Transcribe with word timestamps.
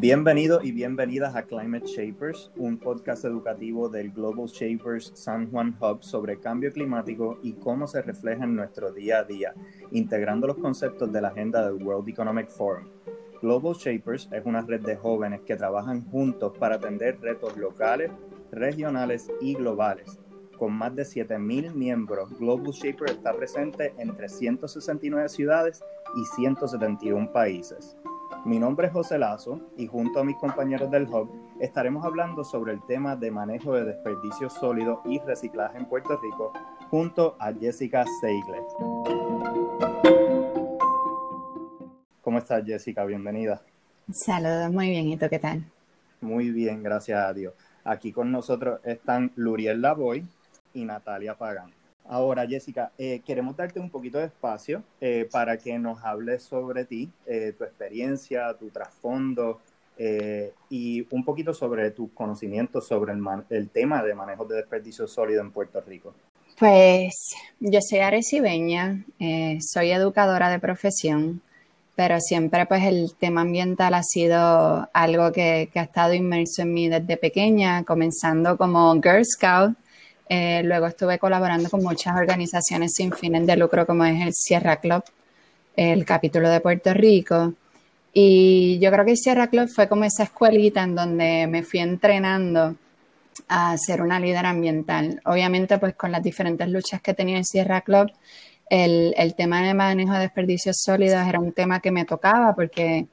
Bienvenidos 0.00 0.64
y 0.64 0.70
bienvenidas 0.70 1.34
a 1.34 1.42
Climate 1.42 1.84
Shapers, 1.84 2.52
un 2.54 2.78
podcast 2.78 3.24
educativo 3.24 3.88
del 3.88 4.12
Global 4.12 4.46
Shapers 4.46 5.10
San 5.16 5.50
Juan 5.50 5.76
Hub 5.80 6.04
sobre 6.04 6.38
cambio 6.38 6.72
climático 6.72 7.40
y 7.42 7.54
cómo 7.54 7.88
se 7.88 8.00
refleja 8.02 8.44
en 8.44 8.54
nuestro 8.54 8.92
día 8.92 9.18
a 9.18 9.24
día, 9.24 9.54
integrando 9.90 10.46
los 10.46 10.58
conceptos 10.58 11.12
de 11.12 11.20
la 11.20 11.28
agenda 11.28 11.68
del 11.68 11.82
World 11.82 12.08
Economic 12.08 12.48
Forum. 12.48 12.86
Global 13.42 13.74
Shapers 13.74 14.28
es 14.30 14.46
una 14.46 14.60
red 14.60 14.82
de 14.82 14.94
jóvenes 14.94 15.40
que 15.40 15.56
trabajan 15.56 16.08
juntos 16.08 16.56
para 16.56 16.76
atender 16.76 17.18
retos 17.20 17.56
locales, 17.56 18.12
regionales 18.52 19.28
y 19.40 19.54
globales. 19.54 20.20
Con 20.56 20.74
más 20.74 20.94
de 20.94 21.02
7.000 21.02 21.74
miembros, 21.74 22.38
Global 22.38 22.70
Shapers 22.70 23.14
está 23.14 23.32
presente 23.32 23.92
en 23.98 24.14
369 24.14 25.28
ciudades 25.28 25.82
y 26.14 26.24
171 26.36 27.32
países. 27.32 27.96
Mi 28.48 28.58
nombre 28.58 28.86
es 28.86 28.94
José 28.94 29.18
Lazo 29.18 29.60
y 29.76 29.86
junto 29.86 30.20
a 30.20 30.24
mis 30.24 30.36
compañeros 30.36 30.90
del 30.90 31.06
Hub 31.06 31.30
estaremos 31.60 32.02
hablando 32.06 32.44
sobre 32.44 32.72
el 32.72 32.80
tema 32.86 33.14
de 33.14 33.30
manejo 33.30 33.74
de 33.74 33.84
desperdicios 33.84 34.54
sólidos 34.54 35.00
y 35.04 35.18
reciclaje 35.18 35.76
en 35.76 35.84
Puerto 35.84 36.18
Rico 36.18 36.54
junto 36.88 37.36
a 37.38 37.52
Jessica 37.52 38.06
Seigler. 38.22 38.62
¿Cómo 42.22 42.38
estás 42.38 42.64
Jessica? 42.64 43.04
Bienvenida. 43.04 43.60
Saludos, 44.10 44.72
muy 44.72 44.88
bien. 44.88 45.08
¿Y 45.08 45.18
tú 45.18 45.26
qué 45.28 45.38
tal? 45.38 45.62
Muy 46.22 46.50
bien, 46.50 46.82
gracias 46.82 47.22
a 47.22 47.34
Dios. 47.34 47.52
Aquí 47.84 48.12
con 48.12 48.32
nosotros 48.32 48.80
están 48.82 49.30
Luriel 49.36 49.82
Lavoy 49.82 50.26
y 50.72 50.86
Natalia 50.86 51.34
Pagán. 51.34 51.77
Ahora, 52.10 52.46
Jessica, 52.46 52.90
eh, 52.96 53.20
queremos 53.24 53.54
darte 53.54 53.78
un 53.78 53.90
poquito 53.90 54.16
de 54.16 54.26
espacio 54.26 54.82
eh, 54.98 55.28
para 55.30 55.58
que 55.58 55.78
nos 55.78 56.02
hables 56.02 56.42
sobre 56.42 56.86
ti, 56.86 57.10
eh, 57.26 57.52
tu 57.56 57.64
experiencia, 57.64 58.54
tu 58.58 58.70
trasfondo 58.70 59.60
y 60.70 61.04
un 61.10 61.24
poquito 61.24 61.52
sobre 61.52 61.90
tus 61.90 62.12
conocimientos 62.12 62.86
sobre 62.86 63.12
el, 63.12 63.20
el, 63.50 63.68
tema 63.68 64.00
de 64.00 64.14
manejo 64.14 64.44
de 64.44 64.54
desperdicio 64.54 65.08
sólido 65.08 65.40
en 65.40 65.50
Puerto 65.50 65.80
Rico. 65.80 66.14
Pues 66.56 67.34
yo 67.58 67.80
soy 67.82 67.98
arecibeña, 67.98 69.04
soy 69.58 69.90
educadora 69.90 70.50
de 70.50 70.60
profesión, 70.60 71.42
pero 71.96 72.20
siempre 72.20 72.64
pues 72.66 72.84
el 72.84 73.16
tema 73.18 73.40
ambiental 73.40 73.92
ha 73.94 74.04
sido 74.04 74.88
algo 74.92 75.32
que, 75.32 75.68
que 75.72 75.80
ha 75.80 75.82
estado 75.82 76.14
inmerso 76.14 76.62
en 76.62 76.74
mí 76.74 76.88
desde 76.88 77.16
pequeña, 77.16 77.82
comenzando 77.82 78.56
como 78.56 78.94
Girl 79.02 79.24
Scout 79.24 79.76
eh, 80.28 80.62
luego 80.64 80.86
estuve 80.86 81.18
colaborando 81.18 81.70
con 81.70 81.82
muchas 81.82 82.16
organizaciones 82.16 82.92
sin 82.94 83.12
fines 83.12 83.46
de 83.46 83.56
lucro 83.56 83.86
como 83.86 84.04
es 84.04 84.20
el 84.20 84.32
Sierra 84.34 84.76
Club, 84.76 85.02
el 85.76 86.04
capítulo 86.04 86.50
de 86.50 86.60
Puerto 86.60 86.92
Rico. 86.92 87.54
Y 88.12 88.78
yo 88.80 88.90
creo 88.90 89.04
que 89.04 89.12
el 89.12 89.16
Sierra 89.16 89.48
Club 89.48 89.68
fue 89.68 89.88
como 89.88 90.04
esa 90.04 90.24
escuelita 90.24 90.82
en 90.82 90.94
donde 90.94 91.46
me 91.46 91.62
fui 91.62 91.80
entrenando 91.80 92.76
a 93.48 93.76
ser 93.78 94.02
una 94.02 94.20
líder 94.20 94.46
ambiental. 94.46 95.20
Obviamente, 95.24 95.78
pues 95.78 95.94
con 95.94 96.12
las 96.12 96.22
diferentes 96.22 96.68
luchas 96.68 97.00
que 97.00 97.14
tenía 97.14 97.38
el 97.38 97.44
Sierra 97.44 97.80
Club, 97.82 98.10
el, 98.70 99.14
el, 99.16 99.34
tema 99.34 99.62
de 99.62 99.72
manejo 99.72 100.12
de 100.12 100.20
desperdicios 100.20 100.76
sólidos 100.84 101.26
era 101.26 101.40
un 101.40 101.52
tema 101.52 101.80
que 101.80 101.90
me 101.90 102.04
tocaba 102.04 102.54
porque 102.54 103.06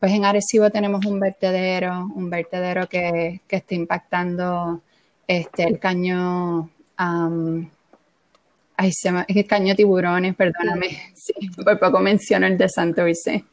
pues 0.00 0.12
en 0.12 0.24
Arecibo 0.24 0.70
tenemos 0.70 1.04
un 1.04 1.20
vertedero, 1.20 2.08
un 2.14 2.30
vertedero 2.30 2.88
que, 2.88 3.42
que 3.46 3.56
está 3.56 3.74
impactando 3.74 4.80
este, 5.26 5.64
el 5.64 5.78
caño, 5.78 6.70
ay, 6.96 8.90
se 8.92 9.10
el 9.28 9.46
caño 9.46 9.74
tiburones, 9.74 10.34
perdóname, 10.34 10.88
sí, 11.14 11.32
por 11.62 11.78
poco 11.78 12.00
menciono 12.00 12.46
el 12.46 12.58
de 12.58 12.68
Santurce. 12.68 13.44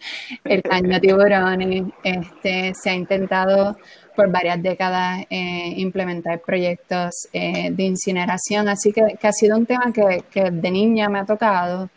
El 0.43 0.61
caño 0.63 0.99
tiburones, 0.99 1.83
este, 2.03 2.73
se 2.73 2.89
ha 2.89 2.93
intentado 2.93 3.77
por 4.15 4.29
varias 4.29 4.61
décadas 4.61 5.25
eh, 5.29 5.73
implementar 5.77 6.41
proyectos 6.41 7.11
eh, 7.31 7.69
de 7.71 7.83
incineración, 7.83 8.67
así 8.67 8.91
que, 8.91 9.17
ha 9.21 9.31
sido 9.31 9.57
un 9.57 9.65
tema 9.65 9.93
que, 9.93 10.25
que 10.29 10.51
de 10.51 10.71
niña 10.71 11.07
me 11.09 11.19
ha 11.19 11.25
tocado. 11.25 11.89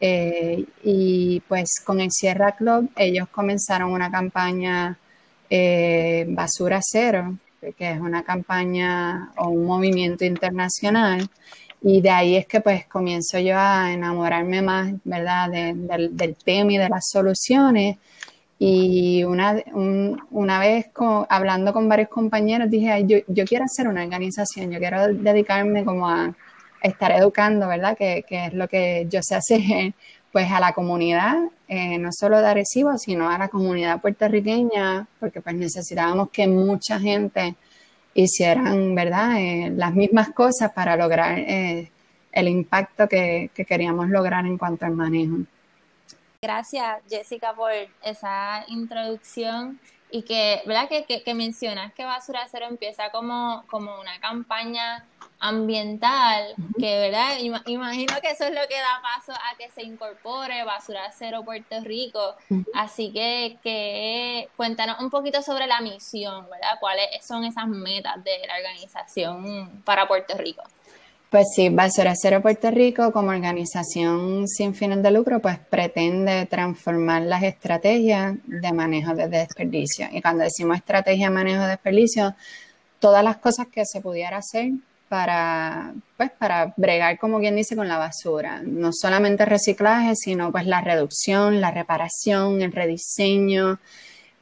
Eh, 0.00 0.64
y 0.82 1.40
pues 1.48 1.80
con 1.84 2.00
el 2.00 2.10
Sierra 2.12 2.52
Club 2.52 2.90
ellos 2.96 3.28
comenzaron 3.28 3.90
una 3.90 4.10
campaña 4.10 4.98
basura 6.28 6.80
cero, 6.82 7.38
que 7.72 7.90
es 7.92 8.00
una 8.00 8.22
campaña 8.22 9.30
o 9.36 9.48
un 9.48 9.64
movimiento 9.64 10.24
internacional. 10.24 11.28
Y 11.82 12.00
de 12.00 12.10
ahí 12.10 12.36
es 12.36 12.46
que 12.46 12.60
pues 12.60 12.86
comienzo 12.86 13.38
yo 13.38 13.56
a 13.58 13.92
enamorarme 13.92 14.62
más, 14.62 14.92
¿verdad?, 15.04 15.50
del 15.50 16.36
tema 16.44 16.72
y 16.72 16.78
de 16.78 16.88
las 16.88 17.08
soluciones. 17.10 17.98
Y 18.58 19.24
una, 19.24 19.56
una 20.30 20.58
vez 20.58 20.86
hablando 21.28 21.72
con 21.72 21.88
varios 21.88 22.08
compañeros 22.08 22.70
dije, 22.70 23.04
yo, 23.06 23.18
yo, 23.28 23.44
quiero 23.44 23.64
hacer 23.64 23.88
una 23.88 24.02
organización, 24.02 24.70
yo 24.70 24.78
quiero 24.78 25.08
dedicarme 25.12 25.84
como 25.84 26.08
a 26.08 26.34
estar 26.82 27.12
educando, 27.12 27.68
¿verdad?, 27.68 27.96
que, 27.96 28.24
que 28.28 28.46
es 28.46 28.54
lo 28.54 28.68
que 28.68 29.06
yo 29.10 29.20
sé 29.22 29.34
hacer, 29.34 29.94
pues 30.32 30.50
a 30.50 30.60
la 30.60 30.72
comunidad, 30.72 31.36
eh, 31.68 31.98
no 31.98 32.10
solo 32.12 32.40
de 32.40 32.46
Arecibo, 32.46 32.98
sino 32.98 33.30
a 33.30 33.38
la 33.38 33.48
comunidad 33.48 34.00
puertorriqueña, 34.00 35.06
porque 35.18 35.40
pues 35.40 35.54
necesitábamos 35.54 36.30
que 36.30 36.46
mucha 36.46 37.00
gente 37.00 37.56
hicieran, 38.14 38.94
¿verdad?, 38.94 39.38
eh, 39.38 39.72
las 39.74 39.94
mismas 39.94 40.30
cosas 40.30 40.72
para 40.72 40.96
lograr 40.96 41.38
eh, 41.38 41.90
el 42.32 42.48
impacto 42.48 43.08
que, 43.08 43.50
que, 43.54 43.64
queríamos 43.64 44.08
lograr 44.08 44.46
en 44.46 44.58
cuanto 44.58 44.86
al 44.86 44.92
manejo. 44.92 45.38
Gracias, 46.42 47.00
Jessica, 47.08 47.54
por 47.54 47.72
esa 48.02 48.64
introducción 48.68 49.80
y 50.10 50.22
que, 50.22 50.62
¿verdad?, 50.66 50.88
que, 50.88 51.22
que, 51.22 51.34
mencionas 51.34 51.92
que 51.92 52.04
Basura 52.04 52.46
Cero 52.50 52.66
empieza 52.68 53.10
como, 53.10 53.64
como 53.68 53.98
una 54.00 54.20
campaña 54.20 55.04
ambiental, 55.44 56.54
que 56.78 56.98
verdad, 56.98 57.36
imagino 57.38 58.14
que 58.22 58.30
eso 58.30 58.44
es 58.44 58.50
lo 58.50 58.62
que 58.66 58.78
da 58.78 59.02
paso 59.02 59.32
a 59.32 59.56
que 59.58 59.70
se 59.70 59.82
incorpore 59.82 60.64
Basura 60.64 61.12
Cero 61.16 61.42
Puerto 61.44 61.80
Rico. 61.82 62.34
Así 62.74 63.12
que, 63.12 63.58
que 63.62 64.48
cuéntanos 64.56 65.00
un 65.00 65.10
poquito 65.10 65.42
sobre 65.42 65.66
la 65.66 65.82
misión, 65.82 66.48
¿verdad? 66.50 66.78
¿Cuáles 66.80 67.06
son 67.22 67.44
esas 67.44 67.68
metas 67.68 68.24
de 68.24 68.38
la 68.46 68.56
organización 68.56 69.82
para 69.84 70.08
Puerto 70.08 70.34
Rico? 70.38 70.62
Pues 71.28 71.48
sí, 71.54 71.68
Basura 71.68 72.14
Cero 72.16 72.40
Puerto 72.40 72.70
Rico 72.70 73.12
como 73.12 73.28
organización 73.28 74.48
sin 74.48 74.74
fines 74.74 75.02
de 75.02 75.10
lucro, 75.10 75.40
pues 75.40 75.58
pretende 75.58 76.46
transformar 76.46 77.20
las 77.22 77.42
estrategias 77.42 78.36
de 78.44 78.72
manejo 78.72 79.14
de 79.14 79.28
desperdicio. 79.28 80.06
Y 80.10 80.22
cuando 80.22 80.44
decimos 80.44 80.78
estrategia 80.78 81.28
de 81.28 81.34
manejo 81.34 81.62
de 81.62 81.68
desperdicio, 81.68 82.34
todas 82.98 83.22
las 83.22 83.36
cosas 83.36 83.66
que 83.66 83.84
se 83.84 84.00
pudiera 84.00 84.38
hacer 84.38 84.70
para, 85.14 85.94
pues, 86.16 86.32
para 86.32 86.74
bregar, 86.76 87.20
como 87.20 87.38
quien 87.38 87.54
dice, 87.54 87.76
con 87.76 87.86
la 87.86 87.98
basura. 87.98 88.62
No 88.64 88.90
solamente 88.92 89.44
reciclaje, 89.44 90.16
sino 90.16 90.50
pues 90.50 90.66
la 90.66 90.80
reducción, 90.80 91.60
la 91.60 91.70
reparación, 91.70 92.60
el 92.62 92.72
rediseño, 92.72 93.78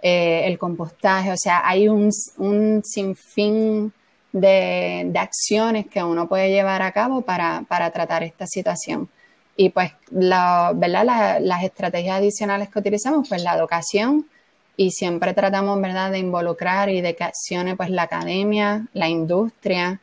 eh, 0.01 0.45
el 0.47 0.59
compostaje. 0.59 1.31
O 1.31 1.37
sea, 1.37 1.61
hay 1.63 1.89
un, 1.89 2.09
un 2.39 2.83
sinfín 2.83 3.93
de, 4.33 5.03
de, 5.13 5.19
acciones 5.19 5.89
que 5.89 6.03
uno 6.03 6.27
puede 6.27 6.49
llevar 6.49 6.81
a 6.81 6.93
cabo 6.93 7.21
para, 7.21 7.67
para 7.69 7.91
tratar 7.91 8.23
esta 8.23 8.47
situación. 8.47 9.11
Y 9.55 9.69
pues, 9.69 9.93
la, 10.11 10.73
¿verdad? 10.75 11.39
las 11.43 11.65
estrategias 11.65 12.17
adicionales 12.17 12.71
que 12.71 12.79
utilizamos, 12.79 13.29
pues 13.29 13.43
la 13.43 13.55
educación, 13.55 14.27
y 14.75 14.91
siempre 14.93 15.35
tratamos, 15.35 15.79
¿verdad?, 15.83 16.11
de 16.13 16.19
involucrar 16.19 16.89
y 16.89 17.03
de 17.03 17.15
que 17.15 17.25
accione 17.25 17.77
pues 17.77 17.91
la 17.91 18.05
academia, 18.05 18.87
la 18.95 19.11
industria, 19.11 20.01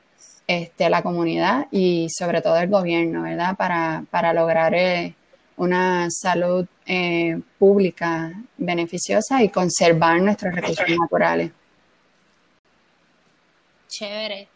este, 0.49 0.89
la 0.89 1.01
comunidad 1.03 1.67
y 1.69 2.07
sobre 2.09 2.41
todo 2.41 2.57
el 2.57 2.69
gobierno, 2.69 3.21
¿verdad? 3.21 3.55
Para, 3.55 4.03
para 4.09 4.33
lograr 4.33 4.73
eh, 4.73 5.13
una 5.57 6.07
salud 6.09 6.65
eh, 6.87 7.39
pública 7.59 8.33
beneficiosa 8.57 9.43
y 9.43 9.49
conservar 9.49 10.19
nuestros 10.19 10.55
recursos 10.55 10.89
naturales. 10.89 11.51
Chévere. 13.89 14.47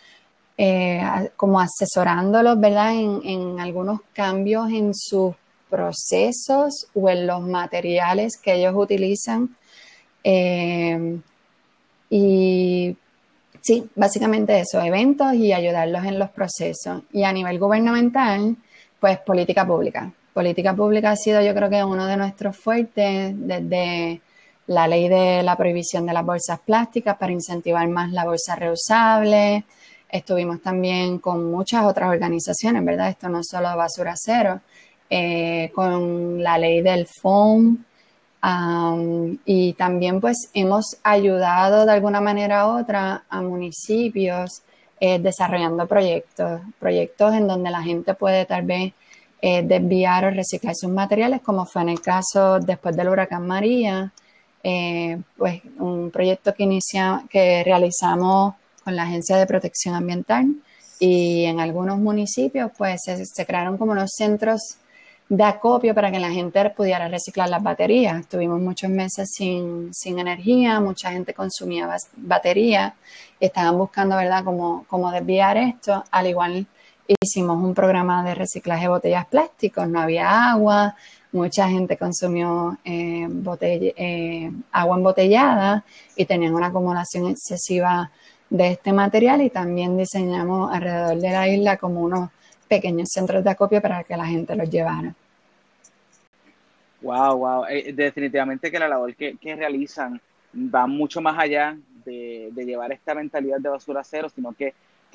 eh, 0.57 1.29
como 1.35 1.59
asesorándolos, 1.59 2.59
¿verdad? 2.59 2.95
En, 2.95 3.59
algunos 3.59 4.01
cambios 4.11 4.71
en 4.71 4.95
sus 4.95 5.35
procesos 5.69 6.87
o 6.95 7.09
en 7.11 7.27
los 7.27 7.41
materiales 7.41 8.37
que 8.37 8.55
ellos 8.55 8.73
utilizan. 8.75 9.55
Eh, 10.23 11.19
y 12.09 12.97
sí, 13.67 13.89
básicamente 13.95 14.59
eso, 14.59 14.81
eventos 14.81 15.33
y 15.33 15.51
ayudarlos 15.51 16.05
en 16.05 16.19
los 16.19 16.29
procesos. 16.29 17.03
Y 17.11 17.23
a 17.23 17.33
nivel 17.33 17.59
gubernamental, 17.59 18.55
pues 18.99 19.19
política 19.19 19.65
pública. 19.67 20.11
Política 20.33 20.73
pública 20.73 21.11
ha 21.11 21.15
sido 21.15 21.41
yo 21.41 21.53
creo 21.53 21.69
que 21.69 21.83
uno 21.83 22.05
de 22.05 22.15
nuestros 22.17 22.55
fuertes 22.55 23.33
desde 23.35 24.21
la 24.67 24.87
ley 24.87 25.09
de 25.09 25.43
la 25.43 25.55
prohibición 25.55 26.05
de 26.05 26.13
las 26.13 26.25
bolsas 26.25 26.59
plásticas 26.59 27.17
para 27.17 27.33
incentivar 27.33 27.87
más 27.87 28.11
la 28.11 28.25
bolsa 28.25 28.55
reusable, 28.55 29.65
Estuvimos 30.09 30.61
también 30.61 31.19
con 31.19 31.51
muchas 31.51 31.83
otras 31.83 32.09
organizaciones, 32.09 32.83
¿verdad? 32.85 33.09
Esto 33.09 33.27
no 33.27 33.43
solo 33.43 33.75
basura 33.75 34.13
cero, 34.15 34.61
eh, 35.09 35.69
con 35.75 36.41
la 36.41 36.57
ley 36.57 36.81
del 36.81 37.07
foam. 37.07 37.83
Y 39.45 39.73
también 39.73 40.21
pues 40.21 40.49
hemos 40.53 40.97
ayudado 41.03 41.85
de 41.85 41.91
alguna 41.91 42.21
manera 42.21 42.67
u 42.67 42.79
otra 42.79 43.23
a 43.29 43.41
municipios 43.41 44.61
eh, 44.99 45.19
desarrollando 45.19 45.87
proyectos, 45.87 46.61
proyectos 46.79 47.33
en 47.33 47.47
donde 47.47 47.71
la 47.71 47.81
gente 47.81 48.13
puede 48.13 48.45
tal 48.45 48.63
vez 48.63 48.93
eh, 49.41 49.63
desviar 49.63 50.25
o 50.25 50.31
reciclar 50.31 50.75
sus 50.75 50.89
materiales, 50.91 51.41
como 51.41 51.65
fue 51.65 51.81
en 51.81 51.89
el 51.89 52.01
caso 52.01 52.59
después 52.59 52.95
del 52.95 53.09
huracán 53.09 53.45
María, 53.45 54.11
pues 55.37 55.61
un 55.79 56.11
proyecto 56.11 56.53
que, 56.53 56.63
inicia, 56.63 57.23
que 57.29 57.63
realizamos 57.63 58.55
con 58.83 58.95
la 58.95 59.03
Agencia 59.03 59.37
de 59.37 59.45
Protección 59.45 59.95
Ambiental 59.95 60.55
y 60.99 61.45
en 61.45 61.59
algunos 61.59 61.97
municipios 61.97 62.71
pues 62.77 63.01
se, 63.03 63.45
crearon 63.45 63.77
como 63.77 63.91
unos 63.91 64.11
centros 64.15 64.77
de 65.29 65.43
acopio 65.43 65.93
para 65.93 66.11
que 66.11 66.19
la 66.19 66.31
gente 66.31 66.69
pudiera 66.69 67.07
reciclar 67.07 67.49
las 67.49 67.61
baterías. 67.61 68.27
Tuvimos 68.27 68.61
muchos 68.61 68.89
meses 68.89 69.29
sin, 69.33 69.93
sin 69.93 70.19
energía, 70.19 70.79
mucha 70.79 71.11
gente 71.11 71.33
consumía 71.33 71.89
baterías, 72.15 72.93
estaban 73.39 73.77
buscando, 73.77 74.15
¿verdad?, 74.15 74.43
cómo, 74.43 75.11
desviar 75.11 75.57
esto. 75.57 76.03
Al 76.11 76.27
igual 76.27 76.65
hicimos 77.21 77.61
un 77.61 77.73
programa 77.73 78.23
de 78.23 78.35
reciclaje 78.35 78.83
de 78.83 78.89
botellas 78.89 79.25
plásticos, 79.27 79.87
no 79.87 79.99
había 79.99 80.51
agua, 80.51 80.95
mucha 81.31 81.67
gente 81.67 81.97
consumió 81.97 82.77
eh, 82.85 83.27
eh, 83.61 84.51
agua 84.71 84.97
embotellada 84.97 85.83
y 86.15 86.25
tenían 86.25 86.55
una 86.55 86.67
acumulación 86.67 87.27
excesiva 87.27 88.11
de 88.49 88.71
este 88.71 88.93
material 88.93 89.41
y 89.41 89.49
también 89.49 89.97
diseñamos 89.97 90.73
alrededor 90.73 91.17
de 91.17 91.29
la 91.31 91.47
isla 91.49 91.77
como 91.77 92.01
unos 92.01 92.29
pequeños 92.67 93.09
centros 93.09 93.43
de 93.43 93.49
acopio 93.49 93.81
para 93.81 94.03
que 94.03 94.15
la 94.15 94.25
gente 94.25 94.55
los 94.55 94.69
llevara. 94.69 95.13
Wow, 97.01 97.37
wow. 97.37 97.65
Eh, 97.65 97.93
definitivamente 97.93 98.71
que 98.71 98.79
la 98.79 98.87
labor 98.87 99.15
que, 99.15 99.37
realizan 99.55 100.19
va 100.53 100.87
mucho 100.87 101.21
más 101.21 101.37
allá 101.37 101.77
de, 102.05 102.51
llevar 102.55 102.91
esta 102.91 103.13
mentalidad 103.13 103.59
de 103.59 103.69
basura 103.69 104.03
cero, 104.03 104.29
sino 104.33 104.53
que, 104.53 104.73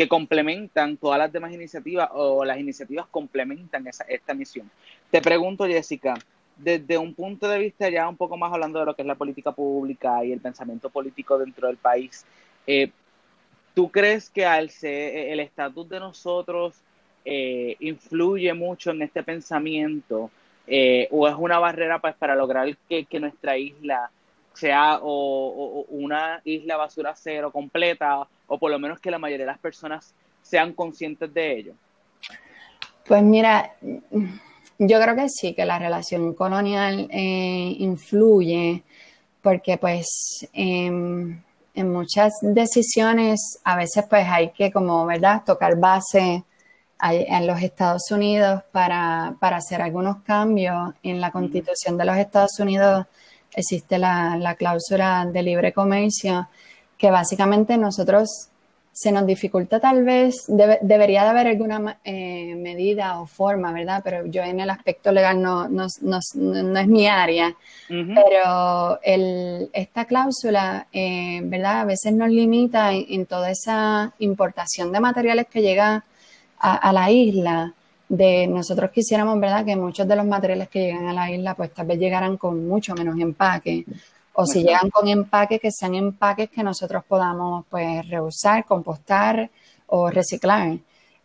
complementan 0.08 0.96
todas 0.96 1.16
las 1.16 1.30
demás 1.30 1.52
iniciativas 1.52 2.08
o 2.12 2.44
las 2.44 2.58
iniciativas 2.58 3.06
complementan 3.08 3.86
esa, 3.86 4.02
esta 4.08 4.34
misión. 4.34 4.68
Te 5.12 5.22
pregunto, 5.22 5.64
Jessica, 5.64 6.14
desde 6.56 6.98
un 6.98 7.14
punto 7.14 7.46
de 7.46 7.60
vista 7.60 7.88
ya 7.88 8.08
un 8.08 8.16
poco 8.16 8.36
más 8.36 8.52
hablando 8.52 8.80
de 8.80 8.86
lo 8.86 8.96
que 8.96 9.02
es 9.02 9.06
la 9.06 9.14
política 9.14 9.52
pública 9.52 10.24
y 10.24 10.32
el 10.32 10.40
pensamiento 10.40 10.90
político 10.90 11.38
dentro 11.38 11.68
del 11.68 11.76
país, 11.76 12.26
eh, 12.66 12.90
¿Tú 13.74 13.90
crees 13.90 14.28
que 14.28 14.44
al 14.44 14.70
ser 14.70 15.30
el 15.32 15.40
estatus 15.40 15.88
de 15.88 15.98
nosotros 15.98 16.76
eh, 17.24 17.76
influye 17.80 18.52
mucho 18.54 18.90
en 18.90 19.02
este 19.02 19.22
pensamiento 19.22 20.30
eh, 20.66 21.08
o 21.10 21.28
es 21.28 21.34
una 21.36 21.58
barrera 21.58 22.00
pues, 22.00 22.14
para 22.14 22.34
lograr 22.34 22.76
que, 22.88 23.06
nuestra 23.20 23.56
isla 23.56 24.10
sea 24.54 24.98
o, 25.02 25.84
una 25.88 26.40
isla 26.44 26.76
basura 26.76 27.14
cero 27.16 27.50
completa 27.50 28.26
o 28.46 28.58
por 28.58 28.70
lo 28.70 28.78
menos 28.78 29.00
que 29.00 29.10
la 29.10 29.18
mayoría 29.18 29.46
de 29.46 29.52
las 29.52 29.58
personas 29.58 30.14
sean 30.42 30.72
conscientes 30.72 31.32
de 31.32 31.58
ello? 31.58 31.72
Pues 33.06 33.22
mira, 33.22 33.74
yo 34.78 35.00
creo 35.00 35.16
que 35.16 35.28
sí, 35.28 35.54
que 35.54 35.64
la 35.64 35.78
relación 35.78 36.34
colonial 36.34 37.08
eh, 37.10 37.76
influye 37.78 38.82
porque 39.40 39.78
pues... 39.78 40.48
Em, 40.52 41.40
en 41.74 41.90
muchas 41.90 42.32
decisiones 42.42 43.58
a 43.64 43.76
veces 43.76 44.04
pues 44.08 44.26
hay 44.28 44.50
que 44.50 44.70
como, 44.70 45.06
¿verdad?, 45.06 45.42
tocar 45.44 45.76
base 45.76 46.44
en 47.10 47.46
los 47.46 47.60
Estados 47.60 48.10
Unidos 48.10 48.62
para, 48.70 49.34
hacer 49.40 49.82
algunos 49.82 50.18
cambios. 50.22 50.94
En 51.02 51.20
la 51.20 51.32
constitución 51.32 51.98
de 51.98 52.04
los 52.04 52.16
Estados 52.16 52.58
Unidos 52.60 53.06
existe 53.54 53.98
la, 53.98 54.54
cláusula 54.58 55.26
de 55.26 55.42
libre 55.42 55.72
comercio 55.72 56.48
que 56.96 57.10
básicamente 57.10 57.76
nosotros 57.76 58.48
se 58.94 59.10
nos 59.10 59.26
dificulta 59.26 59.80
tal 59.80 60.04
vez, 60.04 60.44
debería 60.46 61.24
de 61.24 61.30
haber 61.30 61.46
alguna 61.46 61.98
eh, 62.04 62.54
medida 62.56 63.20
o 63.20 63.26
forma, 63.26 63.72
¿verdad? 63.72 64.02
Pero 64.04 64.26
yo 64.26 64.42
en 64.42 64.60
el 64.60 64.68
aspecto 64.68 65.10
legal 65.10 65.40
no, 65.40 65.66
no, 65.66 65.86
es 65.86 66.86
mi 66.86 67.08
área, 67.08 67.56
pero 67.88 69.00
el, 69.02 69.70
esta 69.72 70.04
cláusula, 70.04 70.86
eh, 70.92 71.40
¿verdad? 71.42 71.80
A 71.80 71.84
veces 71.86 72.12
nos 72.12 72.28
limita 72.28 72.92
en, 72.92 73.24
toda 73.24 73.50
esa 73.50 74.12
importación 74.18 74.92
de 74.92 75.00
materiales 75.00 75.46
que 75.50 75.62
llega 75.62 76.04
a, 76.62 76.92
la 76.92 77.10
isla. 77.10 77.74
De 78.08 78.46
nosotros 78.46 78.90
quisiéramos, 78.90 79.40
¿verdad? 79.40 79.64
Que 79.64 79.74
muchos 79.74 80.06
de 80.06 80.16
los 80.16 80.26
materiales 80.26 80.68
que 80.68 80.80
llegan 80.80 81.08
a 81.08 81.12
la 81.12 81.30
isla, 81.30 81.54
pues 81.54 81.72
tal 81.72 81.86
vez 81.86 81.98
llegaran 81.98 82.36
con 82.36 82.68
mucho 82.68 82.94
menos 82.94 83.18
empaque 83.18 83.86
o 84.34 84.46
si 84.46 84.62
llegan 84.62 84.90
con 84.90 85.08
empaques, 85.08 85.60
que 85.60 85.70
sean 85.70 85.94
empaques 85.94 86.50
que 86.50 86.62
nosotros 86.62 87.04
podamos 87.06 87.64
pues 87.68 88.08
reusar, 88.08 88.64
compostar 88.64 89.50
o 89.86 90.10
reciclar. 90.10 90.78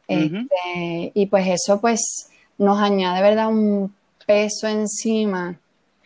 Este, 0.07 1.11
y 1.13 1.25
pues 1.25 1.47
eso 1.47 1.79
pues 1.79 2.29
nos 2.57 2.79
añade, 2.79 3.21
¿verdad? 3.21 3.49
Un 3.49 3.93
peso 4.25 4.67
encima 4.67 5.57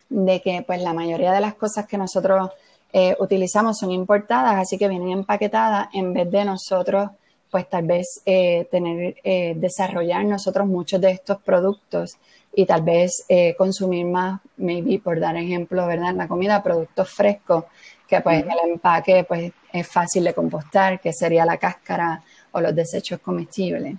de 0.09 0.41
que 0.41 0.63
pues 0.65 0.81
la 0.81 0.93
mayoría 0.93 1.31
de 1.31 1.41
las 1.41 1.55
cosas 1.55 1.87
que 1.87 1.97
nosotros 1.97 2.49
eh, 2.93 3.15
utilizamos 3.19 3.77
son 3.79 3.91
importadas, 3.91 4.55
así 4.55 4.77
que 4.77 4.87
vienen 4.87 5.11
empaquetadas 5.11 5.89
en 5.93 6.13
vez 6.13 6.29
de 6.29 6.45
nosotros 6.45 7.09
pues 7.51 7.69
tal 7.69 7.85
vez 7.85 8.21
eh, 8.25 8.67
tener, 8.71 9.15
eh, 9.23 9.53
desarrollar 9.57 10.23
nosotros 10.25 10.65
muchos 10.65 11.01
de 11.01 11.11
estos 11.11 11.41
productos 11.41 12.17
y 12.55 12.65
tal 12.65 12.81
vez 12.81 13.25
eh, 13.29 13.55
consumir 13.57 14.05
más, 14.05 14.41
maybe 14.57 14.99
por 14.99 15.19
dar 15.19 15.35
ejemplo, 15.35 15.85
¿verdad? 15.85 16.11
En 16.11 16.17
la 16.17 16.27
comida, 16.27 16.63
productos 16.63 17.09
frescos 17.09 17.65
que 18.07 18.19
pues 18.21 18.43
el 18.43 18.71
empaque 18.71 19.23
pues 19.25 19.53
es 19.71 19.87
fácil 19.87 20.23
de 20.25 20.33
compostar, 20.33 20.99
que 20.99 21.13
sería 21.13 21.45
la 21.45 21.57
cáscara 21.57 22.21
o 22.51 22.59
los 22.59 22.75
desechos 22.75 23.19
comestibles. 23.19 23.95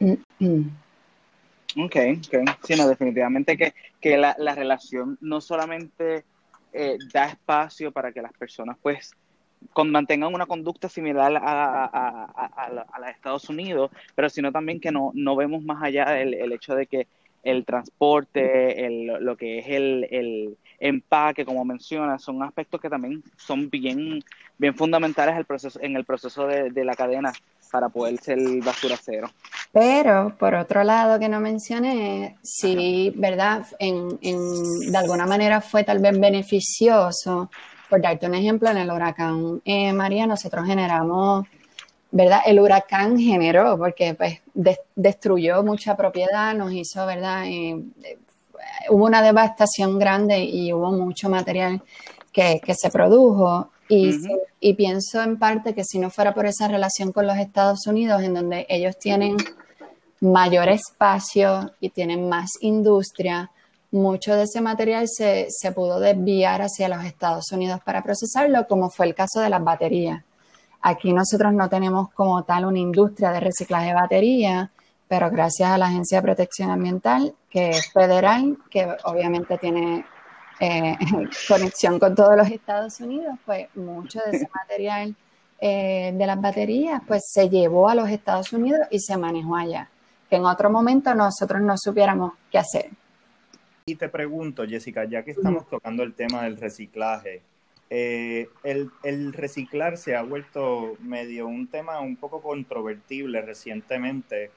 Mm, 0.00 0.14
mm. 0.40 0.70
Ok, 1.84 1.96
ok. 2.26 2.56
Sí, 2.64 2.74
no, 2.76 2.88
definitivamente 2.88 3.56
que, 3.56 3.74
que 4.00 4.16
la, 4.16 4.34
la, 4.38 4.56
relación 4.56 5.16
no 5.20 5.40
solamente 5.40 6.24
eh, 6.72 6.98
da 7.12 7.26
espacio 7.26 7.92
para 7.92 8.10
que 8.10 8.20
las 8.20 8.32
personas 8.32 8.76
pues 8.82 9.12
con, 9.72 9.90
mantengan 9.90 10.34
una 10.34 10.46
conducta 10.46 10.88
similar 10.88 11.36
a, 11.36 11.84
a, 11.84 12.86
a, 12.92 13.00
de 13.00 13.10
Estados 13.10 13.48
Unidos, 13.48 13.90
pero 14.14 14.28
sino 14.28 14.52
también 14.52 14.80
que 14.80 14.90
no, 14.90 15.12
no 15.14 15.36
vemos 15.36 15.62
más 15.62 15.82
allá 15.82 16.10
del 16.10 16.34
el 16.34 16.52
hecho 16.52 16.74
de 16.74 16.86
que 16.86 17.06
el 17.42 17.64
transporte, 17.64 18.84
el, 18.84 19.06
lo 19.06 19.36
que 19.36 19.60
es 19.60 19.66
el, 19.68 20.06
el, 20.10 20.56
empaque, 20.78 21.44
como 21.44 21.64
menciona, 21.64 22.18
son 22.18 22.42
aspectos 22.42 22.80
que 22.80 22.88
también 22.88 23.22
son 23.36 23.68
bien, 23.68 24.22
bien 24.56 24.74
fundamentales 24.74 25.36
el 25.36 25.44
proceso, 25.44 25.78
en 25.82 25.94
el 25.94 26.04
proceso 26.04 26.46
de, 26.46 26.70
de 26.70 26.84
la 26.84 26.94
cadena 26.94 27.32
para 27.70 27.88
poder 27.88 28.18
ser 28.18 28.38
basura 28.64 28.96
cero. 29.00 29.30
Pero, 29.72 30.34
por 30.38 30.54
otro 30.54 30.82
lado, 30.82 31.20
que 31.20 31.28
no 31.28 31.38
mencioné, 31.38 32.36
sí, 32.42 33.12
¿verdad? 33.16 33.66
En, 33.78 34.18
en, 34.22 34.90
de 34.90 34.98
alguna 34.98 35.26
manera 35.26 35.60
fue 35.60 35.84
tal 35.84 36.00
vez 36.00 36.18
beneficioso, 36.18 37.50
por 37.90 38.00
darte 38.00 38.26
un 38.26 38.34
ejemplo, 38.34 38.70
en 38.70 38.78
el 38.78 38.90
huracán 38.90 39.60
eh, 39.64 39.92
María 39.92 40.26
nosotros 40.26 40.66
generamos, 40.66 41.46
¿verdad? 42.10 42.40
El 42.46 42.60
huracán 42.60 43.18
generó, 43.18 43.76
porque 43.76 44.14
pues 44.14 44.40
destruyó 44.94 45.62
mucha 45.62 45.96
propiedad, 45.96 46.54
nos 46.54 46.72
hizo, 46.72 47.04
¿verdad? 47.04 47.44
Eh, 47.46 47.84
hubo 48.88 49.04
una 49.04 49.20
devastación 49.20 49.98
grande 49.98 50.38
y 50.44 50.72
hubo 50.72 50.92
mucho 50.92 51.28
material 51.28 51.82
que, 52.32 52.60
que 52.64 52.74
se 52.74 52.90
produjo 52.90 53.70
y, 53.90 54.74
pienso 54.74 55.20
en 55.20 55.36
parte 55.36 55.74
que 55.74 55.82
si 55.84 55.98
no 55.98 56.10
fuera 56.10 56.32
por 56.32 56.46
esa 56.46 56.68
relación 56.68 57.10
con 57.10 57.26
los 57.26 57.36
Estados 57.36 57.86
Unidos, 57.86 58.22
en 58.22 58.34
donde 58.34 58.66
ellos 58.68 58.96
tienen 58.98 59.36
mayor 60.20 60.68
espacio 60.68 61.72
y 61.80 61.90
tienen 61.90 62.28
más 62.28 62.50
industria, 62.60 63.50
mucho 63.92 64.34
de 64.34 64.44
ese 64.44 64.60
material 64.60 65.08
se, 65.08 65.46
se, 65.50 65.72
pudo 65.72 65.98
desviar 66.00 66.62
hacia 66.62 66.88
los 66.88 67.04
Estados 67.04 67.50
Unidos 67.52 67.80
para 67.84 68.02
procesarlo, 68.02 68.66
como 68.68 68.90
fue 68.90 69.06
el 69.06 69.14
caso 69.14 69.40
de 69.40 69.50
las 69.50 69.62
baterías. 69.62 70.22
Aquí 70.82 71.12
nosotros 71.12 71.52
no 71.52 71.68
tenemos 71.68 72.10
como 72.12 72.42
tal 72.44 72.64
una 72.64 72.78
industria 72.78 73.32
de 73.32 73.40
reciclaje 73.40 73.88
de 73.88 73.94
baterías, 73.94 74.70
pero 75.08 75.30
gracias 75.30 75.70
a 75.70 75.78
la 75.78 75.86
Agencia 75.86 76.18
de 76.18 76.22
Protección 76.22 76.70
Ambiental, 76.70 77.34
que 77.50 77.70
es 77.70 77.92
federal, 77.92 78.56
que 78.70 78.88
obviamente 79.04 79.58
tiene 79.58 80.06
eh, 80.60 80.96
conexión 81.48 81.98
con 81.98 82.14
todos 82.14 82.36
los 82.36 82.48
Estados 82.48 83.00
Unidos, 83.00 83.34
pues 83.44 83.66
mucho 83.74 84.20
de 84.24 84.36
ese 84.36 84.48
material 84.54 85.16
eh, 85.62 86.12
de 86.14 86.26
las 86.26 86.40
baterías 86.40 87.02
pues 87.06 87.22
se 87.26 87.50
llevó 87.50 87.90
a 87.90 87.94
los 87.94 88.08
Estados 88.08 88.50
Unidos 88.52 88.80
y 88.90 88.98
se 88.98 89.18
manejó 89.18 89.56
allá, 89.56 89.90
que 90.30 90.36
en 90.36 90.46
otro 90.46 90.70
momento 90.70 91.14
nosotros 91.14 91.60
no 91.60 91.74
supiéramos 91.76 92.32
qué 92.50 92.58
hacer. 92.58 92.90
Y 93.90 93.96
te 93.96 94.08
pregunto, 94.08 94.64
Jessica, 94.68 95.04
ya 95.04 95.24
que 95.24 95.32
estamos 95.32 95.66
tocando 95.68 96.04
el 96.04 96.14
tema 96.14 96.44
del 96.44 96.56
reciclaje, 96.56 97.42
eh, 97.90 98.48
el, 98.62 98.88
el, 99.02 99.32
reciclar 99.32 99.98
se 99.98 100.14
ha 100.14 100.22
vuelto 100.22 100.96
medio 101.00 101.48
un 101.48 101.66
tema 101.66 101.98
un 101.98 102.14
poco 102.14 102.40
controvertible 102.40 103.42
recientemente 103.42 104.52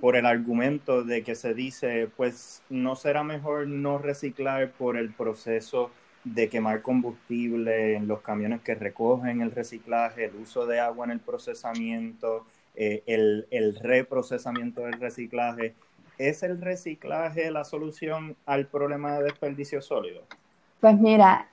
por 0.00 0.16
el 0.16 0.26
argumento 0.26 1.04
de 1.04 1.22
que 1.22 1.36
se 1.36 1.54
dice, 1.54 2.08
pues 2.16 2.62
no 2.68 2.96
será 2.96 3.22
mejor 3.22 3.68
no 3.68 3.98
reciclar 3.98 4.72
por 4.72 4.96
el 4.96 5.12
proceso 5.12 5.92
de 6.24 6.48
quemar 6.48 6.82
combustible 6.82 7.94
en 7.94 8.08
los 8.08 8.20
camiones 8.20 8.62
que 8.62 8.74
recogen 8.74 9.42
el 9.42 9.52
reciclaje, 9.52 10.24
el 10.24 10.34
uso 10.42 10.66
de 10.66 10.80
agua 10.80 11.06
en 11.06 11.12
el 11.12 11.20
procesamiento, 11.20 12.44
eh, 12.74 13.04
el, 13.06 13.46
el 13.52 13.76
reprocesamiento 13.76 14.80
del 14.80 15.00
reciclaje. 15.00 15.74
¿Es 16.18 16.42
el 16.42 16.60
reciclaje 16.60 17.50
la 17.50 17.64
solución 17.64 18.36
al 18.46 18.66
problema 18.66 19.18
de 19.18 19.24
desperdicio 19.24 19.82
sólido? 19.82 20.22
Pues 20.80 20.98
mira, 20.98 21.48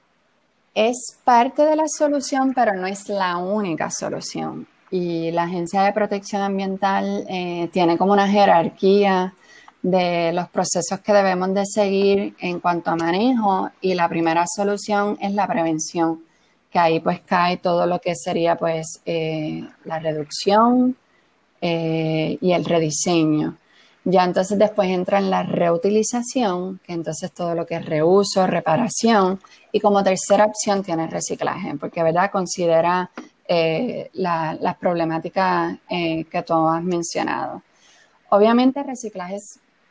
es 0.74 1.18
parte 1.24 1.64
de 1.64 1.76
la 1.76 1.88
solución, 1.88 2.54
pero 2.54 2.74
no 2.74 2.88
es 2.88 3.10
la 3.10 3.38
única 3.38 3.90
solución 3.90 4.68
y 4.94 5.32
la 5.32 5.46
Agencia 5.46 5.82
de 5.82 5.92
Protección 5.92 6.44
Ambiental 6.44 7.26
eh, 7.28 7.68
tiene 7.74 7.98
como 7.98 8.14
una 8.14 8.28
jerarquía 8.28 9.34
de 9.82 10.32
los 10.34 10.48
procesos 10.50 11.00
que 11.00 11.12
debemos 11.12 11.52
de 11.56 11.66
seguir 11.66 12.36
en 12.40 12.60
cuanto 12.60 12.92
a 12.92 12.96
manejo 12.96 13.72
y 13.82 13.96
la 13.96 14.08
primera 14.08 14.46
solución 14.46 15.18
es 15.20 15.34
la 15.34 15.48
prevención, 15.48 16.22
que 16.70 16.78
ahí 16.78 17.00
pues 17.00 17.22
cae 17.22 17.58
todo 17.58 17.88
lo 17.88 18.00
que 18.00 18.14
sería 18.16 18.56
pues 18.56 19.02
eh, 19.04 19.68
la 19.84 19.98
reducción 19.98 20.96
eh, 21.60 22.38
y 22.40 22.52
el 22.52 22.64
rediseño. 22.64 23.58
Ya 24.06 24.26
entonces 24.26 24.60
después 24.60 24.90
entra 24.90 25.18
en 25.20 25.30
la 25.30 25.44
reutilización, 25.44 26.80
que 26.86 26.92
entonces 26.92 27.32
todo 27.32 27.56
lo 27.56 27.66
que 27.66 27.76
es 27.76 27.86
reuso, 27.86 28.46
reparación, 28.48 29.40
y 29.72 29.80
como 29.80 30.04
tercera 30.04 30.46
opción 30.46 30.84
tiene 30.84 31.08
reciclaje, 31.08 31.76
porque 31.80 32.04
verdad 32.04 32.30
considera 32.30 33.10
eh, 33.48 34.10
las 34.14 34.78
problemáticas 34.78 35.78
eh, 35.90 36.26
que 36.26 36.44
tú 36.44 36.54
has 36.54 36.84
mencionado. 36.84 37.62
Obviamente 38.30 38.80
el 38.82 38.88
reciclaje 38.88 39.38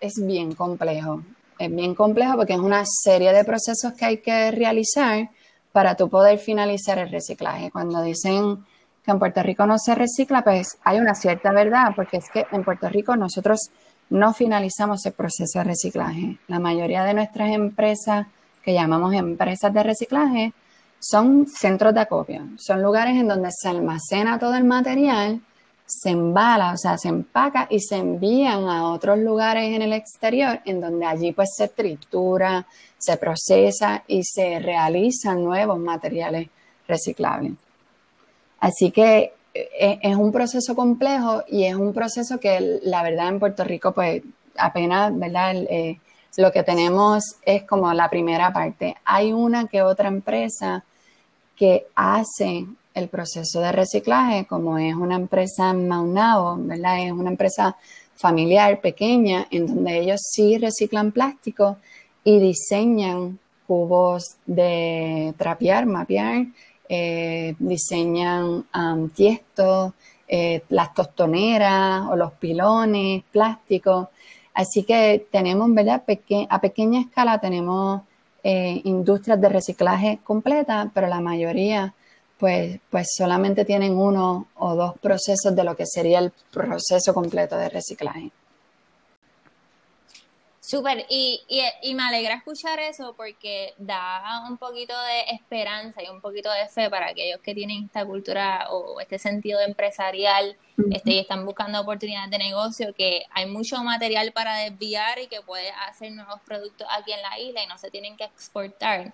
es, 0.00 0.26
bien 0.26 0.54
complejo, 0.54 1.22
es 1.58 1.74
bien 1.74 1.94
complejo 1.94 2.36
porque 2.36 2.54
es 2.54 2.58
una 2.58 2.82
serie 2.84 3.32
de 3.32 3.44
procesos 3.44 3.92
que 3.92 4.04
hay 4.04 4.16
que 4.18 4.50
realizar 4.50 5.30
para 5.70 5.94
tú 5.94 6.10
poder 6.10 6.38
finalizar 6.38 6.98
el 6.98 7.10
reciclaje. 7.10 7.70
Cuando 7.70 8.02
dicen 8.02 8.64
que 9.04 9.10
en 9.10 9.18
Puerto 9.18 9.42
Rico 9.42 9.64
no 9.66 9.78
se 9.78 9.94
recicla, 9.94 10.42
pues 10.42 10.76
hay 10.82 10.98
una 10.98 11.14
cierta 11.14 11.52
verdad, 11.52 11.92
porque 11.94 12.16
es 12.16 12.28
que 12.30 12.46
en 12.52 12.64
Puerto 12.64 12.88
Rico 12.88 13.16
nosotros 13.16 13.70
no 14.10 14.32
finalizamos 14.34 15.04
el 15.06 15.12
proceso 15.12 15.58
de 15.58 15.64
reciclaje. 15.64 16.38
La 16.48 16.58
mayoría 16.58 17.04
de 17.04 17.14
nuestras 17.14 17.50
empresas, 17.50 18.26
que 18.62 18.74
llamamos 18.74 19.14
empresas 19.14 19.72
de 19.72 19.82
reciclaje, 19.82 20.52
son 21.00 21.46
centros 21.46 21.94
de 21.94 22.00
acopio, 22.00 22.42
son 22.58 22.82
lugares 22.82 23.16
en 23.16 23.26
donde 23.26 23.50
se 23.50 23.68
almacena 23.68 24.38
todo 24.38 24.54
el 24.54 24.64
material, 24.64 25.40
se 25.84 26.10
embala, 26.10 26.72
o 26.72 26.76
sea, 26.76 26.96
se 26.96 27.08
empaca 27.08 27.66
y 27.68 27.80
se 27.80 27.96
envían 27.96 28.68
a 28.68 28.90
otros 28.90 29.18
lugares 29.18 29.74
en 29.74 29.82
el 29.82 29.92
exterior, 29.92 30.60
en 30.64 30.80
donde 30.80 31.04
allí 31.04 31.32
pues 31.32 31.50
se 31.56 31.68
tritura, 31.68 32.66
se 32.98 33.16
procesa 33.16 34.04
y 34.06 34.22
se 34.22 34.58
realizan 34.60 35.44
nuevos 35.44 35.78
materiales 35.78 36.48
reciclables. 36.86 37.54
Así 38.60 38.90
que 38.92 39.32
es 39.54 40.16
un 40.16 40.32
proceso 40.32 40.74
complejo 40.74 41.44
y 41.46 41.64
es 41.64 41.74
un 41.74 41.92
proceso 41.92 42.40
que 42.40 42.80
la 42.82 43.02
verdad 43.02 43.28
en 43.28 43.38
Puerto 43.38 43.64
Rico 43.64 43.92
pues 43.92 44.22
apenas, 44.56 45.16
¿verdad? 45.18 45.54
Eh, 45.56 45.98
lo 46.36 46.50
que 46.50 46.62
tenemos 46.62 47.22
es 47.42 47.64
como 47.64 47.92
la 47.92 48.08
primera 48.08 48.52
parte. 48.52 48.96
Hay 49.04 49.32
una 49.32 49.66
que 49.66 49.82
otra 49.82 50.08
empresa 50.08 50.84
que 51.56 51.86
hace 51.94 52.66
el 52.94 53.08
proceso 53.08 53.60
de 53.60 53.72
reciclaje, 53.72 54.46
como 54.46 54.78
es 54.78 54.94
una 54.94 55.16
empresa 55.16 55.72
Maunao, 55.72 56.56
¿verdad? 56.58 57.04
Es 57.04 57.12
una 57.12 57.30
empresa 57.30 57.76
familiar 58.16 58.80
pequeña 58.80 59.46
en 59.50 59.66
donde 59.66 59.98
ellos 59.98 60.20
sí 60.22 60.58
reciclan 60.58 61.12
plástico 61.12 61.76
y 62.24 62.38
diseñan 62.38 63.38
cubos 63.66 64.36
de 64.46 65.34
trapear, 65.36 65.86
mapear, 65.86 66.46
eh, 66.88 67.54
diseñan 67.58 68.66
um, 68.74 69.08
tiestos, 69.10 69.92
eh, 70.28 70.62
las 70.68 70.94
tostoneras 70.94 72.02
o 72.10 72.16
los 72.16 72.32
pilones, 72.32 73.22
plásticos. 73.30 74.08
Así 74.54 74.82
que 74.84 75.26
tenemos, 75.30 75.70
a 76.48 76.60
pequeña 76.60 77.00
escala 77.00 77.38
tenemos 77.38 78.02
eh, 78.44 78.80
industrias 78.84 79.40
de 79.40 79.48
reciclaje 79.48 80.20
completa, 80.24 80.90
pero 80.92 81.06
la 81.06 81.20
mayoría 81.20 81.94
pues, 82.38 82.80
pues 82.90 83.06
solamente 83.16 83.64
tienen 83.64 83.96
uno 83.96 84.48
o 84.56 84.74
dos 84.74 84.98
procesos 84.98 85.54
de 85.54 85.64
lo 85.64 85.76
que 85.76 85.86
sería 85.86 86.18
el 86.18 86.32
proceso 86.50 87.14
completo 87.14 87.56
de 87.56 87.68
reciclaje. 87.68 88.32
Súper, 90.72 91.04
y, 91.10 91.42
y, 91.82 91.94
me 91.94 92.02
alegra 92.02 92.36
escuchar 92.36 92.80
eso 92.80 93.12
porque 93.14 93.74
da 93.76 94.42
un 94.48 94.56
poquito 94.56 94.94
de 95.02 95.34
esperanza 95.34 96.02
y 96.02 96.08
un 96.08 96.22
poquito 96.22 96.50
de 96.50 96.66
fe 96.66 96.88
para 96.88 97.08
aquellos 97.08 97.40
que 97.42 97.54
tienen 97.54 97.84
esta 97.84 98.06
cultura 98.06 98.68
o 98.70 98.98
este 98.98 99.18
sentido 99.18 99.60
empresarial 99.60 100.56
este, 100.90 101.10
y 101.10 101.18
están 101.18 101.44
buscando 101.44 101.78
oportunidades 101.78 102.30
de 102.30 102.38
negocio, 102.38 102.94
que 102.94 103.26
hay 103.32 103.44
mucho 103.44 103.84
material 103.84 104.32
para 104.32 104.56
desviar 104.60 105.18
y 105.18 105.26
que 105.26 105.42
puede 105.42 105.70
hacer 105.90 106.10
nuevos 106.12 106.40
productos 106.46 106.86
aquí 106.90 107.12
en 107.12 107.20
la 107.20 107.38
isla 107.38 107.64
y 107.64 107.66
no 107.66 107.76
se 107.76 107.90
tienen 107.90 108.16
que 108.16 108.24
exportar. 108.24 109.12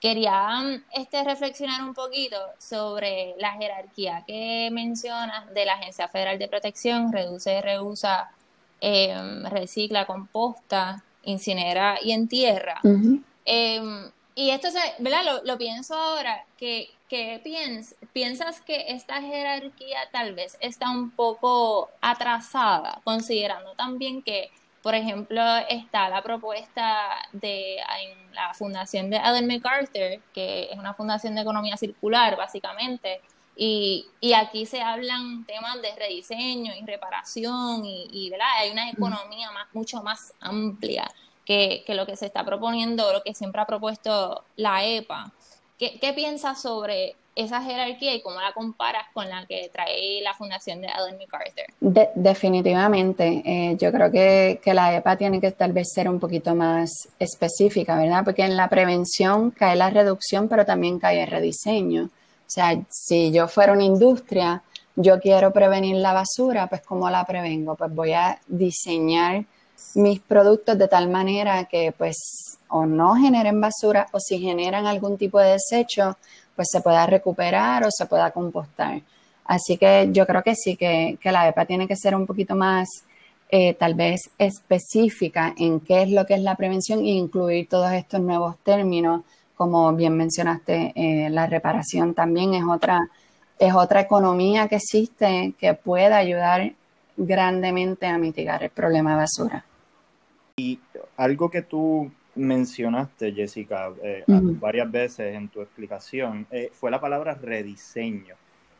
Quería 0.00 0.62
este, 0.92 1.24
reflexionar 1.24 1.82
un 1.82 1.92
poquito 1.92 2.36
sobre 2.58 3.34
la 3.38 3.54
jerarquía 3.54 4.22
que 4.28 4.68
mencionas 4.70 5.52
de 5.52 5.64
la 5.64 5.74
Agencia 5.74 6.06
Federal 6.06 6.38
de 6.38 6.46
Protección, 6.46 7.12
reduce, 7.12 7.60
reusa 7.62 8.30
Em, 8.80 9.44
recicla, 9.44 10.06
composta, 10.06 11.04
incinera 11.24 11.98
y 12.00 12.12
entierra. 12.12 12.80
Em, 13.44 14.10
y 14.34 14.50
esto, 14.50 14.70
se, 14.70 14.80
¿verdad? 15.00 15.22
Lo, 15.24 15.44
lo 15.44 15.58
pienso 15.58 15.94
ahora, 15.94 16.44
que, 16.56 16.88
que 17.10 17.42
piensas 18.14 18.60
que 18.62 18.86
esta 18.88 19.20
jerarquía 19.20 19.98
tal 20.12 20.34
vez 20.34 20.56
está 20.60 20.90
un 20.90 21.10
poco 21.10 21.90
atrasada, 22.00 23.00
considerando 23.04 23.72
también 23.74 24.22
que, 24.22 24.50
por 24.82 24.94
ejemplo, 24.94 25.42
está 25.68 26.08
la 26.08 26.22
propuesta 26.22 27.16
de 27.32 27.76
en 27.76 28.34
la 28.34 28.54
fundación 28.54 29.10
de 29.10 29.18
Ellen 29.18 29.46
MacArthur, 29.46 30.22
que 30.32 30.68
es 30.70 30.78
una 30.78 30.94
fundación 30.94 31.34
de 31.34 31.42
economía 31.42 31.76
circular, 31.76 32.34
básicamente, 32.36 33.20
y, 33.56 34.06
y, 34.20 34.32
aquí 34.32 34.64
se 34.64 34.80
hablan 34.80 35.44
temas 35.44 35.82
de 35.82 35.94
rediseño 35.94 36.72
y 36.74 36.84
reparación 36.84 37.84
y, 37.84 38.08
y 38.10 38.30
¿verdad? 38.30 38.46
hay 38.58 38.70
una 38.70 38.88
economía 38.90 39.50
más, 39.50 39.66
mucho 39.74 40.02
más 40.02 40.32
amplia 40.40 41.10
que, 41.84 41.94
lo 41.94 42.06
que 42.06 42.16
se 42.16 42.26
está 42.26 42.44
proponiendo, 42.44 43.12
lo 43.12 43.22
que 43.22 43.34
siempre 43.34 43.60
ha 43.60 43.66
propuesto 43.66 44.44
la 44.56 44.84
EPA. 44.84 45.32
¿Qué, 45.78 45.98
qué 46.00 46.12
piensas 46.12 46.62
sobre 46.62 47.16
esa 47.34 47.62
jerarquía 47.62 48.14
y 48.14 48.22
cómo 48.22 48.40
la 48.40 48.52
comparas 48.52 49.06
con 49.12 49.28
la 49.28 49.46
que 49.46 49.70
trae 49.72 50.20
la 50.22 50.34
fundación 50.34 50.80
de 50.80 50.88
Ellen 50.88 51.18
MacArthur? 51.18 52.12
definitivamente, 52.14 53.42
eh, 53.44 53.76
yo 53.78 53.90
creo 53.90 54.10
que, 54.10 54.60
que, 54.62 54.74
la 54.74 54.94
EPA 54.94 55.16
tiene 55.16 55.40
que 55.40 55.50
tal 55.52 55.72
vez 55.72 55.90
ser 55.92 56.08
un 56.08 56.20
poquito 56.20 56.54
más 56.54 57.08
específica, 57.18 57.96
¿verdad? 57.98 58.24
Porque 58.24 58.42
en 58.42 58.56
la 58.56 58.68
prevención 58.68 59.50
cae 59.50 59.76
la 59.76 59.90
reducción, 59.90 60.48
pero 60.48 60.64
también 60.64 60.98
cae 60.98 61.22
el 61.22 61.28
rediseño. 61.28 62.10
O 62.50 62.52
sea, 62.52 62.76
si 62.88 63.30
yo 63.30 63.46
fuera 63.46 63.72
una 63.72 63.84
industria, 63.84 64.60
yo 64.96 65.20
quiero 65.20 65.52
prevenir 65.52 65.94
la 65.94 66.12
basura, 66.12 66.66
pues 66.66 66.82
¿cómo 66.82 67.08
la 67.08 67.24
prevengo? 67.24 67.76
Pues 67.76 67.94
voy 67.94 68.12
a 68.12 68.40
diseñar 68.48 69.44
mis 69.94 70.18
productos 70.18 70.76
de 70.76 70.88
tal 70.88 71.08
manera 71.08 71.66
que 71.66 71.94
pues 71.96 72.58
o 72.68 72.86
no 72.86 73.14
generen 73.14 73.60
basura 73.60 74.08
o 74.10 74.18
si 74.18 74.40
generan 74.40 74.88
algún 74.88 75.16
tipo 75.16 75.38
de 75.38 75.52
desecho, 75.52 76.16
pues 76.56 76.66
se 76.72 76.80
pueda 76.80 77.06
recuperar 77.06 77.84
o 77.84 77.88
se 77.88 78.06
pueda 78.06 78.32
compostar. 78.32 79.00
Así 79.44 79.76
que 79.76 80.08
yo 80.10 80.26
creo 80.26 80.42
que 80.42 80.56
sí, 80.56 80.76
que, 80.76 81.18
la 81.22 81.46
EPA 81.46 81.66
tiene 81.66 81.86
que 81.86 81.94
ser 81.94 82.16
un 82.16 82.26
poquito 82.26 82.56
más 82.56 82.88
eh, 83.48 83.74
tal 83.74 83.94
vez 83.94 84.22
específica 84.38 85.54
en 85.56 85.78
qué 85.78 86.02
es 86.02 86.10
lo 86.10 86.26
que 86.26 86.34
es 86.34 86.40
la 86.40 86.56
prevención 86.56 86.98
e 86.98 87.10
incluir 87.10 87.68
todos 87.68 87.92
estos 87.92 88.20
nuevos 88.20 88.56
términos, 88.64 89.22
como 89.60 89.94
bien 89.94 90.16
mencionaste, 90.16 90.94
eh, 90.96 91.28
la 91.28 91.46
reparación 91.46 92.14
también 92.14 92.54
es 92.54 92.64
otra, 92.64 93.10
es 93.58 93.74
otra 93.74 94.00
economía 94.00 94.68
que 94.68 94.76
existe 94.76 95.52
que 95.58 95.74
puede 95.74 96.14
ayudar 96.14 96.72
grandemente 97.14 98.06
a 98.06 98.16
mitigar 98.16 98.62
el 98.62 98.70
problema 98.70 99.10
de 99.10 99.16
basura. 99.16 99.66
Y 100.56 100.80
algo 101.18 101.50
que 101.50 101.60
tú 101.60 102.10
mencionaste, 102.36 103.32
Jessica, 103.32 103.92
eh, 104.02 104.24
varias 104.26 104.90
veces 104.90 105.36
en 105.36 105.50
tu 105.50 105.60
explicación, 105.60 106.46
eh, 106.50 106.70
fue 106.72 106.90
la 106.90 106.98
palabra 106.98 107.34
rediseño. 107.34 108.36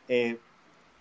Eh, 0.08 0.38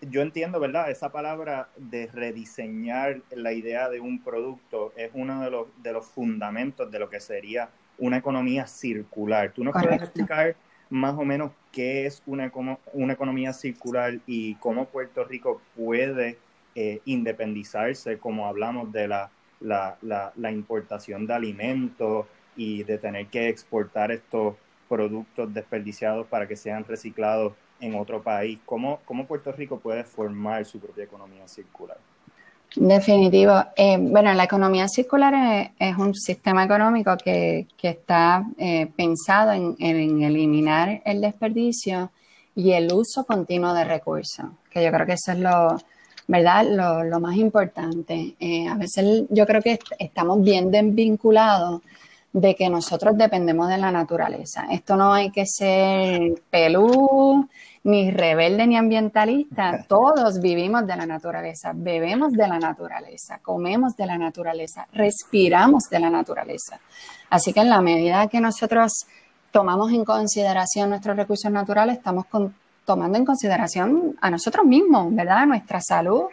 yo 0.01 0.21
entiendo, 0.21 0.59
¿verdad? 0.59 0.91
Esa 0.91 1.09
palabra 1.09 1.69
de 1.77 2.07
rediseñar 2.07 3.21
la 3.31 3.53
idea 3.53 3.87
de 3.87 4.01
un 4.01 4.21
producto 4.21 4.91
es 4.97 5.09
uno 5.13 5.41
de 5.41 5.49
los, 5.49 5.67
de 5.81 5.93
los 5.93 6.05
fundamentos 6.05 6.91
de 6.91 6.99
lo 6.99 7.07
que 7.07 7.21
sería 7.21 7.69
una 7.99 8.17
economía 8.17 8.67
circular. 8.67 9.51
¿Tú 9.53 9.63
nos 9.63 9.73
puedes 9.73 10.01
explicar 10.01 10.55
más 10.89 11.15
o 11.17 11.23
menos 11.23 11.51
qué 11.71 12.05
es 12.05 12.23
una, 12.25 12.51
una 12.93 13.13
economía 13.13 13.53
circular 13.53 14.19
y 14.25 14.55
cómo 14.55 14.85
Puerto 14.85 15.23
Rico 15.23 15.61
puede 15.75 16.37
independizarse, 17.05 18.17
como 18.17 18.47
hablamos 18.47 18.91
de 18.93 19.07
la 19.09 19.29
la, 19.59 19.97
la, 20.35 20.51
importación 20.51 21.27
de 21.27 21.33
alimentos 21.33 22.25
y 22.55 22.83
de 22.83 22.97
tener 22.97 23.27
que 23.27 23.49
exportar 23.49 24.11
estos 24.11 24.55
productos 24.87 25.53
desperdiciados 25.53 26.27
para 26.27 26.47
que 26.47 26.55
sean 26.55 26.85
reciclados 26.85 27.53
en 27.79 27.95
otro 27.95 28.21
país. 28.21 28.59
¿Cómo, 28.65 28.99
cómo 29.05 29.25
Puerto 29.25 29.51
Rico 29.51 29.79
puede 29.79 30.03
formar 30.03 30.65
su 30.65 30.79
propia 30.79 31.03
economía 31.03 31.47
circular? 31.47 31.97
Definitivo. 32.75 33.63
Eh, 33.75 33.97
bueno, 33.99 34.33
la 34.33 34.43
economía 34.43 34.87
circular 34.87 35.71
es, 35.79 35.97
un 35.97 36.13
sistema 36.13 36.63
económico 36.63 37.17
que, 37.17 37.67
que 37.75 37.89
está 37.89 38.45
eh, 38.57 38.87
pensado 38.95 39.53
en, 39.53 39.75
en, 39.79 40.21
eliminar 40.21 41.01
el 41.03 41.19
desperdicio 41.19 42.11
y 42.55 42.71
el 42.71 42.93
uso 42.93 43.25
continuo 43.25 43.73
de 43.73 43.85
recursos, 43.85 44.45
que 44.69 44.83
yo 44.83 44.91
creo 44.91 45.07
que 45.07 45.13
eso 45.13 45.31
es 45.31 45.39
lo, 45.39 45.77
¿verdad? 46.27 46.65
Lo, 46.69 47.03
lo 47.03 47.19
más 47.19 47.35
importante. 47.37 48.35
Eh, 48.39 48.67
a 48.67 48.75
veces 48.75 49.23
yo 49.29 49.47
creo 49.47 49.63
que 49.63 49.79
estamos 49.97 50.43
bien 50.43 50.69
desvinculados 50.69 51.81
de 52.31 52.55
que 52.55 52.69
nosotros 52.69 53.17
dependemos 53.17 53.67
de 53.67 53.79
la 53.79 53.91
naturaleza. 53.91 54.67
Esto 54.71 54.95
no 54.95 55.11
hay 55.11 55.31
que 55.31 55.45
ser 55.47 56.39
pelú, 56.51 57.49
ni 57.89 58.11
rebelde, 58.11 58.67
ni 58.67 58.77
ambientalista. 58.77 59.85
Todos 59.87 60.39
vivimos 60.39 60.85
de 60.85 60.95
la 60.95 61.05
naturaleza, 61.05 61.71
bebemos 61.73 62.31
de 62.33 62.47
la 62.47 62.59
naturaleza, 62.59 63.39
comemos 63.41 63.95
de 63.95 64.05
la 64.05 64.17
naturaleza, 64.17 64.87
respiramos 64.93 65.83
de 65.89 65.99
la 65.99 66.09
naturaleza. 66.09 66.79
Así 67.29 67.51
que 67.51 67.61
en 67.61 67.69
la 67.69 67.81
medida 67.81 68.27
que 68.27 68.39
nosotros 68.39 68.91
tomamos 69.51 69.91
en 69.91 70.05
consideración 70.05 70.91
nuestros 70.91 71.17
recursos 71.17 71.51
naturales, 71.51 71.97
estamos 71.97 72.25
con, 72.25 72.53
tomando 72.85 73.17
en 73.17 73.25
consideración 73.25 74.15
a 74.21 74.29
nosotros 74.29 74.65
mismos, 74.65 75.13
¿verdad? 75.13 75.39
A 75.39 75.45
nuestra 75.47 75.81
salud 75.81 76.25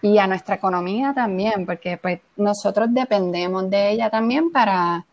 y 0.00 0.18
a 0.18 0.26
nuestra 0.26 0.54
economía 0.56 1.12
también, 1.14 1.66
porque 1.66 1.98
pues 1.98 2.20
nosotros 2.36 2.88
dependemos 2.90 3.68
de 3.68 3.90
ella 3.90 4.08
también 4.08 4.50
para, 4.50 5.04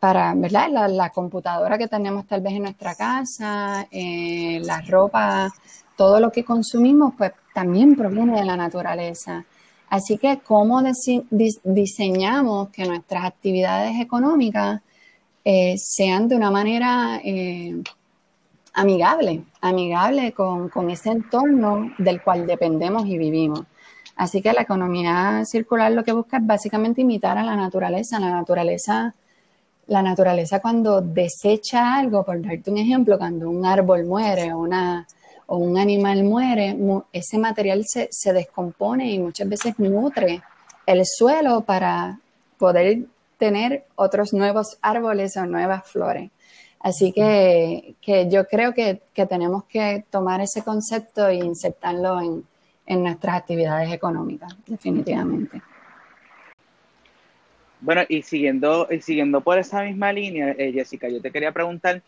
para 0.00 0.34
¿verdad? 0.34 0.88
La, 0.88 1.10
computadora 1.10 1.78
que 1.78 1.88
tenemos 1.88 2.26
tal 2.26 2.40
vez 2.40 2.52
en 2.54 2.62
nuestra 2.62 2.94
casa, 2.94 3.86
eh, 3.90 4.60
la 4.64 4.80
ropa, 4.82 5.52
todo 5.96 6.20
lo 6.20 6.30
que 6.30 6.44
consumimos, 6.44 7.14
pues 7.16 7.32
también 7.54 7.96
proviene 7.96 8.38
de 8.38 8.44
la 8.44 8.56
naturaleza. 8.56 9.44
Así 9.88 10.18
que, 10.18 10.40
¿cómo 10.40 10.82
diseñamos 11.30 12.68
que 12.70 12.84
nuestras 12.84 13.24
actividades 13.24 14.00
económicas 14.00 14.80
eh, 15.48 15.76
sean 15.78 16.26
de 16.26 16.34
una 16.34 16.50
manera 16.50 17.20
eh, 17.22 17.80
amigable, 18.74 19.44
amigable 19.60 20.32
con, 20.32 20.90
ese 20.90 21.10
entorno 21.10 21.92
del 21.98 22.20
cual 22.20 22.48
dependemos 22.48 23.06
y 23.06 23.16
vivimos. 23.16 23.62
Así 24.16 24.42
que 24.42 24.52
la 24.52 24.62
economía 24.62 25.44
circular 25.44 25.92
lo 25.92 26.02
que 26.02 26.10
busca 26.10 26.38
es 26.38 26.46
básicamente 26.46 27.02
imitar 27.02 27.38
a 27.38 27.44
la 27.44 27.54
naturaleza. 27.54 28.18
La 28.18 28.30
naturaleza, 28.30 29.14
la 29.86 30.02
naturaleza 30.02 30.60
cuando 30.60 31.00
desecha 31.00 31.96
algo, 31.96 32.24
por 32.24 32.42
darte 32.42 32.70
un 32.70 32.78
ejemplo, 32.78 33.18
cuando 33.18 33.48
un 33.48 33.64
árbol 33.64 34.04
muere 34.04 34.52
o, 34.52 34.58
una, 34.58 35.06
o 35.46 35.58
un 35.58 35.78
animal 35.78 36.24
muere, 36.24 36.76
ese 37.12 37.38
material 37.38 37.84
se, 37.86 38.08
se 38.10 38.32
descompone 38.32 39.10
y 39.10 39.18
muchas 39.18 39.48
veces 39.48 39.78
nutre 39.78 40.42
el 40.86 41.02
suelo 41.04 41.62
para 41.62 42.18
poder 42.58 43.06
tener 43.38 43.84
otros 43.94 44.32
nuevos 44.32 44.78
árboles 44.82 45.36
o 45.36 45.46
nuevas 45.46 45.84
flores. 45.86 46.30
Así 46.80 47.12
que, 47.12 47.96
yo 48.30 48.46
creo 48.46 48.72
que, 48.72 49.02
tenemos 49.28 49.64
que 49.64 50.04
tomar 50.10 50.40
ese 50.40 50.62
concepto 50.62 51.26
e 51.26 51.34
insertarlo 51.34 52.20
en, 52.20 53.02
nuestras 53.02 53.36
actividades 53.36 53.92
económicas, 53.92 54.56
definitivamente. 54.66 55.60
Bueno, 57.80 58.02
y 58.08 58.22
siguiendo, 58.22 58.88
y 58.90 59.00
siguiendo 59.00 59.40
por 59.40 59.58
esa 59.58 59.82
misma 59.82 60.12
línea, 60.12 60.54
eh, 60.58 60.72
Jessica, 60.72 61.08
yo 61.08 61.20
te 61.20 61.30
quería 61.30 61.52
preguntar, 61.52 62.02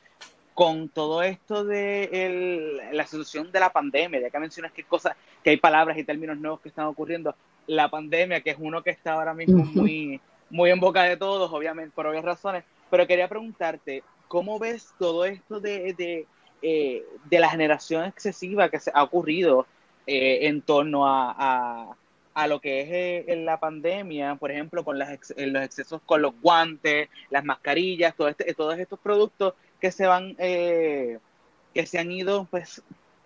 con 0.55 0.89
todo 0.89 1.23
esto 1.23 1.65
de 1.65 2.81
la 2.93 3.07
situación 3.07 3.53
de 3.53 3.61
la 3.61 3.71
pandemia, 3.71 4.21
ya 4.21 4.31
que 4.31 4.39
mencionas 4.41 4.73
que 4.73 4.83
cosas, 4.83 5.15
que 5.45 5.51
hay 5.51 5.57
palabras 5.57 5.97
y 5.97 6.03
términos 6.03 6.37
nuevos 6.39 6.61
que 6.61 6.69
están 6.69 6.87
ocurriendo, 6.87 7.35
la 7.69 7.89
pandemia, 7.89 8.41
que 8.41 8.51
es 8.51 8.57
uno 8.59 8.83
que 8.83 8.91
está 8.91 9.13
ahora 9.13 9.35
mismo 9.35 9.65
muy, 9.67 10.21
muy 10.51 10.71
en 10.71 10.81
boca 10.81 11.05
de 11.05 11.17
todos, 11.17 11.53
obviamente, 11.53 11.93
por 11.95 12.07
obvias 12.07 12.25
razones, 12.25 12.65
pero 12.91 13.07
quería 13.07 13.29
preguntarte, 13.29 14.03
¿Cómo 14.29 14.59
ves 14.59 14.93
todo 14.99 15.25
esto 15.25 15.59
de, 15.59 15.95
de, 15.95 16.27
eh, 16.61 17.03
la 17.31 17.49
generación 17.49 18.05
excesiva 18.05 18.69
que 18.69 18.79
se 18.79 18.91
ha 18.95 19.03
ocurrido 19.03 19.67
eh, 20.07 20.47
en 20.47 20.61
torno 20.61 21.07
a, 21.07 21.97
lo 22.47 22.61
que 22.61 22.81
es 22.83 23.27
eh, 23.29 23.37
la 23.37 23.59
pandemia, 23.59 24.37
por 24.37 24.51
ejemplo, 24.51 24.85
con 24.85 24.99
los 24.99 25.09
excesos 25.09 26.01
con 26.07 26.23
los 26.23 26.41
guantes, 26.41 27.09
las 27.31 27.45
mascarillas, 27.45 28.15
todo 28.15 28.29
este, 28.29 28.53
todos 28.55 28.79
estos 28.79 28.99
productos 29.01 29.55
que 29.81 29.91
se 29.91 30.07
van, 30.07 30.35
que 30.37 31.21
se 31.87 31.99
han 31.99 32.11
ido, 32.11 32.47
pues, 32.51 32.83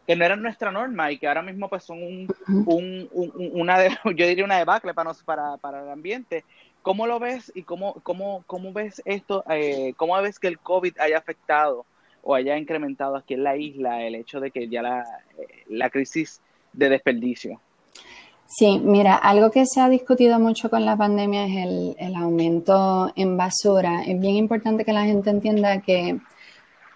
que 0.07 0.17
no 0.17 0.25
eran 0.25 0.43
nuestra 0.43 0.71
norma 0.71 1.13
y 1.13 1.19
que 1.19 1.29
ahora 1.29 1.43
mismo 1.43 1.69
pues 1.69 1.85
son 1.85 2.03
un, 2.03 3.09
una, 3.53 3.79
yo 4.05 4.27
diría 4.27 4.45
una 4.45 4.59
debacle 4.59 4.95
para, 4.95 5.13
para, 5.25 5.57
para 5.57 5.83
el 5.83 5.91
ambiente 5.91 6.45
¿Cómo 6.83 7.07
lo 7.07 7.21
ves 7.21 7.53
y 7.55 7.63
cómo, 7.63 7.95
cómo, 8.03 8.43
cómo 8.47 8.73
ves 8.73 9.03
esto? 9.05 9.45
Eh, 9.49 9.95
¿Cómo 9.97 10.21
ves 10.21 10.41
que 10.41 10.49
el 10.49 10.59
COVID 10.59 10.99
haya 10.99 11.17
afectado 11.17 11.87
o 12.23 12.35
haya 12.35 12.59
incrementado 12.59 13.17
aquí 13.17 13.35
en 13.35 13.45
la 13.45 13.57
isla 13.57 14.03
el 14.03 14.17
hecho 14.17 14.41
de 14.41 14.51
que 14.51 14.69
ya 14.69 14.83
la, 14.83 15.03
eh, 15.39 15.63
la 15.69 15.91
crisis 15.91 16.41
de 16.73 16.89
desperdicio? 16.89 17.61
Sí, 18.55 18.79
mira, 18.85 19.15
algo 19.17 19.51
que 19.51 19.65
se 19.65 19.81
ha 19.81 19.89
discutido 19.89 20.39
mucho 20.39 20.69
con 20.69 20.85
la 20.85 20.95
pandemia 20.95 21.47
es 21.47 21.97
el, 21.99 22.15
aumento 22.15 23.11
en 23.17 23.35
basura. 23.37 24.03
Es 24.03 24.21
bien 24.21 24.37
importante 24.37 24.85
que 24.85 24.93
la 24.93 25.05
gente 25.05 25.31
entienda 25.31 25.81
que 25.81 26.21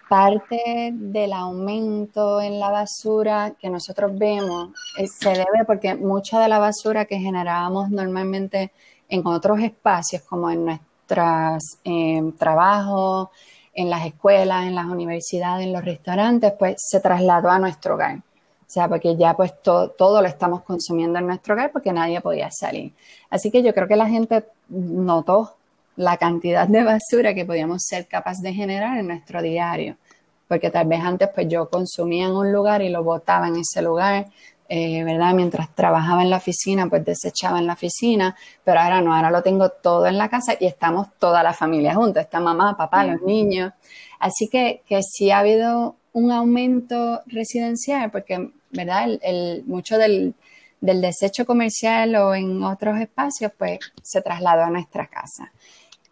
parte 0.06 0.90
del 0.92 1.32
aumento 1.32 2.42
en 2.42 2.60
la 2.60 2.70
basura 2.70 3.54
que 3.58 3.70
nosotros 3.70 4.12
vemos 4.18 4.70
eh, 4.98 5.06
se 5.06 5.30
debe 5.30 5.64
porque 5.66 5.94
mucha 5.94 6.40
de 6.40 6.48
la 6.48 6.58
basura 6.58 7.06
que 7.06 7.18
generábamos 7.18 7.88
normalmente 7.90 8.72
en 9.08 9.26
otros 9.26 9.60
espacios, 9.60 10.22
como 10.22 10.50
en 10.50 10.66
nuestros 10.66 11.78
eh, 11.84 12.22
trabajos, 12.38 13.30
en 13.72 13.88
las 13.88 14.04
escuelas, 14.04 14.66
en 14.66 14.74
las 14.74 14.86
universidades, 14.86 15.66
en 15.66 15.72
los 15.72 15.84
restaurantes, 15.84 16.52
pues 16.58 16.76
se 16.78 17.00
trasladó 17.00 17.48
a 17.48 17.58
nuestro 17.58 17.94
hogar. 17.94 18.20
O 18.66 18.68
sea, 18.68 18.88
porque 18.88 19.16
ya 19.16 19.34
pues 19.34 19.52
todo 19.62 20.20
lo 20.20 20.26
estamos 20.26 20.62
consumiendo 20.62 21.20
en 21.20 21.26
nuestro 21.28 21.54
hogar 21.54 21.70
porque 21.70 21.92
nadie 21.92 22.20
podía 22.20 22.50
salir. 22.50 22.92
Así 23.30 23.50
que 23.50 23.62
yo 23.62 23.72
creo 23.72 23.86
que 23.86 23.94
la 23.94 24.08
gente 24.08 24.44
notó 24.68 25.54
la 25.94 26.16
cantidad 26.16 26.66
de 26.66 26.82
basura 26.82 27.32
que 27.32 27.44
podíamos 27.44 27.84
ser 27.84 28.06
capaces 28.06 28.42
de 28.42 28.52
generar 28.52 28.98
en 28.98 29.06
nuestro 29.06 29.40
diario. 29.40 29.96
Porque 30.48 30.70
tal 30.70 30.86
vez 30.86 31.00
antes 31.00 31.28
pues 31.34 31.48
yo 31.48 31.68
consumía 31.70 32.26
en 32.26 32.32
un 32.32 32.52
lugar 32.52 32.82
y 32.82 32.88
lo 32.88 33.04
botaba 33.04 33.48
en 33.48 33.56
ese 33.56 33.82
lugar, 33.82 34.26
eh, 34.68 35.04
¿verdad? 35.04 35.32
Mientras 35.32 35.72
trabajaba 35.74 36.22
en 36.22 36.30
la 36.30 36.38
oficina, 36.38 36.88
pues 36.88 37.04
desechaba 37.04 37.60
en 37.60 37.68
la 37.68 37.74
oficina, 37.74 38.36
pero 38.64 38.80
ahora 38.80 39.00
no, 39.00 39.14
ahora 39.14 39.30
lo 39.30 39.42
tengo 39.42 39.68
todo 39.68 40.06
en 40.06 40.18
la 40.18 40.28
casa 40.28 40.54
y 40.58 40.66
estamos 40.66 41.08
toda 41.20 41.42
la 41.44 41.52
familia 41.52 41.94
juntos, 41.94 42.22
está 42.22 42.40
mamá, 42.40 42.76
papá, 42.76 43.04
los 43.04 43.22
niños. 43.22 43.72
Así 44.18 44.48
que, 44.48 44.82
que 44.86 45.02
sí 45.02 45.30
ha 45.30 45.38
habido 45.38 45.96
un 46.16 46.32
aumento 46.32 47.20
residencial, 47.26 48.10
porque, 48.10 48.50
¿verdad? 48.70 49.18
El, 49.20 49.64
mucho 49.66 49.98
del, 49.98 50.34
del, 50.80 51.02
desecho 51.02 51.44
comercial 51.44 52.16
o 52.16 52.34
en 52.34 52.62
otros 52.62 52.98
espacios, 52.98 53.52
pues 53.58 53.80
se 54.02 54.22
trasladó 54.22 54.62
a 54.62 54.70
nuestra 54.70 55.06
casa. 55.08 55.52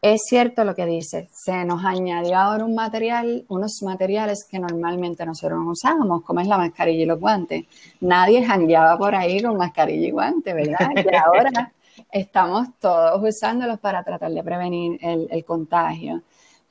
Es 0.02 0.24
cierto 0.28 0.62
lo 0.64 0.74
que 0.74 0.84
dice, 0.84 1.30
se 1.32 1.64
nos 1.64 1.82
añadió 1.86 2.36
ahora 2.36 2.66
un 2.66 2.74
material, 2.74 3.46
unos 3.48 3.82
materiales 3.82 4.44
que 4.44 4.58
normalmente 4.58 5.24
nosotros 5.24 5.58
no 5.58 5.70
usábamos, 5.70 6.22
como 6.22 6.40
es 6.40 6.48
la 6.48 6.58
mascarilla 6.58 7.04
y 7.04 7.06
los 7.06 7.18
guantes. 7.18 7.64
Nadie 8.00 8.44
jangueaba 8.44 8.98
por 8.98 9.14
ahí 9.14 9.42
con 9.42 9.56
mascarilla 9.56 10.06
y 10.06 10.10
guantes, 10.10 10.54
¿verdad? 10.54 10.90
Y 10.96 11.16
ahora 11.16 11.72
estamos 12.12 12.68
todos 12.78 13.22
usándolos 13.22 13.80
para 13.80 14.04
tratar 14.04 14.32
de 14.32 14.42
prevenir 14.42 14.98
el, 15.00 15.28
el 15.30 15.44
contagio. 15.46 16.20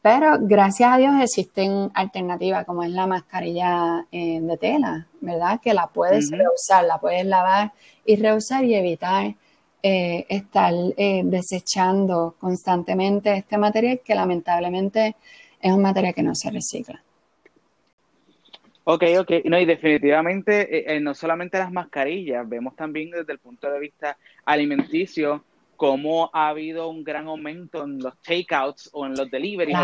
Pero 0.03 0.37
gracias 0.41 0.91
a 0.91 0.97
Dios 0.97 1.13
existen 1.21 1.89
alternativas 1.93 2.65
como 2.65 2.83
es 2.83 2.89
la 2.89 3.07
mascarilla 3.07 4.05
eh, 4.11 4.41
de 4.41 4.57
tela, 4.57 5.07
¿verdad? 5.21 5.61
Que 5.63 5.73
la 5.73 5.87
puedes 5.87 6.29
reusar, 6.29 6.83
la 6.83 6.97
puedes 6.97 7.25
lavar 7.25 7.71
y 8.05 8.17
reusar 8.17 8.65
y 8.65 8.75
evitar 8.75 9.33
eh, 9.81 10.25
estar 10.27 10.73
eh, 10.97 11.21
desechando 11.23 12.35
constantemente 12.37 13.33
este 13.33 13.57
material 13.57 14.01
que 14.03 14.13
lamentablemente 14.13 15.15
es 15.61 15.71
un 15.71 15.81
material 15.81 16.13
que 16.13 16.23
no 16.23 16.35
se 16.35 16.51
recicla. 16.51 17.01
Ok, 18.83 19.03
ok. 19.21 19.31
No, 19.45 19.57
y 19.57 19.63
definitivamente 19.63 20.99
no 20.99 21.13
solamente 21.13 21.57
las 21.57 21.71
mascarillas, 21.71 22.47
vemos 22.49 22.75
también 22.75 23.09
desde 23.09 23.31
el 23.31 23.39
punto 23.39 23.71
de 23.71 23.79
vista 23.79 24.17
alimenticio 24.43 25.45
cómo 25.75 26.29
ha 26.33 26.49
habido 26.49 26.89
un 26.89 27.03
gran 27.03 27.27
aumento 27.27 27.83
en 27.83 27.99
los 27.99 28.17
takeouts 28.21 28.89
o 28.93 29.05
en 29.05 29.13
los 29.13 29.29
deliveries 29.29 29.77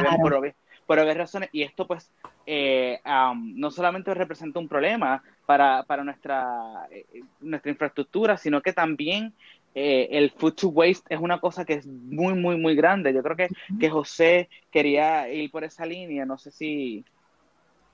por, 0.85 0.99
haber 0.99 1.17
razones. 1.17 1.49
Y 1.51 1.63
esto, 1.63 1.85
pues, 1.85 2.11
eh, 2.45 2.99
no 3.35 3.71
solamente 3.71 4.13
representa 4.13 4.59
un 4.59 4.67
problema 4.67 5.23
para, 5.45 5.83
nuestra, 6.03 6.87
eh, 6.91 7.05
nuestra 7.41 7.71
infraestructura, 7.71 8.37
sino 8.37 8.61
que 8.61 8.73
también 8.73 9.33
eh, 9.75 10.07
el 10.11 10.31
food 10.31 10.53
to 10.53 10.69
waste 10.69 11.13
es 11.13 11.19
una 11.19 11.39
cosa 11.39 11.63
que 11.63 11.75
es 11.75 11.85
muy, 11.85 12.33
muy, 12.33 12.57
muy 12.57 12.75
grande. 12.75 13.13
Yo 13.13 13.21
creo 13.21 13.35
que, 13.35 13.49
que 13.79 13.89
José 13.89 14.49
quería 14.71 15.31
ir 15.31 15.51
por 15.51 15.63
esa 15.63 15.85
línea. 15.85 16.25
No 16.25 16.37
sé 16.37 16.51
si. 16.51 17.05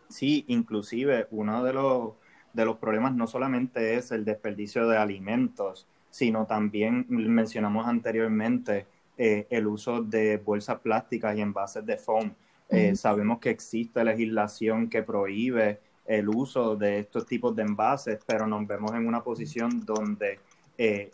Sí, 0.10 0.46
inclusive 0.48 1.28
uno 1.32 1.64
de 1.64 1.74
los, 1.74 2.14
de 2.54 2.66
los 2.66 2.78
problemas 2.78 3.14
no 3.14 3.28
solamente 3.28 3.96
es 3.96 4.12
el 4.12 4.24
desperdicio 4.24 4.88
de 4.88 4.98
alimentos, 4.98 5.88
sino 6.16 6.46
también 6.46 7.06
mencionamos 7.10 7.86
anteriormente 7.86 8.86
eh, 9.18 9.48
el 9.50 9.68
uso 9.68 10.02
de 10.02 10.38
bolsas 10.38 10.80
plásticas 10.80 11.36
y 11.36 11.42
envases 11.42 11.86
de 11.86 11.98
foam. 11.98 12.34
Eh, 12.70 12.96
sabemos 12.96 13.40
que 13.40 13.50
existe 13.50 14.02
legislación 14.02 14.90
que 14.90 15.04
prohíbe 15.04 15.82
el 16.06 16.30
uso 16.30 16.78
de 16.78 17.00
estos 17.00 17.26
tipos 17.26 17.54
de 17.54 17.64
envases, 17.64 18.20
pero 18.26 18.48
nos 18.48 18.66
vemos 18.66 18.94
en 18.94 19.06
una 19.06 19.22
posición 19.26 19.86
donde 19.86 20.40
eh, 20.78 21.12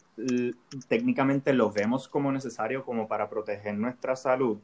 técnicamente 0.87 1.51
lo 1.51 1.71
vemos 1.71 2.07
como 2.07 2.31
necesario 2.31 2.85
como 2.85 3.07
para 3.07 3.27
proteger 3.27 3.75
nuestra 3.75 4.15
salud. 4.15 4.59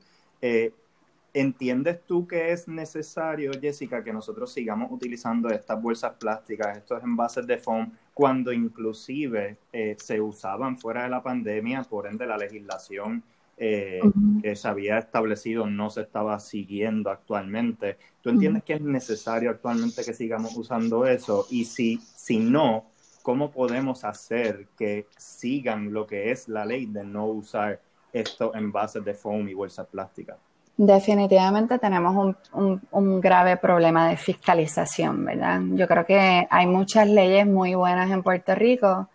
¿Entiendes 1.34 2.06
tú 2.06 2.28
que 2.28 2.52
es 2.52 2.68
necesario, 2.68 3.52
Jessica, 3.60 4.04
que 4.04 4.14
nosotros 4.14 4.54
sigamos 4.54 4.92
utilizando 4.92 5.50
estas 5.50 5.82
bolsas 5.82 6.14
plásticas, 6.14 6.78
estos 6.78 7.04
envases 7.04 7.48
de 7.48 7.58
foam, 7.58 7.92
cuando 8.18 8.52
inclusive 8.52 9.60
eh, 9.72 9.96
se 10.00 10.20
usaban 10.20 10.76
fuera 10.76 11.04
de 11.04 11.10
la 11.10 11.22
pandemia, 11.22 11.84
por 11.84 12.08
ende 12.08 12.26
la 12.26 12.36
legislación 12.36 13.24
eh, 13.56 14.02
que 14.42 14.56
se 14.56 14.68
había 14.68 14.98
establecido 14.98 15.68
no 15.68 15.92
se 15.92 16.02
estaba 16.02 16.40
siguiendo 16.40 17.12
actualmente? 17.12 18.00
¿Tú 18.24 18.32
entiendes 18.32 18.64
que 18.64 18.74
es 18.74 18.82
necesario 18.82 19.52
actualmente 19.52 20.04
que 20.04 20.16
sigamos 20.16 20.58
usando 20.58 21.06
eso? 21.06 21.46
Y 21.52 21.66
si, 21.66 22.00
si 22.16 22.40
no, 22.40 22.86
¿cómo 23.22 23.52
podemos 23.52 24.04
hacer 24.04 24.66
que 24.76 25.06
sigan 25.16 25.94
lo 25.94 26.08
que 26.08 26.32
es 26.32 26.48
la 26.48 26.66
ley 26.66 26.88
de 26.88 27.04
no 27.04 27.28
usar 27.28 27.80
estos 28.12 28.56
envases 28.56 29.06
de 29.06 29.14
foam 29.14 29.48
y 29.48 29.54
bolsas 29.54 29.86
plásticas? 29.86 30.38
Definitivamente 30.80 31.80
tenemos 31.80 32.36
un, 32.54 33.20
grave 33.20 33.58
problema 33.58 34.10
de 34.10 34.16
fiscalización, 34.16 35.26
¿verdad? 35.26 35.60
Yo 35.72 35.88
creo 35.88 36.06
que 36.06 36.48
hay 36.48 36.68
muchas 36.68 37.08
leyes 37.08 37.48
muy 37.48 37.74
buenas 37.74 38.12
en 38.12 38.22
Puerto 38.22 38.54
Rico 38.54 39.10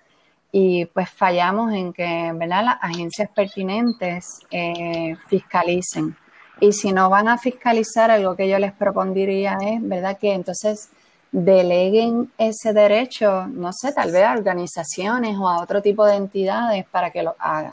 y 0.51 0.87
pues 0.87 1.09
fallamos 1.09 1.72
en 1.72 1.92
que, 1.92 2.33
¿verdad? 2.35 2.64
Las 2.64 2.79
agencias 2.83 3.31
pertinentes 3.31 4.40
eh, 4.51 5.16
fiscalicen. 5.29 6.16
Y 6.59 6.72
si 6.72 6.92
no 6.92 7.09
van 7.09 7.29
a 7.29 7.38
fiscalizar, 7.38 8.11
algo 8.11 8.35
que 8.35 8.48
yo 8.48 8.59
les 8.59 8.72
propondría 8.72 9.59
es, 9.62 9.81
¿verdad? 9.81 10.18
Que 10.18 10.35
entonces 10.35 10.90
deleguen 11.31 12.33
ese 12.38 12.72
derecho, 12.72 13.46
no 13.46 13.72
sé, 13.72 13.92
tal 13.92 14.11
vez 14.11 14.25
a 14.25 14.33
organizaciones 14.33 15.37
o 15.38 15.48
a 15.48 15.62
otro 15.62 15.81
tipo 15.81 16.05
de 16.07 16.16
entidades 16.16 16.87
para 16.87 17.11
que 17.11 17.22
lo 17.22 17.37
hagan 17.38 17.70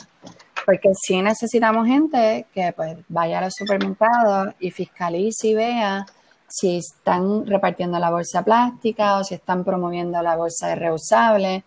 porque 0.69 0.91
sí 0.93 1.19
necesitamos 1.19 1.87
gente 1.87 2.45
que 2.53 2.71
pues 2.73 2.95
vaya 3.07 3.39
a 3.39 3.41
los 3.41 3.55
supermercados 3.55 4.53
y 4.59 4.69
fiscalice 4.69 5.47
y 5.47 5.55
vea 5.55 6.05
si 6.47 6.77
están 6.77 7.47
repartiendo 7.47 7.97
la 7.97 8.11
bolsa 8.11 8.43
plástica 8.43 9.17
o 9.17 9.23
si 9.23 9.33
están 9.33 9.63
promoviendo 9.63 10.21
la 10.21 10.35
bolsa 10.35 10.67
de 10.67 10.75
reusable. 10.75 11.63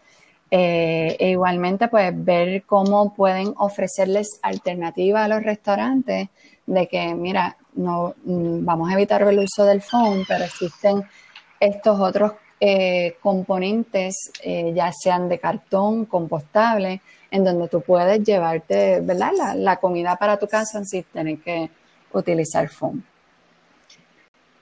Eh, 0.48 1.16
e 1.18 1.30
igualmente, 1.30 1.88
pues 1.88 2.12
ver 2.14 2.62
cómo 2.62 3.12
pueden 3.12 3.52
ofrecerles 3.56 4.38
alternativas 4.40 5.24
a 5.24 5.28
los 5.28 5.42
restaurantes 5.42 6.28
de 6.64 6.86
que, 6.86 7.12
mira, 7.16 7.56
no 7.74 8.14
mm, 8.24 8.64
vamos 8.64 8.88
a 8.88 8.94
evitar 8.94 9.22
el 9.22 9.40
uso 9.40 9.64
del 9.64 9.82
foam, 9.82 10.24
pero 10.28 10.44
existen 10.44 11.02
estos 11.58 11.98
otros 11.98 12.34
eh, 12.60 13.16
componentes, 13.20 14.30
eh, 14.44 14.72
ya 14.72 14.92
sean 14.92 15.28
de 15.28 15.40
cartón, 15.40 16.04
compostable, 16.04 17.00
en 17.32 17.44
donde 17.44 17.66
tú 17.66 17.80
puedes 17.80 18.22
llevarte, 18.22 19.00
¿verdad? 19.00 19.32
La, 19.56 19.76
comida 19.78 20.16
para 20.16 20.38
tu 20.38 20.46
casa 20.46 20.84
sin 20.84 21.02
tener 21.04 21.40
que 21.40 21.70
utilizar 22.12 22.68
foam. 22.68 23.02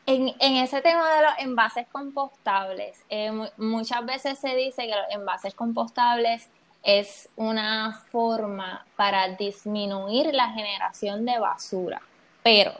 En, 0.07 0.29
ese 0.39 0.81
tema 0.81 1.17
de 1.17 1.23
los 1.23 1.33
envases 1.39 1.87
compostables, 1.91 3.05
eh, 3.09 3.31
muchas 3.57 4.07
veces 4.07 4.39
se 4.39 4.55
dice 4.55 4.87
que 4.87 4.95
los 4.95 5.11
envases 5.11 5.53
compostables 5.55 6.49
es 6.83 7.29
una 7.37 8.01
forma 8.11 8.87
para 8.97 9.29
disminuir 9.31 10.33
la 10.33 10.51
generación 10.51 11.27
de 11.27 11.39
basura, 11.41 12.01
pero 12.43 12.73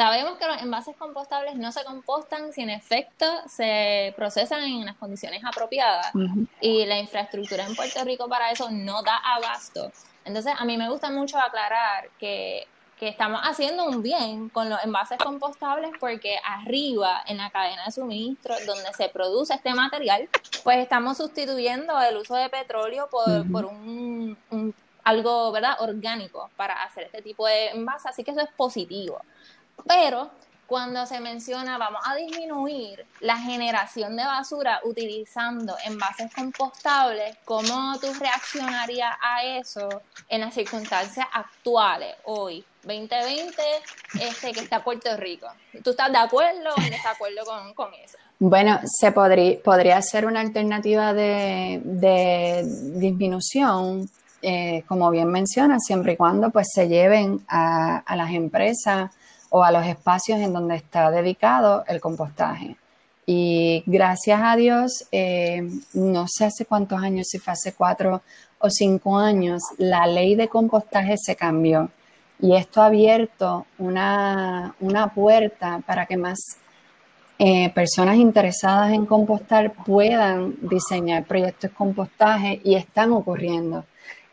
Sabemos 0.00 0.38
que 0.38 0.46
los 0.46 0.62
envases 0.62 0.96
compostables 0.96 1.56
no 1.56 1.72
se 1.72 1.84
compostan 1.84 2.54
si 2.54 2.62
en 2.62 2.70
efecto 2.70 3.26
se 3.46 4.14
procesan 4.16 4.62
en 4.62 4.86
las 4.86 4.96
condiciones 4.96 5.44
apropiadas 5.44 6.10
y 6.58 6.86
la 6.86 6.98
infraestructura 6.98 7.66
en 7.66 7.76
Puerto 7.76 8.02
Rico 8.02 8.26
para 8.26 8.50
eso 8.50 8.70
no 8.70 9.02
da 9.02 9.18
abasto. 9.18 9.92
Entonces, 10.24 10.54
a 10.56 10.64
mí 10.64 10.78
me 10.78 10.88
gusta 10.88 11.10
mucho 11.10 11.38
aclarar 11.38 12.08
que, 12.18 12.66
que 12.98 13.08
estamos 13.08 13.42
haciendo 13.44 13.84
un 13.84 14.02
bien 14.02 14.48
con 14.48 14.70
los 14.70 14.82
envases 14.82 15.18
compostables 15.18 15.90
porque 16.00 16.38
arriba 16.46 17.22
en 17.26 17.36
la 17.36 17.50
cadena 17.50 17.84
de 17.84 17.92
suministro 17.92 18.54
donde 18.64 18.94
se 18.94 19.10
produce 19.10 19.52
este 19.52 19.74
material, 19.74 20.30
pues 20.64 20.78
estamos 20.78 21.18
sustituyendo 21.18 22.00
el 22.00 22.16
uso 22.16 22.36
de 22.36 22.48
petróleo 22.48 23.10
por, 23.10 23.52
por 23.52 23.66
un, 23.66 24.38
un, 24.48 24.74
algo, 25.04 25.52
¿verdad?, 25.52 25.76
orgánico 25.80 26.48
para 26.56 26.84
hacer 26.84 27.04
este 27.04 27.20
tipo 27.20 27.46
de 27.46 27.68
envases, 27.68 28.06
así 28.06 28.24
que 28.24 28.30
eso 28.30 28.40
es 28.40 28.50
positivo. 28.56 29.20
Pero 29.86 30.30
cuando 30.66 31.04
se 31.06 31.18
menciona 31.20 31.78
vamos 31.78 32.00
a 32.04 32.14
disminuir 32.14 33.04
la 33.20 33.36
generación 33.38 34.16
de 34.16 34.24
basura 34.24 34.80
utilizando 34.84 35.74
envases 35.84 36.32
compostables, 36.34 37.36
¿cómo 37.44 37.98
tú 38.00 38.06
reaccionarías 38.18 39.16
a 39.20 39.44
eso 39.44 39.88
en 40.28 40.42
las 40.42 40.54
circunstancias 40.54 41.26
actuales 41.32 42.14
hoy 42.24 42.64
2020 42.84 43.52
este, 44.20 44.52
que 44.52 44.60
está 44.60 44.82
Puerto 44.82 45.14
Rico. 45.16 45.46
¿Tú 45.82 45.90
estás 45.90 46.10
de 46.10 46.18
acuerdo 46.18 46.70
o 46.76 46.80
en 46.80 46.90
desacuerdo 46.90 47.44
con, 47.44 47.74
con 47.74 47.88
eso? 47.94 48.16
Bueno, 48.38 48.80
se 48.84 49.12
podría, 49.12 49.60
podría 49.62 50.00
ser 50.02 50.24
una 50.24 50.40
alternativa 50.40 51.12
de, 51.12 51.80
de 51.84 52.62
disminución, 52.94 54.08
eh, 54.40 54.82
como 54.88 55.10
bien 55.10 55.28
menciona, 55.28 55.78
siempre 55.78 56.14
y 56.14 56.16
cuando 56.16 56.50
pues 56.50 56.68
se 56.72 56.88
lleven 56.88 57.44
a, 57.48 57.98
a, 57.98 58.16
las 58.16 58.30
empresas 58.30 59.10
o 59.50 59.62
a 59.62 59.70
los 59.70 59.86
espacios 59.86 60.40
en 60.40 60.52
donde 60.52 60.76
está 60.76 61.10
dedicado 61.10 61.84
el 61.86 62.00
compostaje. 62.00 62.76
Y 63.26 63.84
gracias 63.86 64.40
a 64.42 64.56
Dios, 64.56 65.06
eh, 65.12 65.62
no 65.92 66.26
sé 66.26 66.46
hace 66.46 66.64
cuántos 66.64 67.00
años, 67.02 67.28
si 67.28 67.38
fue 67.38 67.52
hace 67.52 67.74
cuatro 67.74 68.22
o 68.58 68.70
cinco 68.70 69.18
años, 69.18 69.62
la 69.78 70.06
ley 70.06 70.34
de 70.34 70.48
compostaje 70.48 71.16
se 71.16 71.36
cambió. 71.36 71.90
Y 72.40 72.56
esto 72.56 72.82
ha 72.82 72.86
abierto 72.86 73.66
una, 73.78 74.74
una 74.80 75.12
puerta 75.14 75.80
para 75.86 76.06
que 76.06 76.16
más 76.16 76.58
eh, 77.38 77.70
personas 77.70 78.16
interesadas 78.16 78.92
en 78.92 79.06
compostar 79.06 79.72
puedan 79.72 80.56
diseñar 80.60 81.24
proyectos 81.24 81.70
de 81.70 81.76
compostaje 81.76 82.60
y 82.64 82.74
están 82.74 83.12
ocurriendo. 83.12 83.84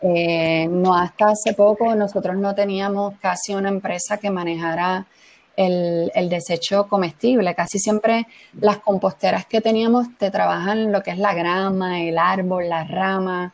Eh, 0.02 0.68
no 0.70 0.96
hasta 0.96 1.30
hace 1.30 1.54
poco 1.54 1.96
nosotros 1.96 2.36
no 2.38 2.54
teníamos 2.54 3.16
casi 3.20 3.56
una 3.56 3.70
empresa 3.70 4.18
que 4.18 4.30
manejara 4.30 5.08
el, 5.56 6.12
el, 6.14 6.30
desecho 6.30 6.88
comestible. 6.88 7.56
Casi 7.56 7.80
siempre 7.80 8.28
las 8.60 8.78
composteras 8.78 9.46
que 9.46 9.62
teníamos 9.62 10.08
te 10.18 10.30
trabajan 10.32 10.92
lo 10.92 11.02
que 11.02 11.12
es 11.12 11.18
la 11.18 11.34
grama, 11.34 12.02
el 12.02 12.18
árbol, 12.20 12.70
las 12.70 12.90
ramas, 12.90 13.54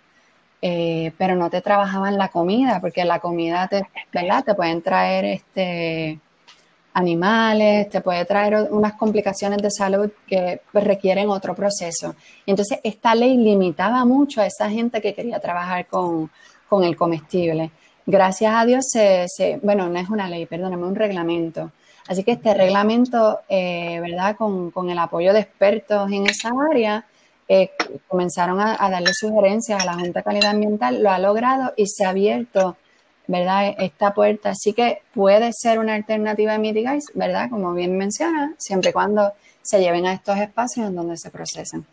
eh, 0.65 1.11
pero 1.17 1.35
no 1.35 1.49
te 1.49 1.59
trabajaban 1.59 2.17
la 2.17 2.29
comida, 2.29 2.79
porque 2.79 3.03
la 3.03 3.19
comida 3.19 3.67
te, 3.67 3.83
¿verdad? 4.13 4.45
te 4.45 4.55
pueden 4.55 4.81
traer 4.81 5.25
este, 5.25 6.19
animales, 6.93 7.89
te 7.89 8.01
puede 8.01 8.23
traer 8.25 8.67
unas 8.71 8.93
complicaciones 8.93 9.59
de 9.59 9.71
salud 9.71 10.11
que 10.27 10.61
pues, 10.71 10.83
requieren 10.83 11.29
otro 11.29 11.55
proceso. 11.55 12.15
Entonces, 12.45 12.79
esta 12.83 13.15
ley 13.15 13.37
limitaba 13.37 14.05
mucho 14.05 14.41
a 14.41 14.45
esa 14.45 14.69
gente 14.69 15.01
que 15.01 15.13
quería 15.13 15.39
trabajar 15.39 15.87
con, 15.87 16.29
con 16.69 16.83
el 16.83 16.95
comestible. 16.95 17.71
Gracias 18.05 18.53
a 18.53 18.65
Dios, 18.65 18.85
se, 18.89 19.59
bueno, 19.63 19.89
no 19.89 19.99
es 19.99 20.09
una 20.09 20.29
ley, 20.29 20.45
perdóname, 20.45 20.85
un 20.85 20.95
reglamento. 20.95 21.71
Así 22.07 22.23
que 22.23 22.33
este 22.33 22.53
reglamento, 22.53 23.39
eh, 23.47 23.99
¿verdad? 24.01 24.35
Con, 24.35 24.71
con, 24.71 24.89
el 24.89 24.99
apoyo 24.99 25.31
de 25.33 25.39
expertos 25.39 26.11
en 26.11 26.27
esa 26.27 26.51
área, 26.69 27.05
eh, 27.47 27.71
comenzaron 28.07 28.59
a, 28.59 28.75
a, 28.77 28.89
darle 28.89 29.13
sugerencias 29.13 29.81
a 29.81 29.85
la 29.85 29.93
Junta 29.93 30.19
de 30.19 30.23
Calidad 30.23 30.51
Ambiental, 30.51 31.01
lo 31.01 31.11
ha 31.11 31.19
logrado 31.19 31.73
y 31.77 31.87
se 31.87 32.05
ha 32.05 32.09
abierto 32.09 32.75
¿verdad? 33.33 33.73
Esta 33.79 34.13
puerta. 34.13 34.51
Así 34.51 34.73
que 34.73 35.01
puede 35.13 35.51
ser 35.53 35.79
una 35.79 35.95
alternativa 35.95 36.51
de 36.53 36.59
Mitigays, 36.59 37.05
¿verdad? 37.15 37.49
Como 37.49 37.73
bien 37.73 37.97
menciona, 37.97 38.53
siempre 38.59 38.91
y 38.91 38.93
cuando 38.93 39.33
se 39.63 39.79
lleven 39.79 40.05
a 40.05 40.13
estos 40.13 40.37
espacios 40.37 40.87
en 40.87 40.95
donde 40.95 41.17
se 41.17 41.31
procesan. 41.31 41.85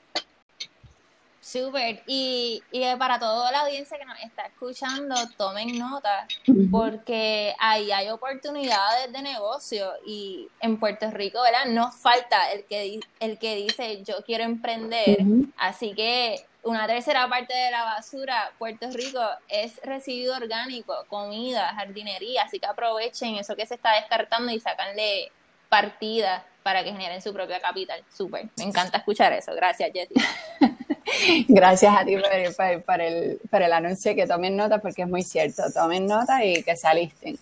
Súper. 1.41 2.03
Y, 2.07 2.63
y, 2.71 2.85
para 2.97 3.19
toda 3.19 3.51
la 3.51 3.63
audiencia 3.63 3.99
que 3.99 4.05
nos 4.05 4.21
está 4.21 4.43
escuchando, 4.43 5.15
tomen 5.37 5.79
nota, 5.79 6.29
porque 6.71 7.55
ahí 7.59 7.91
hay 7.91 8.11
oportunidades 8.11 9.11
de 9.11 9.23
negocio 9.23 9.91
y 10.07 10.47
en 10.61 10.79
Puerto 10.79 11.11
Rico, 11.11 11.41
¿verdad? 11.43 11.65
No 11.73 11.91
falta 11.91 12.53
el 12.53 12.65
que, 12.67 13.01
el 13.19 13.39
que 13.39 13.57
dice 13.57 14.03
yo 14.05 14.23
quiero 14.25 14.45
emprender. 14.45 15.25
Así 15.57 15.95
que 15.95 16.45
una 16.63 16.87
tercera 16.87 17.29
parte 17.29 17.55
de 17.55 17.71
la 17.71 17.85
basura, 17.85 18.53
Puerto 18.59 18.91
Rico, 18.91 19.21
es 19.49 19.81
residuo 19.83 20.37
orgánico, 20.37 20.95
comida, 21.09 21.75
jardinería, 21.75 22.43
así 22.43 22.59
que 22.59 22.67
aprovechen 22.67 23.37
eso 23.37 23.57
que 23.57 23.67
se 23.67 23.75
está 23.75 23.95
descartando 23.95 24.53
y 24.53 24.61
sacanle 24.61 25.31
partida 25.69 26.45
para 26.63 26.85
que 26.85 26.93
generen 26.93 27.23
su 27.23 27.33
propia 27.33 27.61
capital. 27.61 28.03
Súper, 28.15 28.49
me 28.59 28.65
encanta 28.65 28.99
escuchar 28.99 29.33
eso. 29.33 29.55
Gracias, 29.55 29.91
Jessica. 29.93 30.21
Gracias 31.49 31.97
a 31.97 32.05
ti 32.05 32.17
por, 32.17 33.01
el, 33.01 33.41
por 33.51 33.63
el 33.63 33.73
anuncio, 33.73 34.15
que 34.15 34.27
tomen 34.27 34.57
nota 34.57 34.79
porque 34.79 35.03
es 35.03 35.09
muy 35.09 35.23
cierto. 35.23 35.63
Tomen 35.73 36.07
nota 36.07 36.45
y 36.45 36.63
que 36.63 36.77
se 36.77 36.87
alisten. 36.87 37.39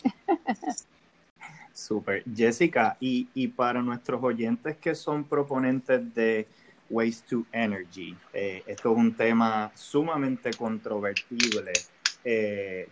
Súper. 1.74 2.22
Jessica, 2.34 2.96
y, 3.00 3.28
y 3.34 3.48
para 3.48 3.82
nuestros 3.82 4.22
oyentes 4.22 4.76
que 4.76 4.94
son 4.94 5.24
proponentes 5.24 6.14
de 6.14 6.46
Waste 6.90 7.28
to 7.30 7.46
Energy. 7.52 8.16
Eh, 8.32 8.62
esto 8.66 8.92
es 8.92 8.98
un 8.98 9.14
tema 9.14 9.70
sumamente 9.74 10.50
controvertible. 10.52 11.72
Eh, 12.24 12.88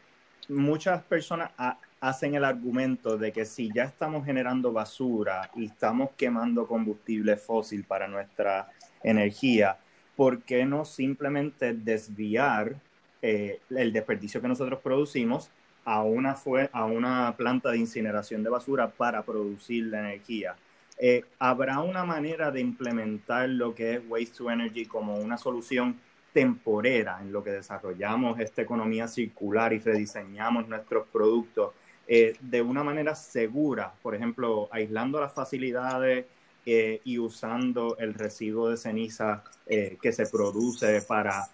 muchas 0.49 1.03
personas 1.03 1.51
ha, 1.57 1.79
hacen 2.01 2.35
el 2.35 2.45
argumento 2.45 3.17
de 3.17 3.33
que 3.33 3.45
si 3.45 3.71
ya 3.73 3.85
estamos 3.85 4.25
generando 4.25 4.73
basura 4.73 5.51
y 5.55 5.67
estamos 5.67 6.11
quemando 6.17 6.67
combustible 6.67 7.37
fósil 7.37 7.85
para 7.85 8.07
nuestra 8.07 8.71
energía, 9.03 9.79
¿por 10.15 10.43
qué 10.43 10.65
no 10.65 10.85
simplemente 10.85 11.75
desviar 11.75 12.77
eh, 13.23 13.61
el 13.71 13.93
desperdicio 13.93 14.41
que 14.41 14.49
nosotros 14.49 14.81
producimos 14.81 15.51
a 15.85 16.03
una, 16.03 16.37
a 16.73 16.85
una 16.85 17.35
planta 17.37 17.71
de 17.71 17.79
incineración 17.79 18.43
de 18.43 18.51
basura 18.51 18.89
para 18.89 19.23
producir 19.23 19.87
la 19.87 20.01
energía? 20.01 20.57
Eh, 20.99 21.25
¿habrá 21.39 21.81
una 21.81 22.05
manera 22.05 22.51
de 22.51 22.61
implementar 22.61 23.49
lo 23.49 23.75
que 23.75 23.95
es 23.95 24.01
Waste 24.09 24.39
to 24.39 24.51
Energy 24.51 24.87
como 24.87 25.17
una 25.17 25.37
solución 25.37 26.01
temporera 26.33 27.19
en 27.21 27.33
lo 27.33 27.43
que 27.45 27.51
desarrollamos 27.51 28.39
esta 28.41 28.63
economía 28.63 29.07
circular 29.09 29.73
y 29.73 29.79
rediseñamos 29.79 30.69
nuestros 30.69 31.07
productos 31.09 31.75
eh, 32.09 32.35
de 32.41 32.63
una 32.63 32.83
manera 32.83 33.15
segura? 33.15 33.93
Por 34.03 34.15
ejemplo, 34.15 34.69
aislando 34.73 35.21
las 35.21 35.35
facilidades 35.35 36.25
eh, 36.65 37.01
y 37.05 37.19
usando 37.19 37.97
el 37.99 38.15
residuo 38.15 38.71
de 38.71 38.77
ceniza 38.77 39.45
que 39.67 40.13
se 40.13 40.27
produce 40.27 41.03
para 41.03 41.49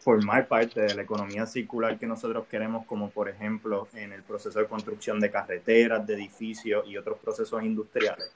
formar 0.00 0.46
parte 0.46 0.80
de 0.82 0.94
la 0.94 1.02
economía 1.02 1.46
circular 1.46 1.98
que 1.98 2.06
nosotros 2.06 2.46
queremos, 2.46 2.86
como 2.86 3.10
por 3.10 3.28
ejemplo 3.28 3.88
en 3.94 4.12
el 4.12 4.22
proceso 4.22 4.58
de 4.58 4.66
construcción 4.66 5.20
de 5.20 5.30
carreteras, 5.30 6.06
de 6.06 6.14
edificios 6.14 6.86
y 6.86 6.96
otros 6.96 7.18
procesos 7.18 7.62
industriales. 7.62 8.30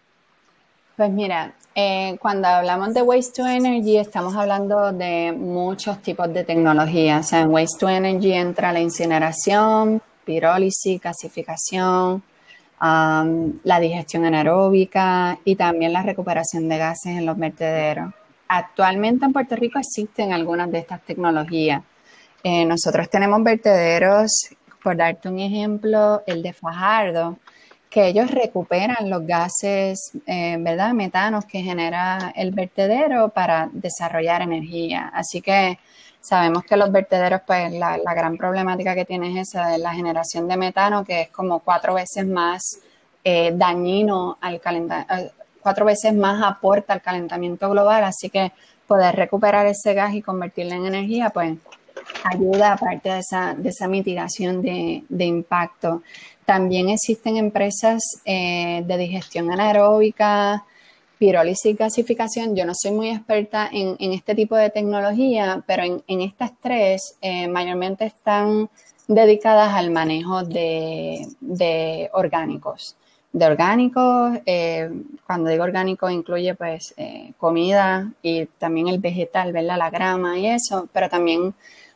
Pues 0.96 1.11
mira, 1.11 1.54
eh, 1.74 2.16
cuando 2.20 2.46
hablamos 2.46 2.94
de 2.94 3.02
Waste 3.02 3.42
to 3.42 3.48
Energy 3.48 3.96
estamos 3.96 4.37
hablando 4.37 4.92
de 4.92 5.33
muchos 5.37 6.00
tipos 6.00 6.33
de 6.33 6.44
tecnología. 6.44 7.18
O 7.18 7.22
sea, 7.24 7.40
en 7.40 7.50
Waste 7.50 7.78
to 7.80 7.88
Energy 7.88 8.33
entra 8.33 8.72
la 8.72 8.78
incineración, 8.78 10.00
pirólisis, 10.24 11.00
gasificación, 11.00 12.22
um, 12.80 13.59
la 13.64 13.80
digestión 13.80 14.24
anaeróbica 14.24 15.37
y 15.44 15.57
también 15.57 15.92
la 15.92 16.02
recuperación 16.02 16.68
de 16.68 16.78
gases 16.78 17.18
en 17.18 17.26
los 17.26 17.37
vertederos. 17.37 18.14
Actualmente 18.46 19.24
en 19.24 19.33
Puerto 19.33 19.57
Rico 19.57 19.80
existen 19.80 20.33
algunas 20.33 20.70
de 20.70 20.78
estas 20.78 21.00
tecnologías. 21.00 21.83
Eh, 22.44 22.64
nosotros 22.66 23.11
tenemos 23.11 23.42
vertederos, 23.42 24.30
por 24.80 24.96
darte 24.96 25.28
un 25.28 25.40
ejemplo, 25.40 26.22
el 26.24 26.40
de 26.40 26.52
Fajardo, 26.52 27.37
que 27.94 28.09
ellos 28.09 28.28
recuperan 28.28 29.09
los 29.09 29.24
gases, 29.24 30.11
eh, 30.26 30.57
¿verdad? 30.59 30.92
Metanos 30.94 31.44
que 31.44 31.62
genera 31.62 32.33
el 32.35 32.50
vertedero 32.50 33.28
para 33.28 33.70
desarrollar 33.72 34.42
energía. 34.42 35.12
Así 35.14 35.40
que 35.40 35.78
sabemos 36.20 36.64
que 36.64 36.76
los 36.76 36.90
vertederos, 36.90 37.42
pues 37.46 37.72
la, 37.72 37.96
gran 38.16 38.37
problemática 38.37 38.96
que 38.96 39.04
tiene 39.04 39.30
es 39.30 39.48
esa 39.48 39.68
de 39.68 39.78
la 39.78 39.94
generación 39.94 40.48
de 40.48 40.57
metano, 40.57 41.04
que 41.04 41.20
es 41.20 41.28
como 41.28 41.61
cuatro 41.61 41.94
veces 41.94 42.26
más 42.26 42.80
eh, 43.22 43.52
dañino 43.54 44.38
al 44.40 44.61
calentamiento, 44.61 45.14
eh, 45.14 45.30
cuatro 45.62 45.85
veces 45.85 46.12
más 46.14 46.42
aporta 46.42 46.94
al 46.94 47.00
calentamiento 47.00 47.70
global. 47.70 48.02
Así 48.02 48.28
que 48.28 48.50
poder 48.88 49.14
recuperar 49.14 49.66
ese 49.66 49.94
gas 49.94 50.14
y 50.14 50.20
convertirlo 50.20 50.74
en 50.74 50.87
energía, 50.87 51.30
pues 51.30 51.59
ayuda 52.24 52.72
aparte 52.72 53.09
de 53.11 53.18
esa, 53.20 53.54
de 53.54 53.68
esa 53.68 53.87
mitigación 53.87 54.62
de, 54.62 55.04
de 55.09 55.24
impacto. 55.24 56.02
También 56.44 56.90
existen 56.90 57.37
empresas 57.37 58.02
eh, 58.24 58.83
de 58.87 58.98
digestión 58.98 59.50
anaeróbica, 59.50 60.64
pirólisis 61.18 61.72
y 61.72 61.74
gasificación. 61.74 62.54
Yo 62.54 62.66
no 62.66 62.72
soy 62.74 62.92
muy 62.92 63.09
experta 63.11 63.68
en, 63.72 63.96
este 64.12 64.35
tipo 64.35 64.54
de 64.57 64.68
tecnología, 64.68 65.62
pero 65.66 65.83
en, 65.85 66.20
estas 66.20 66.52
tres 66.61 67.16
eh, 67.22 67.48
mayormente 67.48 68.04
están 68.04 68.68
dedicadas 69.09 69.72
al 69.74 69.90
manejo 69.90 70.42
de, 70.44 72.11
orgánicos. 72.12 72.96
De 73.33 73.46
orgánicos, 73.46 74.38
eh, 74.44 74.90
cuando 75.26 75.50
digo 75.50 75.64
orgánico 75.64 76.09
incluye 76.11 76.54
pues 76.54 76.94
comida 77.38 78.12
y 78.22 78.46
también 78.46 78.88
el 78.88 78.98
vegetal, 78.98 79.52
¿verdad? 79.52 79.78
La 79.78 79.90
grama 79.90 80.38
y 80.38 80.46
eso, 80.46 80.88
pero 80.92 81.09
también 81.09 81.54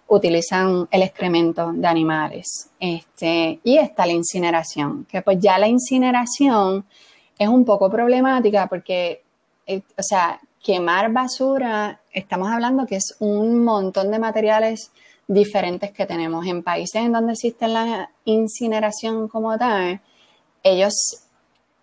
utilizan 0.08 0.88
el 0.90 1.02
excremento 1.02 1.72
de 1.72 1.86
animales. 1.86 2.70
Este, 2.80 3.60
y 3.62 3.78
está 3.78 4.06
la 4.06 4.12
incineración, 4.12 5.04
que 5.04 5.22
pues 5.22 5.38
ya 5.40 5.58
la 5.58 5.68
incineración 5.68 6.84
es 7.38 7.48
un 7.48 7.64
poco 7.64 7.90
problemática 7.90 8.66
porque, 8.66 9.22
eh, 9.66 9.82
o 9.96 10.02
sea, 10.02 10.40
quemar 10.62 11.12
basura, 11.12 12.00
estamos 12.12 12.48
hablando 12.50 12.86
que 12.86 12.96
es 12.96 13.16
un 13.20 13.62
montón 13.64 14.10
de 14.10 14.18
materiales 14.18 14.90
diferentes 15.26 15.92
que 15.92 16.06
tenemos. 16.06 16.46
En 16.46 16.62
países 16.62 17.02
en 17.02 17.12
donde 17.12 17.34
existe 17.34 17.68
la 17.68 18.10
incineración 18.24 19.28
como 19.28 19.56
tal, 19.56 20.00
ellos 20.62 20.94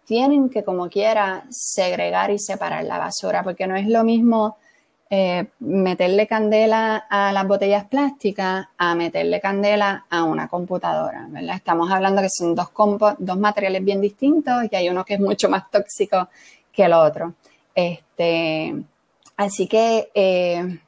tienen 0.05 0.49
que 0.49 0.63
como 0.63 0.89
quiera 0.89 1.45
segregar 1.49 2.31
y 2.31 2.39
separar 2.39 2.83
la 2.83 2.97
basura, 2.97 3.43
porque 3.43 3.67
no 3.67 3.75
es 3.75 3.88
lo 3.88 4.03
mismo 4.03 4.57
eh, 5.09 5.45
meterle 5.59 6.25
candela 6.25 7.05
a 7.09 7.31
las 7.31 7.47
botellas 7.47 7.85
plásticas 7.85 8.67
a 8.77 8.95
meterle 8.95 9.39
candela 9.39 10.05
a 10.09 10.23
una 10.23 10.47
computadora, 10.47 11.27
¿verdad? 11.29 11.55
Estamos 11.55 11.91
hablando 11.91 12.23
que 12.23 12.29
son 12.29 12.55
dos, 12.55 12.69
dos 13.19 13.37
materiales 13.37 13.83
bien 13.83 14.01
distintos 14.01 14.63
y 14.71 14.75
hay 14.75 14.89
uno 14.89 15.05
que 15.05 15.15
es 15.15 15.19
mucho 15.19 15.47
más 15.47 15.69
tóxico 15.69 16.27
que 16.71 16.83
el 16.83 16.93
otro. 16.93 17.35
Este, 17.75 18.73
así 19.37 19.67
que 19.67 20.09
eh, 20.13 20.79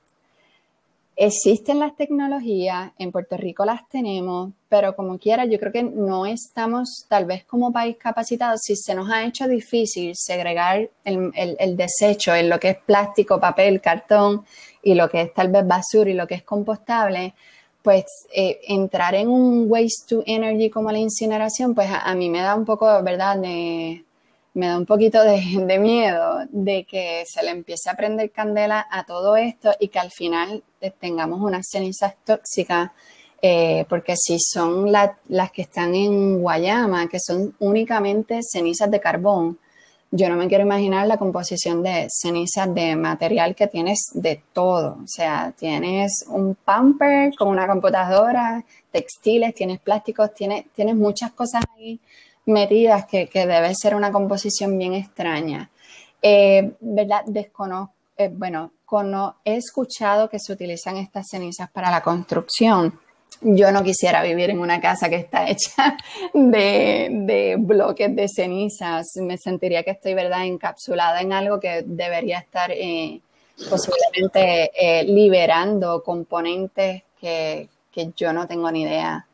existen 1.17 1.80
las 1.80 1.95
tecnologías, 1.95 2.91
en 2.99 3.12
Puerto 3.12 3.36
Rico 3.38 3.65
las 3.65 3.89
tenemos, 3.89 4.51
pero 4.69 4.95
como 4.95 5.17
quiera, 5.17 5.45
yo 5.45 5.60
creo 5.60 5.71
que 5.71 5.82
no 5.82 6.27
estamos 6.27 7.06
tal 7.10 7.25
vez 7.25 7.43
como 7.43 7.73
país 7.73 7.97
capacitados. 7.97 8.62
Si 8.63 8.75
se 8.75 8.93
nos 8.93 9.10
ha 9.10 9.25
hecho 9.25 9.47
difícil 9.47 10.12
segregar 10.15 10.89
el, 11.03 11.75
desecho 11.75 12.36
en 12.36 12.49
lo 12.49 12.60
que 12.60 12.69
es 12.69 12.77
plástico, 12.77 13.39
papel, 13.39 13.82
cartón 13.82 14.45
y 14.84 14.93
lo 14.93 15.10
que 15.10 15.21
es 15.21 15.34
tal 15.34 15.49
vez 15.49 15.65
basura 15.65 16.10
y 16.12 16.13
lo 16.13 16.27
que 16.27 16.36
es 16.36 16.43
compostable, 16.43 17.34
pues 17.82 18.06
eh, 18.32 18.60
entrar 18.67 19.15
en 19.15 19.27
un 19.27 19.65
waste 19.71 20.06
to 20.08 20.23
energy 20.25 20.69
como 20.69 20.91
la 20.91 20.99
incineración, 20.99 21.73
pues 21.73 21.89
a, 21.91 22.13
mí 22.13 22.30
me 22.30 22.41
da 22.41 22.53
un 22.53 22.65
poco, 22.65 22.86
¿verdad? 23.01 23.38
Me 24.58 24.67
da 24.67 24.78
un 24.78 24.88
poquito 24.88 25.22
de, 25.24 25.78
miedo 25.80 26.39
de 26.50 26.84
que 26.84 27.24
se 27.28 27.43
le 27.43 27.52
empiece 27.52 27.91
a 27.91 27.93
prender 27.96 28.32
candela 28.32 28.88
a 28.89 29.06
todo 29.06 29.38
esto 29.38 29.72
y 29.80 29.89
que 29.89 30.00
al 30.00 30.10
final 30.10 30.63
tengamos 31.00 31.41
unas 31.41 31.67
cenizas 31.70 32.15
tóxicas 32.26 32.89
eh, 33.39 33.86
porque 33.88 34.15
si 34.17 34.39
son 34.39 34.91
las 34.91 35.52
que 35.52 35.62
están 35.62 35.93
en 35.93 36.41
Guayama, 36.41 37.08
que 37.08 37.20
son 37.20 37.56
únicamente 37.60 38.39
cenizas 38.41 38.89
de 38.89 39.00
carbón, 39.00 39.60
yo 40.10 40.28
no 40.28 40.36
me 40.36 40.48
quiero 40.48 40.63
imaginar 40.63 41.06
la 41.06 41.17
composición 41.17 41.84
de 41.84 42.08
cenizas 42.10 42.74
de 42.74 42.96
material 42.96 43.54
que 43.54 43.67
tienes 43.67 44.10
de 44.15 44.41
todo. 44.54 44.98
O 45.04 45.08
sea, 45.08 45.54
tienes 45.56 46.26
un 46.30 46.56
pamper 46.56 47.36
con 47.36 47.50
una 47.50 47.67
computadora, 47.67 48.65
textiles, 48.91 49.54
tienes 49.54 49.80
plásticos, 49.82 50.34
tienes, 50.34 50.65
tienes 50.74 50.96
muchas 50.96 51.32
cosas 51.34 51.63
ahí 51.78 52.00
metidas 52.48 53.06
que, 53.06 53.30
debe 53.34 53.74
ser 53.76 53.96
una 53.96 54.12
composición 54.12 54.78
bien 54.78 54.94
extraña. 54.94 55.70
Eh, 56.22 56.74
¿Verdad? 56.80 57.24
Eh, 58.18 58.32
bueno, 58.34 58.72
he 59.46 59.56
escuchado 59.56 60.30
que 60.30 60.40
se 60.40 60.52
utilizan 60.52 60.98
estas 60.98 61.28
cenizas 61.30 61.70
para 61.70 61.92
la 61.92 62.02
construcción 62.02 63.00
yo 63.42 63.72
no 63.72 63.84
quisiera 63.84 64.24
vivir 64.24 64.50
en 64.50 64.60
una 64.60 64.82
casa 64.82 65.10
que 65.10 65.18
está 65.18 65.48
hecha 65.50 65.96
de, 66.34 67.56
bloques 67.60 68.16
de 68.16 68.28
cenizas. 68.28 69.06
Me 69.18 69.38
sentiría 69.38 69.84
que 69.84 69.92
estoy, 69.92 70.16
¿verdad?, 70.16 70.46
encapsulada 70.46 71.22
en 71.22 71.34
algo 71.34 71.60
que 71.60 71.84
debería 71.86 72.40
estar 72.40 72.72
eh, 72.72 73.22
posiblemente 73.70 74.72
liberando 75.06 76.02
componentes 76.02 77.04
que, 77.20 77.70
yo 78.16 78.32
no 78.32 78.48
tengo 78.48 78.72
ni 78.72 78.84
idea 78.84 79.27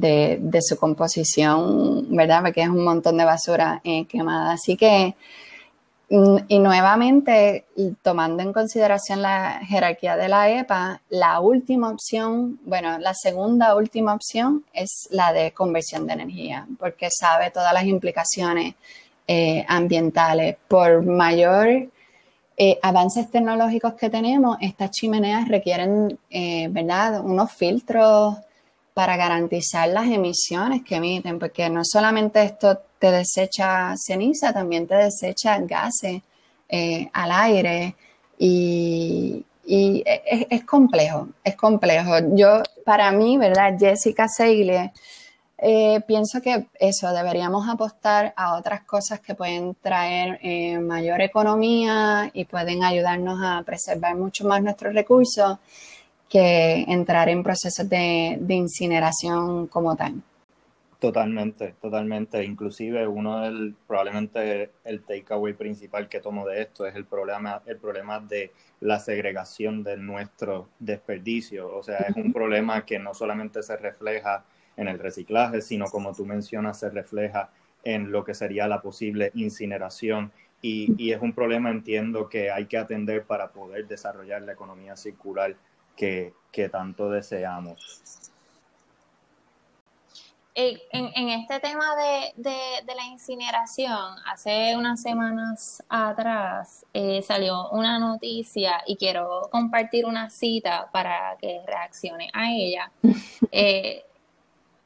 de, 0.00 0.60
su 0.60 0.76
composición, 0.76 2.06
¿verdad? 2.14 2.42
Porque 2.42 2.62
es 2.62 2.68
un 2.68 2.84
montón 2.84 3.16
de 3.16 3.24
basura 3.24 3.80
eh, 3.84 4.06
quemada. 4.06 4.52
Así 4.52 4.76
que 4.76 5.14
Mm, 6.10 6.36
y 6.48 6.58
nuevamente, 6.58 7.64
tomando 8.02 8.42
en 8.42 8.52
consideración 8.52 9.22
la 9.22 9.60
jerarquía 9.66 10.16
de 10.16 10.28
la 10.28 10.50
EPA, 10.50 11.00
la 11.08 11.40
última 11.40 11.90
opción, 11.90 12.60
bueno, 12.64 12.98
la 12.98 13.14
segunda 13.14 13.74
última 13.74 14.14
opción 14.14 14.64
es 14.72 15.08
la 15.10 15.32
de 15.32 15.52
conversión 15.52 16.06
de 16.06 16.12
energía, 16.12 16.66
porque 16.78 17.08
sabe 17.10 17.50
todas 17.50 17.72
las 17.72 17.84
implicaciones 17.86 18.74
eh, 19.26 19.64
ambientales. 19.66 20.56
Por 20.68 21.02
mayor 21.04 21.88
eh, 22.56 22.78
avances 22.82 23.30
tecnológicos 23.30 23.94
que 23.94 24.10
tenemos, 24.10 24.58
estas 24.60 24.90
chimeneas 24.90 25.48
requieren, 25.48 26.18
¿verdad?, 26.70 27.24
unos 27.24 27.50
filtros 27.52 28.36
para 28.94 29.16
garantizar 29.16 29.88
las 29.88 30.06
emisiones 30.06 30.82
que 30.84 30.94
emiten, 30.96 31.40
porque 31.40 31.68
no 31.68 31.82
solamente 31.84 32.42
esto 32.44 32.78
te 33.00 33.10
desecha 33.10 33.94
ceniza, 33.96 34.52
también 34.52 34.86
te 34.86 34.94
desecha 34.94 35.58
gases 35.58 36.22
eh, 36.68 37.10
al 37.12 37.32
aire 37.32 37.96
y, 38.38 39.44
es, 39.66 40.64
complejo, 40.64 41.28
es 41.42 41.56
complejo. 41.56 42.12
Yo, 42.34 42.62
para 42.84 43.10
mí, 43.10 43.36
¿verdad? 43.36 43.74
Jessica 43.78 44.28
Segle, 44.28 44.92
eh, 45.58 46.00
pienso 46.06 46.40
que 46.40 46.66
eso, 46.78 47.12
deberíamos 47.12 47.68
apostar 47.68 48.32
a 48.36 48.56
otras 48.56 48.82
cosas 48.82 49.20
que 49.20 49.34
pueden 49.34 49.74
traer 49.76 50.38
eh, 50.42 50.78
mayor 50.78 51.20
economía 51.20 52.30
y 52.32 52.44
pueden 52.44 52.84
ayudarnos 52.84 53.40
a 53.42 53.62
preservar 53.64 54.14
mucho 54.14 54.46
más 54.46 54.62
nuestros 54.62 54.94
recursos 54.94 55.58
que 56.28 56.84
entrar 56.88 57.28
en 57.28 57.42
procesos 57.42 57.88
de, 57.88 58.38
incineración 58.48 59.66
como 59.66 59.96
tal. 59.96 60.22
Totalmente, 60.98 61.74
totalmente. 61.80 62.42
Inclusive 62.44 63.06
uno 63.06 63.40
del, 63.40 63.74
probablemente 63.86 64.70
el 64.84 65.02
takeaway 65.02 65.52
principal 65.52 66.08
que 66.08 66.20
tomo 66.20 66.46
de 66.46 66.62
esto 66.62 66.86
es 66.86 66.94
el 66.94 67.04
problema, 67.04 67.62
el 67.66 67.76
problema 67.76 68.20
de 68.20 68.52
la 68.80 68.98
segregación 68.98 69.82
de 69.82 69.98
nuestro 69.98 70.68
desperdicio. 70.78 71.76
O 71.76 71.82
sea, 71.82 71.98
es 71.98 72.16
un 72.16 72.32
problema 72.32 72.86
que 72.86 72.98
no 72.98 73.12
solamente 73.12 73.62
se 73.62 73.76
refleja 73.76 74.44
en 74.76 74.88
el 74.88 74.98
reciclaje, 74.98 75.60
sino 75.60 75.86
como 75.86 76.14
tú 76.14 76.24
mencionas, 76.24 76.80
se 76.80 76.88
refleja 76.88 77.50
en 77.84 78.10
lo 78.10 78.24
que 78.24 78.34
sería 78.34 78.66
la 78.66 78.80
posible 78.80 79.30
incineración. 79.34 80.32
Y, 80.62 80.94
y 80.96 81.12
es 81.12 81.20
un 81.20 81.34
problema, 81.34 81.70
entiendo, 81.70 82.30
que 82.30 82.50
hay 82.50 82.64
que 82.64 82.78
atender 82.78 83.24
para 83.24 83.52
poder 83.52 83.86
desarrollar 83.86 84.40
la 84.40 84.52
economía 84.52 84.96
circular 84.96 85.54
que, 85.96 86.34
tanto 86.70 87.10
deseamos. 87.10 88.02
En, 90.56 90.78
en, 90.92 91.28
este 91.30 91.58
tema 91.58 91.96
de, 91.96 92.32
de, 92.84 92.94
la 92.94 93.04
incineración, 93.06 94.16
hace 94.24 94.76
unas 94.76 95.02
semanas 95.02 95.82
atrás 95.88 96.86
eh, 96.94 97.22
salió 97.22 97.70
una 97.70 97.98
noticia 97.98 98.80
y 98.86 98.94
quiero 98.96 99.48
compartir 99.50 100.06
una 100.06 100.30
cita 100.30 100.88
para 100.92 101.36
que 101.40 101.60
reaccione 101.66 102.30
a 102.32 102.50
ella. 102.52 102.90
Eh, 103.56 104.04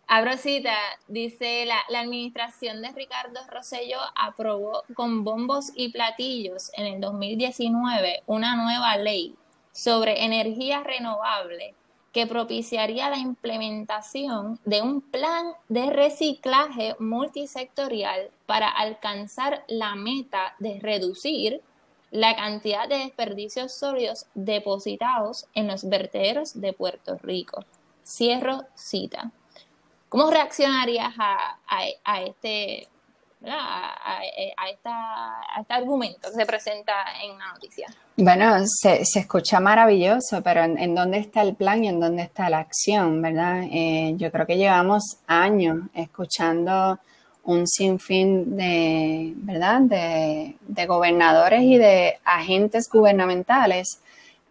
abro 0.06 0.36
cita, 0.36 0.74
dice 1.06 1.64
la, 1.64 1.78
la 1.88 2.00
administración 2.00 2.82
de 2.82 2.90
Ricardo 2.92 3.40
Rosello 3.50 3.98
aprobó 4.14 4.82
con 4.94 5.24
bombos 5.24 5.72
y 5.74 5.90
platillos 5.90 6.70
en 6.74 6.84
el 6.86 7.00
2019 7.00 8.24
una 8.26 8.56
nueva 8.56 8.96
ley 8.98 9.38
sobre 9.78 10.24
energía 10.24 10.82
renovable 10.82 11.72
que 12.12 12.26
propiciaría 12.26 13.10
la 13.10 13.18
implementación 13.18 14.58
de 14.64 14.82
un 14.82 15.00
plan 15.00 15.52
de 15.68 15.90
reciclaje 15.90 16.96
multisectorial 16.98 18.28
para 18.46 18.68
alcanzar 18.68 19.62
la 19.68 19.94
meta 19.94 20.56
de 20.58 20.80
reducir 20.80 21.60
la 22.10 22.34
cantidad 22.34 22.88
de 22.88 22.96
desperdicios 22.96 23.72
sólidos 23.72 24.26
depositados 24.34 25.46
en 25.54 25.68
los 25.68 25.88
vertederos 25.88 26.60
de 26.60 26.72
Puerto 26.72 27.16
Rico. 27.22 27.64
Cierro 28.04 28.64
cita. 28.74 29.30
¿Cómo 30.08 30.28
reaccionarías 30.32 31.14
a, 31.18 31.56
a 32.02 32.22
este 32.22 32.88
a, 33.46 34.20
este 35.60 35.72
argumento 35.72 36.28
que 36.30 36.34
se 36.34 36.46
presenta 36.46 36.92
en 37.22 37.38
la 37.38 37.52
noticia. 37.52 37.86
Bueno, 38.16 38.56
se, 38.66 39.02
escucha 39.02 39.60
maravilloso, 39.60 40.42
pero 40.42 40.62
¿en, 40.62 40.94
dónde 40.94 41.18
está 41.18 41.42
el 41.42 41.54
plan 41.54 41.84
y 41.84 41.88
en 41.88 42.00
dónde 42.00 42.22
está 42.22 42.50
la 42.50 42.58
acción, 42.58 43.22
verdad? 43.22 43.62
Eh, 43.70 44.14
yo 44.16 44.30
creo 44.32 44.46
que 44.46 44.56
llevamos 44.56 45.18
años 45.26 45.82
escuchando 45.94 46.98
un 47.44 47.66
sinfín 47.66 48.56
de, 48.56 49.32
¿verdad? 49.36 49.80
De, 49.82 50.86
gobernadores 50.86 51.62
y 51.62 51.78
de 51.78 52.18
agentes 52.24 52.88
gubernamentales 52.90 54.00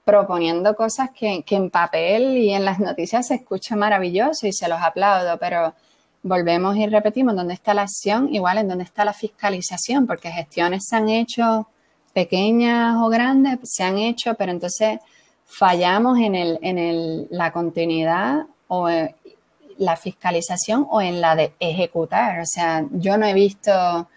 proponiendo 0.04 0.76
cosas 0.76 1.10
que, 1.12 1.44
que 1.44 1.56
en 1.56 1.70
papel 1.70 2.38
y 2.38 2.54
en 2.54 2.64
las 2.64 2.80
noticias 2.80 3.28
se 3.28 3.36
escucha 3.36 3.76
maravilloso 3.76 4.48
y 4.48 4.54
se 4.54 4.70
los 4.70 4.82
aplaudo, 4.82 5.38
pero 5.38 5.74
volvemos 6.28 6.76
y 6.78 6.88
repetimos 6.88 7.36
dónde 7.36 7.54
está 7.54 7.74
la 7.74 7.84
acción, 7.84 8.34
igual 8.34 8.58
en 8.58 8.68
dónde 8.68 8.84
está 8.84 9.06
la 9.06 9.14
fiscalización, 9.14 10.08
porque 10.08 10.32
gestiones 10.32 10.86
se 10.88 10.96
han 10.96 11.10
hecho 11.10 11.68
pequeñas 12.14 12.96
o 13.00 13.10
grandes, 13.10 13.60
se 13.64 13.84
han 13.84 13.98
hecho, 13.98 14.34
pero 14.36 14.52
entonces 14.52 15.00
fallamos 15.46 16.20
en, 16.20 16.36
el, 16.36 16.60
en 16.62 16.78
el, 16.78 17.28
la 17.30 17.52
continuidad 17.52 18.46
o 18.68 18.90
la 19.78 19.96
fiscalización 19.96 20.88
o 20.90 21.02
en 21.02 21.22
la 21.22 21.36
de 21.36 21.54
ejecutar. 21.60 22.40
O 22.40 22.46
sea, 22.46 22.86
yo 22.92 23.18
no 23.18 23.26
he 23.26 23.34
visto, 23.34 24.10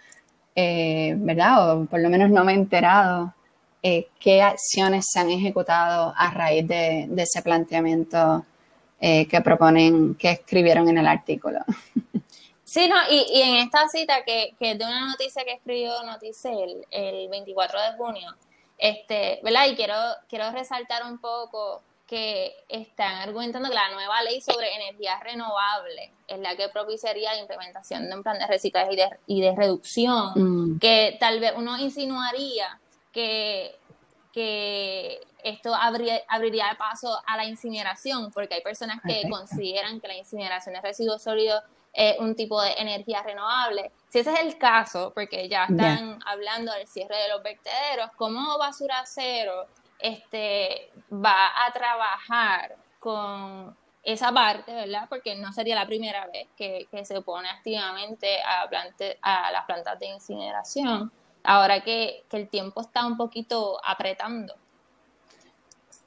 eh, 0.55 1.15
¿verdad? 1.19 1.73
O 1.73 1.85
por 1.87 2.01
lo 2.01 2.09
menos 2.09 2.31
no 2.31 2.45
me 2.45 2.53
he 2.53 2.57
enterado 2.57 3.35
eh, 3.83 4.09
qué 4.19 4.43
acciones 4.43 5.07
se 5.11 5.21
han 5.21 5.31
ejecutado 5.31 6.13
a 6.17 6.31
raíz 6.31 6.67
de 6.67 7.09
ese 7.17 7.43
planteamiento 7.43 8.45
eh, 9.01 9.27
que 9.27 9.41
proponen, 9.41 10.15
que 10.15 10.31
escribieron 10.31 10.89
en 10.89 10.99
el 10.99 11.07
artículo. 11.07 11.61
Sí, 12.65 12.89
no, 12.89 12.95
y, 13.11 13.27
y 13.35 13.43
en 13.43 13.57
esta 13.57 13.89
cita 13.89 14.23
que, 14.25 14.55
que, 14.57 14.71
es 14.71 14.79
de 14.79 14.85
una 14.85 15.09
noticia 15.09 15.43
que 15.45 15.55
escribió 15.55 16.05
Noticel 16.05 16.87
el 16.93 17.29
24 17.29 17.81
de 17.81 17.97
junio, 17.97 18.33
este, 18.79 19.41
¿verdad? 19.43 19.67
Y 19.67 19.75
quiero, 19.75 19.97
quiero 20.29 20.53
resaltar 20.53 21.05
un 21.05 21.19
poco 21.19 21.83
que 22.07 22.55
están 22.69 23.17
argumentando 23.17 23.69
que 23.69 23.75
la 23.75 23.91
nueva 23.91 24.23
ley 24.23 24.41
sobre 24.41 24.75
energías 24.75 25.23
renovables 25.23 26.11
es 26.29 26.39
la 26.39 26.57
que 26.57 26.69
propiciaría 26.69 27.33
la 27.35 27.41
implementación 27.41 28.09
de 28.09 28.17
un 28.17 28.23
plan 28.23 28.39
de 28.39 28.47
reciclaje 28.47 28.93
y 28.93 28.97
de, 28.97 29.09
y 29.27 29.41
de 29.41 29.55
reducción, 29.55 30.33
mm. 30.35 30.79
que 30.79 31.17
tal 31.19 31.41
vez 31.41 31.53
uno 31.57 31.79
insinuaría 31.79 32.81
que, 33.13 33.77
que 34.33 35.21
esto 35.43 35.75
abriría, 35.75 36.23
abriría 36.29 36.77
paso 36.79 37.19
a 37.27 37.37
la 37.37 37.45
incineración, 37.45 38.31
porque 38.33 38.55
hay 38.55 38.63
personas 38.63 39.01
que 39.07 39.29
consideran 39.29 40.01
que 40.01 40.09
la 40.09 40.17
incineración 40.17 40.75
de 40.75 40.81
residuos 40.81 41.23
sólidos 41.23 41.63
es 41.93 42.19
un 42.19 42.35
tipo 42.37 42.61
de 42.63 42.73
energía 42.75 43.23
renovable. 43.23 43.91
Si 44.09 44.21
ese 44.21 44.33
es 44.33 44.41
el 44.41 44.59
caso, 44.59 45.13
porque 45.15 45.49
ya 45.49 45.65
están 45.65 46.21
hablando 46.27 46.73
del 46.73 46.87
cierre 46.87 47.17
de 47.17 47.29
los 47.29 47.43
vertederos, 47.43 48.11
¿cómo 48.17 48.59
basura 48.59 49.03
cero 49.05 49.67
este, 49.99 50.91
va 51.13 51.67
a 51.67 51.73
trabajar 51.73 52.77
con 52.99 53.77
esa 54.03 54.33
parte, 54.33 54.73
¿verdad? 54.73 55.07
Porque 55.09 55.35
no 55.37 55.53
sería 55.53 55.75
la 55.75 55.87
primera 55.87 56.27
vez 56.27 56.49
que, 56.57 56.87
se 57.05 57.19
opone 57.19 57.49
activamente 57.49 58.41
a, 58.43 58.69
a 59.23 59.53
las 59.53 59.65
plantas 59.65 59.99
de 59.99 60.07
incineración, 60.07 61.13
ahora 61.45 61.83
que, 61.83 62.25
el 62.33 62.49
tiempo 62.49 62.81
está 62.81 63.07
un 63.07 63.17
poquito 63.17 63.79
apretando. 63.85 64.55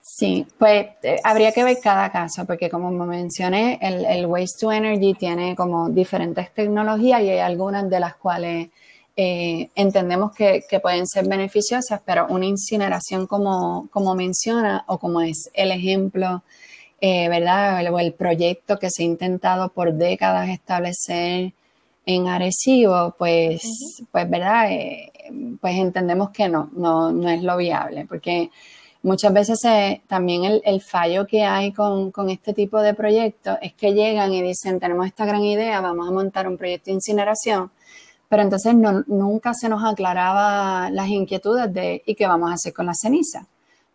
Sí, 0.02 0.46
pues 0.58 0.88
eh, 1.02 1.20
habría 1.24 1.52
que 1.52 1.64
ver 1.64 1.78
cada 1.82 2.12
caso, 2.12 2.46
porque 2.46 2.70
como 2.70 2.92
mencioné, 3.06 3.80
el, 3.82 4.06
el, 4.06 4.26
Waste 4.26 4.58
to 4.60 4.72
Energy 4.72 5.14
tiene 5.14 5.56
como 5.56 5.90
diferentes 5.90 6.54
tecnologías 6.54 7.22
y 7.22 7.30
hay 7.30 7.40
algunas 7.40 7.90
de 7.90 8.00
las 8.00 8.16
cuales 8.16 8.70
eh, 9.16 9.70
entendemos 9.76 10.34
que, 10.36 10.64
pueden 10.82 11.06
ser 11.08 11.28
beneficiosas, 11.28 12.02
pero 12.04 12.28
una 12.30 12.46
incineración 12.46 13.28
como, 13.28 13.88
como 13.92 14.16
menciona 14.16 14.84
o 14.88 14.98
como 14.98 15.22
es 15.22 15.50
el 15.54 15.72
ejemplo, 15.72 16.44
eh, 17.00 17.30
¿verdad? 17.30 17.86
O 17.94 18.00
el 18.00 18.14
proyecto 18.14 18.80
que 18.80 18.90
se 18.90 19.04
ha 19.04 19.06
intentado 19.06 19.70
por 19.70 19.94
décadas 19.94 20.50
establecer 20.50 21.54
en 22.06 22.28
Arecibo, 22.28 23.16
pues, 23.18 23.62
pues 24.12 24.30
¿verdad? 24.30 24.72
Eh, 24.72 25.12
pues 25.60 25.76
entendemos 25.76 26.30
que 26.32 26.50
no, 26.50 26.70
no, 26.74 27.12
no 27.12 27.30
es 27.30 27.44
lo 27.44 27.58
viable, 27.58 28.06
porque 28.08 28.50
muchas 29.04 29.34
veces 29.34 29.60
también 30.08 30.62
el, 30.64 30.82
fallo 30.82 31.28
que 31.28 31.44
hay 31.44 31.72
con, 31.74 32.12
este 32.30 32.54
tipo 32.54 32.82
de 32.82 32.94
proyectos 32.94 33.58
es 33.62 33.74
que 33.74 33.94
llegan 33.94 34.34
y 34.34 34.42
dicen, 34.42 34.80
tenemos 34.80 35.06
esta 35.06 35.26
gran 35.26 35.44
idea, 35.44 35.82
vamos 35.82 36.08
a 36.08 36.12
montar 36.12 36.48
un 36.48 36.58
proyecto 36.58 36.86
de 36.86 36.94
incineración, 36.94 37.70
pero 38.30 38.42
entonces 38.42 38.74
nunca 38.74 39.54
se 39.54 39.70
nos 39.70 39.84
aclaraba 39.84 40.90
las 40.90 41.08
inquietudes 41.10 41.72
de 41.72 42.02
¿y 42.06 42.16
qué 42.16 42.26
vamos 42.26 42.50
a 42.50 42.56
hacer 42.56 42.74
con 42.74 42.88
la 42.88 42.94
ceniza? 42.96 43.46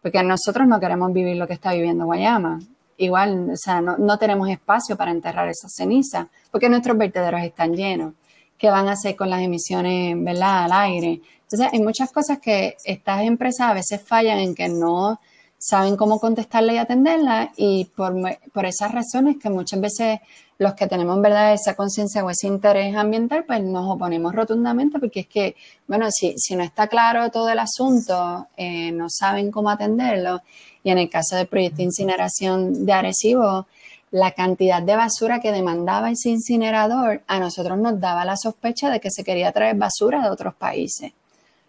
Porque 0.01 0.23
nosotros 0.23 0.69
no 0.69 0.79
queremos 0.79 1.13
vivir 1.13 1.37
lo 1.37 1.49
que 1.49 1.55
está 1.55 1.73
viviendo 1.73 2.05
Guayama. 2.05 2.61
Igual, 2.99 3.51
o 3.51 3.57
sea, 3.57 3.81
no, 3.81 4.19
tenemos 4.19 4.49
espacio 4.49 4.97
para 4.97 5.11
enterrar 5.11 5.49
esa 5.49 5.69
ceniza 5.69 6.29
porque 6.51 6.69
nuestros 6.69 6.97
vertederos 6.97 7.43
están 7.43 7.75
llenos. 7.75 8.15
¿Qué 8.59 8.71
van 8.71 8.89
a 8.89 8.93
hacer 8.93 9.17
con 9.17 9.31
las 9.31 9.41
emisiones, 9.43 10.17
al 10.43 10.73
aire? 10.73 11.21
Entonces, 11.43 11.69
hay 11.73 11.81
muchas 11.81 12.11
cosas 12.13 12.39
que 12.39 12.77
estas 12.85 13.23
empresas 13.23 13.71
a 13.71 13.75
veces 13.75 14.03
fallan 14.03 14.39
en 14.39 14.55
que 14.55 14.69
no 14.69 15.21
saben 15.59 15.97
cómo 15.97 16.21
contestarla 16.21 16.73
y 16.73 16.79
atenderla 16.79 17.53
y 17.57 17.87
por, 17.87 18.15
por 18.53 18.67
esas 18.67 18.93
razones 18.93 19.37
que 19.43 19.51
muchas 19.51 19.81
veces 19.81 20.21
los 20.59 20.75
que 20.75 20.89
tenemos 20.89 21.21
verdad 21.21 21.53
esa 21.53 21.75
conciencia 21.75 22.25
o 22.25 22.31
ese 22.31 22.49
interés 22.49 22.95
ambiental, 22.97 23.45
pues 23.45 23.63
nos 23.63 23.89
oponemos 23.89 24.35
rotundamente 24.35 24.99
porque 24.99 25.21
es 25.21 25.27
que, 25.29 25.57
bueno, 25.87 26.11
si, 26.11 26.35
si 26.37 26.57
no 26.57 26.65
está 26.65 26.89
claro 26.89 27.31
todo 27.31 27.49
el 27.49 27.61
asunto, 27.61 28.49
eh, 28.57 28.91
no 28.91 29.07
saben 29.09 29.53
cómo 29.53 29.71
atenderlo. 29.71 30.43
Y 30.83 30.91
en 30.91 30.99
el 30.99 31.09
caso 31.09 31.37
del 31.37 31.47
proyecto 31.47 31.79
de 31.79 31.85
incineración 31.85 32.85
de 32.85 32.93
Arecibo, 32.93 33.67
la 34.11 34.33
cantidad 34.33 34.83
de 34.83 34.97
basura 34.97 35.41
que 35.41 35.53
demandaba 35.53 36.11
ese 36.11 36.31
incinerador 36.31 37.23
a 37.27 37.39
nosotros 37.39 37.79
nos 37.79 38.01
daba 38.01 38.25
la 38.25 38.37
sospecha 38.37 38.91
de 38.91 39.01
que 39.01 39.11
se 39.11 39.25
quería 39.25 39.53
traer 39.53 39.77
basura 39.77 40.23
de 40.23 40.31
otros 40.31 40.55
países. 40.55 41.13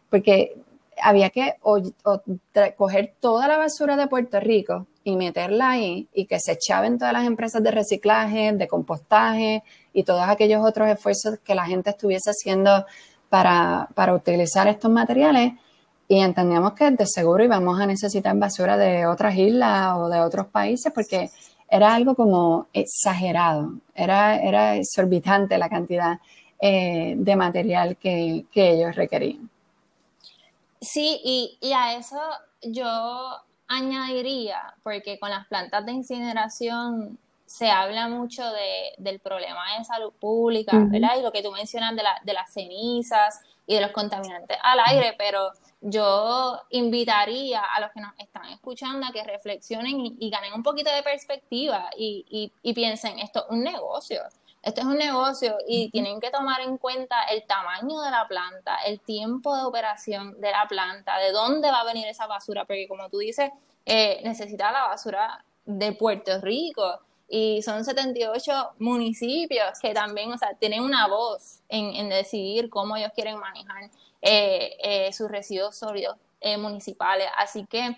Porque 0.09 0.55
había 1.01 1.29
que 1.29 1.55
coger 2.77 3.13
toda 3.19 3.47
la 3.47 3.57
basura 3.57 3.95
de 3.95 4.07
Puerto 4.07 4.39
Rico 4.39 4.87
y 5.03 5.15
meterla 5.15 5.71
ahí 5.71 6.07
y 6.13 6.25
que 6.25 6.39
se 6.39 6.53
echaban 6.53 6.97
todas 6.97 7.13
las 7.13 7.25
empresas 7.25 7.63
de 7.63 7.71
reciclaje, 7.71 8.51
de 8.53 8.67
compostaje 8.67 9.63
y 9.93 10.03
todos 10.03 10.27
aquellos 10.27 10.65
otros 10.65 10.89
esfuerzos 10.89 11.39
que 11.43 11.55
la 11.55 11.65
gente 11.65 11.91
estuviese 11.91 12.31
haciendo 12.31 12.85
para, 13.29 13.89
para 13.95 14.13
utilizar 14.13 14.67
estos 14.67 14.91
materiales. 14.91 15.53
Y 16.07 16.19
entendíamos 16.19 16.73
que 16.73 16.89
de 16.89 17.05
seguro 17.05 17.43
íbamos 17.43 17.79
a 17.79 17.85
necesitar 17.85 18.35
basura 18.35 18.77
de 18.77 19.05
otras 19.05 19.35
islas 19.35 19.93
o 19.95 20.09
de 20.09 20.19
otros 20.21 20.47
países 20.47 20.91
porque 20.93 21.29
era 21.69 21.93
algo 21.93 22.15
como 22.15 22.67
exagerado, 22.73 23.73
era, 23.93 24.37
era 24.37 24.75
exorbitante 24.75 25.57
la 25.57 25.69
cantidad 25.69 26.19
eh, 26.59 27.15
de 27.17 27.35
material 27.35 27.97
que, 27.97 28.45
que 28.51 28.71
ellos 28.71 28.95
requerían. 28.95 29.49
Sí, 30.81 31.19
y, 31.23 31.57
y 31.61 31.73
a 31.73 31.95
eso 31.95 32.19
yo 32.61 33.37
añadiría, 33.67 34.73
porque 34.83 35.19
con 35.19 35.29
las 35.29 35.45
plantas 35.47 35.85
de 35.85 35.91
incineración 35.91 37.17
se 37.45 37.69
habla 37.69 38.07
mucho 38.07 38.43
de, 38.51 38.93
del 38.97 39.19
problema 39.19 39.77
de 39.77 39.83
salud 39.83 40.13
pública, 40.19 40.71
¿verdad? 40.87 41.17
Y 41.17 41.23
lo 41.23 41.31
que 41.31 41.41
tú 41.41 41.51
mencionas 41.51 41.95
de, 41.95 42.03
la, 42.03 42.19
de 42.23 42.33
las 42.33 42.53
cenizas 42.53 43.41
y 43.65 43.75
de 43.75 43.81
los 43.81 43.91
contaminantes 43.91 44.57
al 44.61 44.79
aire, 44.85 45.15
pero 45.17 45.51
yo 45.81 46.59
invitaría 46.69 47.61
a 47.61 47.79
los 47.79 47.91
que 47.91 48.01
nos 48.01 48.13
están 48.17 48.45
escuchando 48.49 49.07
a 49.07 49.11
que 49.11 49.23
reflexionen 49.23 50.17
y, 50.19 50.29
ganen 50.29 50.53
un 50.53 50.63
poquito 50.63 50.91
de 50.91 51.03
perspectiva 51.03 51.89
y, 51.97 52.25
y, 52.29 52.51
y 52.61 52.73
piensen, 52.73 53.19
esto 53.19 53.45
es 53.45 53.51
un 53.51 53.63
negocio. 53.63 54.21
Esto 54.61 54.81
es 54.81 54.87
un 54.87 54.97
negocio 54.97 55.55
y 55.67 55.89
tienen 55.89 56.19
que 56.19 56.31
tomar 56.31 56.59
en 56.59 56.77
cuenta 56.77 57.23
el 57.31 57.43
tamaño 57.43 58.01
de 58.01 58.11
la 58.11 58.27
planta, 58.27 58.75
el 58.85 58.99
tiempo 58.99 59.55
de 59.55 59.63
operación 59.63 60.39
de 60.41 60.51
la 60.51 60.65
planta, 60.67 61.17
de 61.17 61.31
dónde 61.31 61.71
va 61.71 61.79
a 61.79 61.85
venir 61.85 62.07
esa 62.07 62.27
basura, 62.27 62.65
porque 62.65 62.87
como 62.89 63.09
tú 63.09 63.19
dices, 63.19 63.51
eh, 63.85 64.19
necesita 64.23 64.71
la 64.73 64.87
basura 64.87 65.45
de 65.65 65.93
Puerto 65.93 66.41
Rico 66.41 66.99
y 67.29 67.61
son 67.61 67.85
78 67.85 68.71
municipios 68.79 69.79
que 69.81 69.93
también, 69.93 70.33
o 70.33 70.37
sea, 70.37 70.53
tienen 70.55 70.81
una 70.81 71.07
voz 71.07 71.61
en, 71.69 72.09
decidir 72.09 72.69
cómo 72.69 72.97
ellos 72.97 73.11
quieren 73.15 73.37
manejar 73.39 73.89
eh, 74.21 74.77
eh, 74.83 75.13
sus 75.13 75.29
residuos 75.29 75.77
sólidos 75.77 76.15
municipales. 76.57 77.27
Así 77.37 77.65
que 77.65 77.97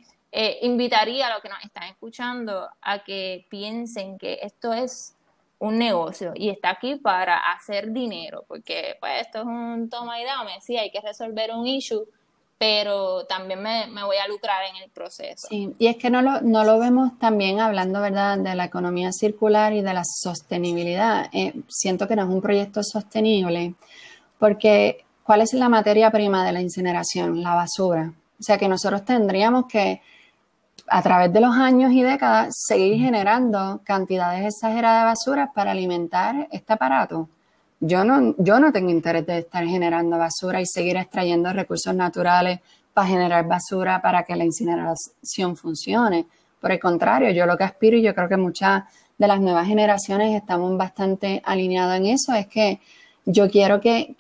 invitaría 0.62 1.28
a 1.28 1.34
los 1.34 1.42
que 1.42 1.50
nos 1.50 1.64
están 1.64 1.84
escuchando 1.84 2.70
a 2.82 3.04
que 3.04 3.46
piensen 3.50 4.18
que 4.18 4.40
esto 4.42 4.74
es 4.74 5.16
un 5.62 5.78
negocio 5.78 6.34
y 6.36 6.50
está 6.50 6.72
aquí 6.72 6.96
para 6.96 7.38
hacer 7.38 7.92
dinero, 7.92 8.44
porque 8.48 8.98
pues 9.00 9.22
esto 9.22 9.42
es 9.42 9.46
un 9.46 9.90
toma 9.92 10.20
y 10.20 10.26
dame, 10.26 10.60
sí, 10.60 10.76
hay 10.76 10.90
que 10.90 11.02
resolver 11.02 11.52
un 11.52 11.68
issue, 11.68 12.04
pero 12.58 13.26
también 13.26 13.62
me, 13.62 14.04
voy 14.04 14.18
a 14.18 14.28
lucrar 14.28 14.64
en 14.72 14.84
el 14.84 14.90
proceso. 14.90 15.48
Sí, 15.48 15.72
y 15.78 15.86
es 15.86 15.98
que 15.98 16.10
no 16.10 16.24
lo, 16.24 16.42
no 16.42 16.64
lo 16.64 16.80
vemos 16.80 17.18
también 17.20 17.60
hablando, 17.60 18.02
¿verdad?, 18.02 18.40
de 18.40 18.56
la 18.56 18.66
economía 18.66 19.12
circular 19.12 19.74
y 19.74 19.82
de 19.82 19.94
la 19.94 20.04
sostenibilidad. 20.04 21.30
Eh, 21.32 21.54
siento 21.68 22.08
que 22.08 22.16
no 22.16 22.24
es 22.24 22.30
un 22.30 22.42
proyecto 22.42 22.82
sostenible, 22.82 23.76
porque 24.40 25.06
¿cuál 25.32 25.44
es 25.44 25.54
la 25.54 25.70
materia 25.70 26.12
prima 26.12 26.46
de 26.46 26.52
la 26.52 26.60
incineración? 26.60 27.42
La 27.42 27.56
basura. 27.56 28.12
O 28.38 28.44
sea 28.44 28.58
que 28.58 28.68
nosotros 28.68 29.06
tendríamos 29.06 29.66
que 29.66 30.02
a 30.90 31.02
través 31.02 31.32
de 31.32 31.40
los 31.40 31.56
años 31.56 31.94
y 31.94 32.04
décadas 32.04 32.54
seguir 32.68 33.00
generando 33.00 33.80
cantidades 33.86 34.46
exageradas 34.46 35.04
de 35.04 35.06
basura 35.06 35.52
para 35.56 35.72
alimentar 35.72 36.50
este 36.52 36.74
aparato. 36.74 37.30
Yo 37.80 38.04
no, 38.04 38.36
yo 38.40 38.60
no 38.60 38.74
tengo 38.74 38.90
interés 38.90 39.26
de 39.26 39.38
estar 39.38 39.66
generando 39.66 40.18
basura 40.18 40.60
y 40.60 40.66
seguir 40.66 40.98
extrayendo 40.98 41.54
recursos 41.54 41.96
naturales 41.96 42.60
para 42.94 43.08
generar 43.08 43.48
basura 43.48 44.02
para 44.02 44.24
que 44.24 44.36
la 44.36 44.44
incineración 44.44 45.56
funcione. 45.56 46.26
Por 46.60 46.74
el 46.74 46.80
contrario, 46.82 47.32
yo 47.32 47.46
lo 47.46 47.56
que 47.56 47.64
aspiro 47.64 47.96
y 47.96 48.02
yo 48.02 48.14
creo 48.14 48.28
que 48.28 48.36
muchas 48.36 48.84
de 49.18 49.28
las 49.28 49.40
nuevas 49.40 49.66
generaciones 49.66 50.36
estamos 50.36 50.76
bastante 50.78 51.42
alineados 51.46 51.96
en 51.96 52.08
eso, 52.08 52.34
es 52.34 52.48
que 52.48 52.82
yo 53.26 53.50
quiero 53.50 53.80
que, 53.80 54.16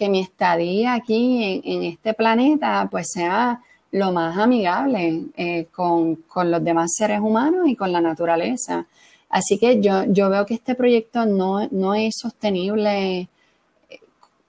mi 0.00 0.20
estadía 0.20 0.94
aquí 0.94 1.42
en, 1.44 1.60
en 1.64 1.82
este 1.84 2.14
planeta 2.14 2.88
pues 2.90 3.10
sea 3.12 3.62
lo 3.90 4.12
más 4.12 4.36
amigable 4.36 5.24
eh, 5.36 5.66
con, 5.72 6.24
los 6.34 6.64
demás 6.64 6.92
seres 6.94 7.20
humanos 7.20 7.68
y 7.68 7.76
con 7.76 7.92
la 7.92 8.00
naturaleza. 8.00 8.86
Así 9.30 9.58
que 9.58 9.80
yo, 9.80 10.04
yo 10.04 10.30
veo 10.30 10.46
que 10.46 10.54
este 10.54 10.74
proyecto 10.74 11.26
no, 11.26 11.66
no 11.70 11.94
es 11.94 12.16
sostenible 12.18 13.20
eh, 13.20 13.28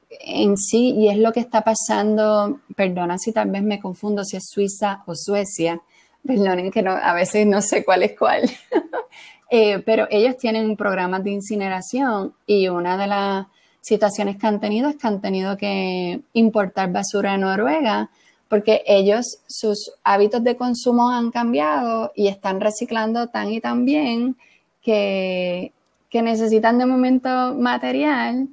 en 0.09 0.57
sí 0.57 0.91
y 0.91 1.09
es 1.09 1.17
lo 1.17 1.31
que 1.31 1.39
está 1.39 1.61
pasando, 1.61 2.59
perdona 2.75 3.17
si 3.17 3.31
tal 3.31 3.49
vez 3.49 3.63
me 3.63 3.79
confundo 3.79 4.23
si 4.23 4.37
es 4.37 4.49
Suiza 4.49 5.03
o 5.05 5.15
Suecia, 5.15 5.81
perdonen 6.25 6.71
que 6.71 6.81
no, 6.81 6.91
a 6.91 7.13
veces 7.13 7.45
no 7.45 7.61
sé 7.61 7.83
cuál 7.83 8.03
es 8.03 8.17
cuál, 8.17 8.49
eh, 9.49 9.79
pero 9.79 10.07
ellos 10.09 10.37
tienen 10.37 10.75
programas 10.75 11.23
de 11.23 11.31
incineración 11.31 12.33
y 12.45 12.67
una 12.67 12.97
de 12.97 13.07
las 13.07 13.47
situaciones 13.81 14.37
que 14.37 14.47
han 14.47 14.59
tenido 14.59 14.89
es 14.89 14.97
que 14.97 15.07
han 15.07 15.21
tenido 15.21 15.57
que 15.57 16.21
importar 16.33 16.91
basura 16.91 17.33
de 17.33 17.39
Noruega 17.39 18.09
porque 18.49 18.81
ellos, 18.87 19.37
sus 19.47 19.91
hábitos 20.03 20.43
de 20.43 20.57
consumo 20.57 21.11
han 21.11 21.29
cambiado 21.31 22.11
y 22.15 22.27
están 22.27 22.59
reciclando 22.59 23.27
tan 23.27 23.51
y 23.51 23.61
tan 23.61 23.85
bien 23.85 24.37
que, 24.81 25.71
que 26.09 26.21
necesitan 26.23 26.79
de 26.79 26.87
momento 26.87 27.29
material 27.55 28.49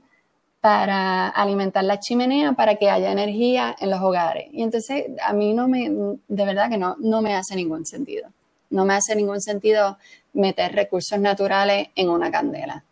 para 0.61 1.29
alimentar 1.29 1.85
la 1.85 1.99
chimenea 1.99 2.53
para 2.53 2.74
que 2.77 2.91
haya 2.91 3.11
energía 3.11 3.74
en 3.81 3.89
los 3.91 4.01
hogares. 4.01 4.49
Y 4.53 4.62
entonces 4.62 5.07
a 5.24 5.33
mí 5.33 5.55
no 5.55 5.66
me, 5.66 5.89
de 5.89 6.45
verdad 6.45 6.68
que 6.68 6.77
no, 6.77 6.97
no 6.99 7.22
me 7.22 7.35
hace 7.35 7.57
ningún 7.57 7.87
sentido. 7.87 8.29
No 8.68 8.85
me 8.85 8.95
hace 8.95 9.16
ningún 9.16 9.41
sentido 9.41 9.97
meter 10.35 10.74
recursos 10.74 11.18
naturales 11.18 11.89
en 11.95 12.11
una 12.11 12.31
candela. 12.31 12.85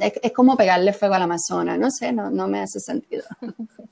Es, 0.00 0.32
como 0.32 0.56
pegarle 0.56 0.92
fuego 0.92 1.14
al 1.14 1.22
Amazonas, 1.22 1.78
no 1.78 1.90
sé, 1.90 2.12
no, 2.12 2.30
no 2.30 2.48
me 2.48 2.60
hace 2.60 2.80
sentido. 2.80 3.24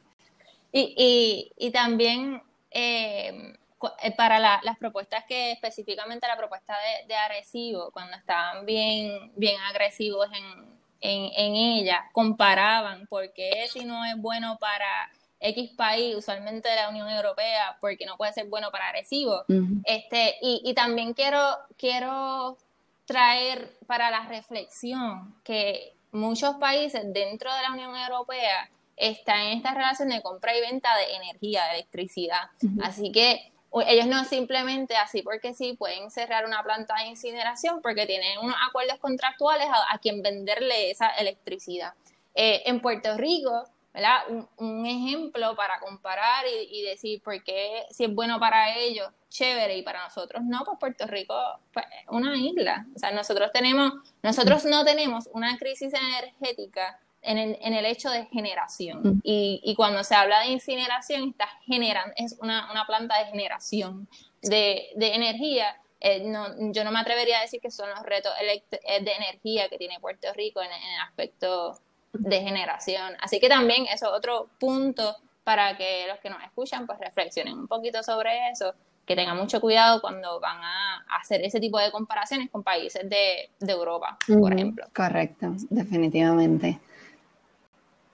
Y, 0.71 0.95
y, 0.99 1.67
y 1.67 1.71
también 1.71 2.43
eh, 2.71 3.55
eh, 4.03 4.17
para 4.17 4.39
las 4.39 4.77
propuestas 4.79 5.25
que 5.29 5.53
específicamente 5.53 6.27
la 6.27 6.37
propuesta 6.37 6.75
de, 6.75 7.07
de 7.07 7.15
Arecibo, 7.15 7.91
cuando 7.93 8.17
estaban 8.17 8.67
bien, 8.67 9.33
bien 9.37 9.61
agresivos 9.71 10.29
en, 10.33 10.79
en, 11.01 11.55
ella, 11.55 12.11
comparaban 12.13 13.07
por 13.07 13.33
qué 13.33 13.69
si 13.73 13.85
no 13.85 14.05
es 14.05 14.17
bueno 14.17 14.59
para 14.61 15.11
X 15.39 15.71
país, 15.77 16.17
usualmente 16.17 16.69
de 16.69 16.75
la 16.75 16.89
Unión 16.89 17.09
Europea, 17.09 17.79
porque 17.81 18.05
no 18.05 18.17
puede 18.17 18.33
ser 18.33 18.47
bueno 18.49 18.73
para 18.73 18.89
Arecibo. 18.89 19.45
este, 19.85 20.37
y, 20.43 20.61
y 20.65 20.75
también 20.75 21.15
quiero, 21.15 21.57
quiero 21.77 22.59
traer 23.07 23.77
para 23.87 24.11
la 24.11 24.27
reflexión 24.27 25.37
que 25.45 25.95
muchos 26.19 26.57
países 26.57 27.03
dentro 27.12 27.53
de 27.55 27.62
la 27.62 27.73
Unión 27.73 27.97
Europea 27.97 28.71
está 28.97 29.45
en 29.45 29.59
esta 29.59 29.75
relación 29.75 30.09
de 30.09 30.23
compra 30.23 30.57
y 30.57 30.61
venta 30.61 30.89
de 30.97 31.16
energía, 31.16 31.64
de 31.66 31.75
electricidad. 31.75 32.51
Así 32.83 33.12
que 33.12 33.53
ellos 33.87 34.07
no 34.07 34.25
simplemente 34.25 34.97
así 34.97 35.23
porque 35.23 35.55
sí 35.55 35.75
pueden 35.75 36.11
cerrar 36.11 36.47
una 36.47 36.62
planta 36.62 36.95
de 36.97 37.09
incineración 37.09 37.81
porque 37.83 38.07
tienen 38.07 38.39
unos 38.39 38.57
acuerdos 38.69 38.99
contractuales 38.99 39.69
a, 39.91 39.99
quien 39.99 40.23
venderle 40.23 40.91
esa 40.91 41.09
electricidad. 41.11 41.95
Eh, 42.35 42.62
en 42.66 42.81
Puerto 42.81 43.16
Rico, 43.16 43.64
¿verdad? 43.93 44.20
Un, 44.57 44.86
ejemplo 44.86 45.57
para 45.57 45.80
comparar 45.80 46.45
y, 46.70 46.82
decir 46.82 47.22
por 47.22 47.43
qué 47.43 47.84
si 47.91 48.05
es 48.05 48.14
bueno 48.14 48.39
para 48.39 48.76
ellos, 48.76 49.09
chévere, 49.28 49.76
y 49.76 49.82
para 49.82 50.05
nosotros 50.05 50.43
no, 50.45 50.64
pues 50.64 50.78
Puerto 50.78 51.07
Rico 51.07 51.34
pues, 51.72 51.86
una 52.09 52.36
isla. 52.36 52.86
O 52.95 52.99
sea, 52.99 53.11
nosotros 53.11 53.51
tenemos, 53.53 53.93
nosotros 54.22 54.64
no 54.64 54.84
tenemos 54.84 55.28
una 55.32 55.59
crisis 55.59 55.93
energética 55.93 56.99
en 57.22 57.39
el, 57.39 57.59
en 57.61 57.74
el 57.74 57.84
hecho 57.84 58.11
de 58.11 58.26
generación. 58.26 59.01
Mm. 59.03 59.20
Y, 59.22 59.61
y, 59.64 59.74
cuando 59.74 60.05
se 60.05 60.14
habla 60.14 60.41
de 60.41 60.49
incineración, 60.49 61.30
está 61.30 61.49
generando, 61.66 62.12
es 62.16 62.36
una, 62.41 62.70
una 62.70 62.86
planta 62.86 63.18
de 63.18 63.26
generación 63.26 64.09
de, 64.43 64.91
de 64.97 65.14
energía. 65.14 65.76
Eh, 66.01 66.22
no, 66.24 66.72
yo 66.72 66.84
no 66.84 66.93
me 66.93 67.01
atrevería 67.01 67.39
a 67.39 67.43
decir 67.43 67.61
que 67.61 67.70
son 67.70 67.91
los 67.91 68.03
retos 68.05 68.32
eh, 68.41 69.03
de 69.03 69.12
energía 69.12 69.68
que 69.68 69.78
tiene 69.78 69.99
Puerto 69.99 70.32
Rico 70.32 70.62
en, 70.62 70.70
el 70.70 71.01
aspecto 71.01 71.78
de 72.13 72.41
generación. 72.41 73.15
Así 73.21 73.41
que 73.41 73.49
también 73.49 73.87
eso 73.87 74.07
es 74.07 74.13
otro 74.13 74.49
punto 74.59 75.17
para 75.45 75.77
que 75.77 76.07
los 76.09 76.19
que 76.21 76.31
nos 76.31 76.43
escuchan 76.43 76.87
pues 76.87 76.99
reflexionen 77.01 77.59
un 77.59 77.69
poquito 77.69 78.03
sobre 78.03 78.51
eso, 78.51 78.75
que 79.07 79.17
tengan 79.17 79.37
mucho 79.37 79.61
cuidado 79.61 80.01
cuando 80.03 80.39
van 80.41 80.59
a 80.63 81.05
hacer 81.19 81.43
ese 81.43 81.59
tipo 81.59 81.79
de 81.79 81.91
comparaciones 81.91 82.51
con 82.51 82.63
países 82.63 83.09
de, 83.09 83.49
de 83.59 83.73
Europa, 83.73 84.19
por 84.27 84.53
ejemplo. 84.53 84.87
Correcto, 84.95 85.55
definitivamente. 85.71 86.79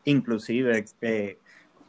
Inclusive, 0.04 0.84
eh, 1.00 1.38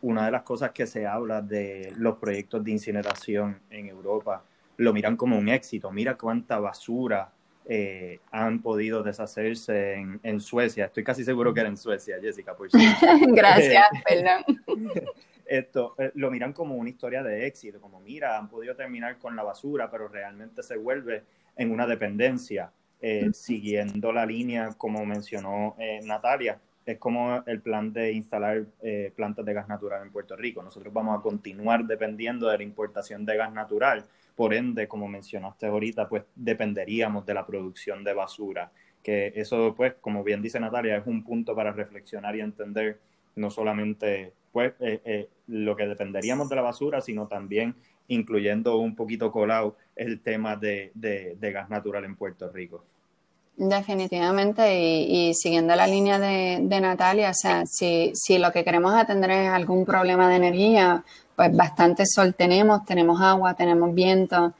una 0.01 0.25
de 0.25 0.31
las 0.31 0.41
cosas 0.41 0.71
que 0.71 0.87
se 0.87 1.05
habla 1.05 1.41
de 1.41 1.93
los 1.97 2.17
proyectos 2.17 2.63
de 2.63 2.71
incineración 2.71 3.61
en 3.69 3.87
Europa, 3.87 4.43
lo 4.77 4.93
miran 4.93 5.15
como 5.15 5.37
un 5.37 5.49
éxito. 5.49 5.91
Mira 5.91 6.17
cuánta 6.17 6.59
basura 6.59 7.31
eh, 7.65 8.19
han 8.31 8.61
podido 8.61 9.03
deshacerse 9.03 9.93
en, 10.21 10.39
Suecia. 10.39 10.85
Estoy 10.85 11.03
casi 11.03 11.23
seguro 11.23 11.53
que 11.53 11.61
era 11.61 11.69
en 11.69 11.77
Suecia, 11.77 12.17
Jessica, 12.21 12.55
por 12.55 12.69
Gracias, 13.35 13.85
perdón. 14.07 14.63
Esto 15.45 15.95
eh, 15.97 16.11
lo 16.15 16.31
miran 16.31 16.53
como 16.53 16.75
una 16.75 16.89
historia 16.89 17.21
de 17.21 17.45
éxito, 17.45 17.79
como 17.79 17.99
mira, 17.99 18.37
han 18.37 18.49
podido 18.49 18.75
terminar 18.75 19.17
con 19.17 19.35
la 19.35 19.43
basura, 19.43 19.89
pero 19.91 20.07
realmente 20.07 20.63
se 20.63 20.77
vuelve 20.77 21.23
en 21.55 21.71
una 21.71 21.87
dependencia, 21.87 22.71
siguiendo 23.33 24.11
la 24.11 24.25
línea, 24.25 24.73
como 24.77 25.05
mencionó 25.05 25.75
Natalia, 26.03 26.59
es 26.85 26.99
como 26.99 27.43
el 27.47 27.61
plan 27.61 27.91
de 27.91 28.11
instalar 28.11 28.65
eh, 28.81 29.11
plantas 29.15 29.43
de 29.43 29.53
gas 29.53 29.67
natural 29.67 30.03
en 30.03 30.11
Puerto 30.11 30.35
Rico. 30.35 30.61
Nosotros 30.61 30.93
vamos 30.93 31.17
a 31.17 31.21
continuar 31.21 31.85
dependiendo 31.85 32.47
de 32.47 32.57
la 32.57 32.63
importación 32.63 33.25
de 33.25 33.35
gas 33.35 33.51
natural. 33.51 34.05
Por 34.35 34.53
ende, 34.53 34.87
como 34.87 35.07
mencionaste 35.07 35.67
ahorita, 35.67 36.09
pues 36.09 36.23
dependeríamos 36.35 37.25
de 37.25 37.33
la 37.33 37.45
producción 37.45 38.03
de 38.03 38.13
basura. 38.13 38.71
Que 39.01 39.33
eso, 39.35 39.73
pues, 39.75 39.93
como 40.01 40.23
bien 40.23 40.41
dice 40.41 40.59
Natalia, 40.59 40.97
es 40.97 41.07
un 41.07 41.23
punto 41.23 41.55
para 41.55 41.71
reflexionar 41.71 42.35
y 42.35 42.41
entender 42.41 42.99
no 43.35 43.49
solamente 43.49 44.33
pues, 44.51 44.73
eh, 44.79 45.01
eh, 45.05 45.29
lo 45.47 45.75
que 45.75 45.87
dependeríamos 45.87 46.49
de 46.49 46.55
la 46.55 46.61
basura, 46.61 47.01
sino 47.01 47.27
también 47.27 47.75
incluyendo 48.07 48.77
un 48.77 48.95
poquito 48.95 49.31
colado 49.31 49.77
el 49.95 50.21
tema 50.21 50.55
de 50.55 50.91
gas 51.41 51.69
natural 51.69 52.05
en 52.05 52.15
Puerto 52.15 52.51
Rico. 52.51 52.83
Definitivamente, 53.57 54.77
y, 54.77 55.33
siguiendo 55.33 55.75
la 55.77 55.87
línea 55.87 56.19
de, 56.19 56.59
Natalia, 56.81 57.29
o 57.29 57.33
sea, 57.33 57.63
si, 57.65 58.11
si, 58.13 58.37
lo 58.37 58.51
que 58.51 58.65
queremos 58.65 58.93
atender 58.93 59.31
es 59.31 59.49
algún 59.49 59.85
problema 59.85 60.29
de 60.29 60.35
energía, 60.35 61.05
pues 61.37 61.55
bastante 61.55 62.05
sol 62.05 62.35
tenemos, 62.35 62.85
tenemos 62.85 63.21
agua, 63.21 63.53
tenemos 63.53 63.93
viento, 63.93 64.53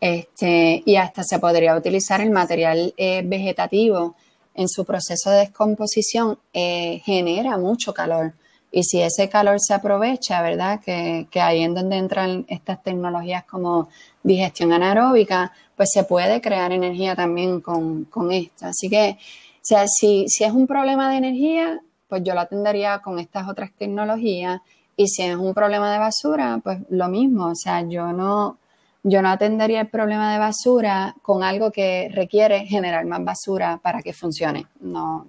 este, 0.00 0.82
y 0.84 0.96
hasta 0.96 1.22
se 1.22 1.38
podría 1.38 1.76
utilizar 1.76 2.20
el 2.20 2.30
material 2.30 2.92
eh, 2.98 3.22
vegetativo 3.24 4.16
en 4.54 4.68
su 4.68 4.84
proceso 4.84 5.30
de 5.30 5.38
descomposición, 5.38 6.38
eh, 6.52 7.00
genera 7.04 7.56
mucho 7.56 7.94
calor. 7.94 8.34
Y 8.74 8.84
si 8.84 9.02
ese 9.02 9.28
calor 9.28 9.58
se 9.60 9.74
aprovecha, 9.74 10.40
¿verdad? 10.40 10.80
Que, 10.80 11.28
ahí 11.34 11.62
en 11.62 11.74
donde 11.74 11.98
entran 11.98 12.46
estas 12.48 12.82
tecnologías 12.82 13.44
como 13.44 13.90
digestión 14.22 14.72
anaeróbica, 14.72 15.52
pues 15.76 15.90
se 15.92 16.04
puede 16.04 16.40
crear 16.40 16.72
energía 16.72 17.14
también 17.14 17.60
con, 17.60 18.08
esto. 18.32 18.66
Así 18.66 18.88
que, 18.88 19.18
o 19.18 19.60
sea, 19.60 19.84
si, 19.86 20.26
si 20.28 20.44
es 20.44 20.52
un 20.52 20.66
problema 20.66 21.10
de 21.10 21.18
energía, 21.18 21.80
pues 22.08 22.22
yo 22.24 22.32
lo 22.32 22.40
atendería 22.40 23.00
con 23.00 23.18
estas 23.18 23.46
otras 23.46 23.70
tecnologías. 23.72 24.60
Y 24.96 25.06
si 25.06 25.22
es 25.22 25.36
un 25.36 25.52
problema 25.52 25.92
de 25.92 25.98
basura, 25.98 26.58
pues 26.64 26.78
lo 26.88 27.08
mismo. 27.08 27.48
O 27.48 27.54
sea, 27.54 27.82
yo 27.86 28.12
no, 28.12 28.56
yo 29.02 29.20
no 29.20 29.28
atendería 29.28 29.82
el 29.82 29.88
problema 29.88 30.32
de 30.32 30.38
basura 30.38 31.14
con 31.20 31.42
algo 31.42 31.70
que 31.70 32.10
requiere 32.10 32.66
generar 32.66 33.04
más 33.04 33.22
basura 33.22 33.78
para 33.82 34.00
que 34.00 34.14
funcione. 34.14 34.66
No. 34.80 35.26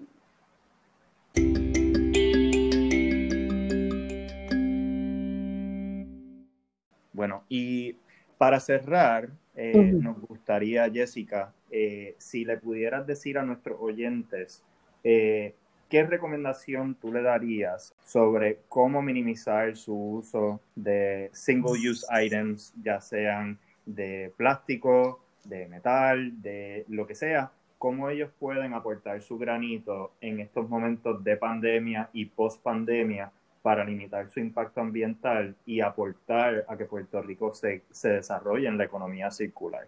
Bueno, 7.14 7.44
y 7.48 7.96
para 8.38 8.60
cerrar, 8.60 9.30
eh, 9.56 9.94
nos 9.94 10.20
gustaría, 10.20 10.90
Jessica, 10.92 11.54
eh, 11.72 12.16
si 12.18 12.44
le 12.44 12.58
pudieras 12.58 13.06
decir 13.06 13.38
a 13.38 13.44
nuestros 13.44 13.80
oyentes, 13.80 14.64
eh, 15.04 15.54
¿qué 15.90 16.04
recomendación 16.04 16.96
tú 16.96 17.14
le 17.14 17.22
darías 17.22 17.94
sobre 18.04 18.60
cómo 18.68 19.02
minimizar 19.02 19.78
su 19.78 19.96
uso 19.96 20.60
de 20.76 21.30
single-use 21.34 22.06
items, 22.26 22.74
ya 22.84 23.00
sean 23.00 23.60
de 23.86 24.34
plástico, 24.36 25.24
de 25.44 25.68
metal, 25.68 26.42
de 26.42 26.86
lo 26.90 27.06
que 27.06 27.16
sea? 27.16 27.52
¿Cómo 27.78 28.10
ellos 28.10 28.32
pueden 28.40 28.74
aportar 28.74 29.22
su 29.22 29.38
granito 29.38 30.14
en 30.20 30.40
estos 30.40 30.68
momentos 30.68 31.24
de 31.24 31.38
pandemia 31.38 32.10
y 32.14 32.26
post-pandemia 32.26 33.32
para 33.64 33.86
limitar 33.86 34.30
su 34.30 34.42
impacto 34.42 34.82
ambiental 34.82 35.56
y 35.66 35.80
aportar 35.80 36.66
a 36.68 36.78
que 36.78 36.84
Puerto 36.84 37.22
Rico 37.22 37.54
se, 37.56 37.82
desarrolle 38.04 38.68
en 38.68 38.78
la 38.78 38.84
economía 38.84 39.32
circular. 39.32 39.88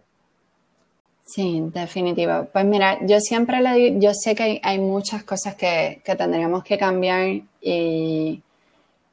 Sí, 1.26 1.62
definitivo. 1.74 2.48
Pues 2.50 2.64
mira, 2.64 2.98
yo 3.04 3.20
siempre 3.20 3.60
le 3.60 3.74
digo, 3.74 4.00
yo 4.00 4.12
sé 4.14 4.34
que 4.34 4.60
hay, 4.62 4.78
muchas 4.78 5.24
cosas 5.24 5.56
que, 5.56 6.00
tendríamos 6.04 6.64
que 6.64 6.78
cambiar 6.78 7.28
y, 7.60 8.42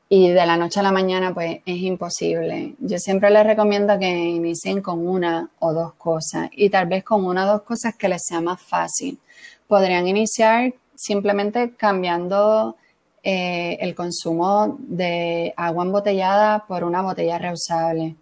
y, 0.07 0.29
de 0.29 0.45
la 0.45 0.55
noche 0.55 0.79
a 0.79 0.83
la 0.83 0.91
mañana 0.93 1.33
pues 1.33 1.59
es 1.65 1.77
imposible. 1.79 2.75
Yo 2.79 2.97
siempre 2.99 3.31
les 3.31 3.45
recomiendo 3.45 3.99
que 3.99 4.07
inicien 4.07 4.81
con 4.81 5.05
una 5.05 5.49
o 5.59 5.73
dos 5.73 5.93
cosas 5.95 6.49
y 6.53 6.69
tal 6.69 6.85
vez 6.87 7.03
con 7.03 7.25
una 7.25 7.45
o 7.45 7.53
dos 7.53 7.63
cosas 7.63 7.95
que 7.95 8.07
les 8.07 8.23
sea 8.23 8.39
más 8.39 8.61
fácil. 8.61 9.19
Podrían 9.67 10.07
iniciar 10.07 10.73
simplemente 10.95 11.71
cambiando 11.75 12.77
eh, 13.23 13.77
el 13.79 13.95
consumo 13.95 14.77
de 14.79 15.53
agua 15.55 15.85
embotellada 15.85 16.65
por 16.67 16.83
una 16.83 17.01
botella 17.01 17.37
reusable. 17.39 18.15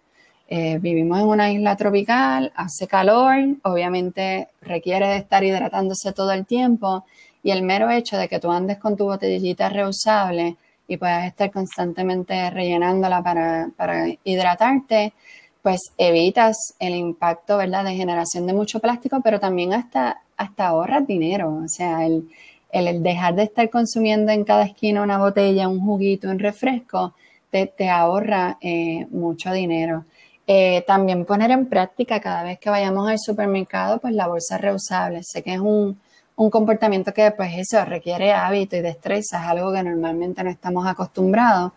eh, 0.48 0.78
vivimos 0.78 1.18
en 1.20 1.26
una 1.26 1.50
isla 1.50 1.76
tropical, 1.76 2.52
hace 2.54 2.86
calor, 2.86 3.36
obviamente 3.64 4.48
requiere 4.60 5.08
de 5.08 5.16
estar 5.16 5.42
hidratándose 5.42 6.12
todo 6.12 6.32
el 6.32 6.44
tiempo 6.46 7.04
y 7.42 7.50
el 7.52 7.62
mero 7.62 7.90
hecho 7.90 8.16
de 8.18 8.28
que 8.28 8.38
tú 8.38 8.50
andes 8.50 8.78
con 8.78 8.96
tu 8.96 9.04
botellita 9.04 9.68
reusable 9.70 10.56
y 10.86 10.96
puedas 10.98 11.26
estar 11.26 11.50
constantemente 11.50 12.50
rellenándola 12.50 13.22
para, 13.22 13.70
para 13.76 14.06
hidratarte, 14.24 15.14
pues 15.62 15.80
evitas 15.96 16.56
el 16.78 16.94
impacto, 16.94 17.56
¿verdad?, 17.56 17.84
de 17.84 17.94
generación 17.94 18.46
de 18.46 18.52
mucho 18.52 18.78
plástico, 18.80 19.20
pero 19.22 19.40
también 19.40 19.72
hasta, 19.72 20.20
hasta 20.36 20.66
ahorras 20.66 21.06
dinero. 21.06 21.60
O 21.64 21.68
sea, 21.68 22.04
el, 22.04 22.28
el, 22.72 23.02
dejar 23.02 23.34
de 23.36 23.44
estar 23.44 23.70
consumiendo 23.70 24.32
en 24.32 24.44
cada 24.44 24.64
esquina 24.64 25.02
una 25.02 25.18
botella, 25.18 25.68
un 25.68 25.80
juguito, 25.80 26.28
un 26.28 26.38
refresco, 26.38 27.14
te, 27.50 27.66
te 27.66 27.88
ahorra 27.88 28.58
eh, 28.60 29.06
mucho 29.10 29.52
dinero. 29.52 30.04
Eh, 30.46 30.82
también 30.86 31.24
poner 31.24 31.52
en 31.52 31.66
práctica 31.66 32.20
cada 32.20 32.42
vez 32.42 32.58
que 32.58 32.70
vayamos 32.70 33.08
al 33.08 33.18
supermercado, 33.18 34.00
pues 34.00 34.14
la 34.14 34.26
bolsa 34.26 34.58
reusable. 34.58 35.22
Sé 35.22 35.42
que 35.42 35.54
es 35.54 35.60
un, 35.60 36.00
un 36.34 36.50
comportamiento 36.50 37.12
que, 37.14 37.30
pues 37.30 37.52
eso, 37.56 37.84
requiere 37.84 38.32
hábito 38.32 38.76
y 38.76 38.80
destreza, 38.80 39.42
es 39.42 39.48
algo 39.48 39.72
que 39.72 39.82
normalmente 39.82 40.42
no 40.42 40.50
estamos 40.50 40.86
acostumbrados 40.86 41.72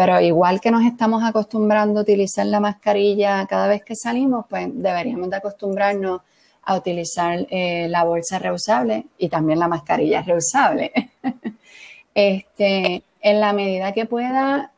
pero 0.00 0.18
igual 0.18 0.62
que 0.62 0.70
nos 0.70 0.82
estamos 0.84 1.22
acostumbrando 1.22 2.00
a 2.00 2.02
utilizar 2.02 2.46
la 2.46 2.58
mascarilla 2.58 3.46
cada 3.46 3.68
vez 3.68 3.84
que 3.84 3.94
salimos, 3.94 4.46
pues 4.48 4.66
deberíamos 4.72 5.28
de 5.28 5.36
acostumbrarnos 5.36 6.22
a 6.62 6.76
utilizar 6.76 7.46
eh, 7.50 7.88
la 7.88 8.04
bolsa 8.04 8.38
reusable 8.38 9.06
y 9.18 9.28
también 9.28 9.58
la 9.58 9.68
mascarilla 9.68 10.22
reusable. 10.22 10.92
este, 12.14 13.02
en 13.20 13.40
la 13.40 13.52
medida 13.52 13.92
que 13.92 14.06
pueda 14.06 14.72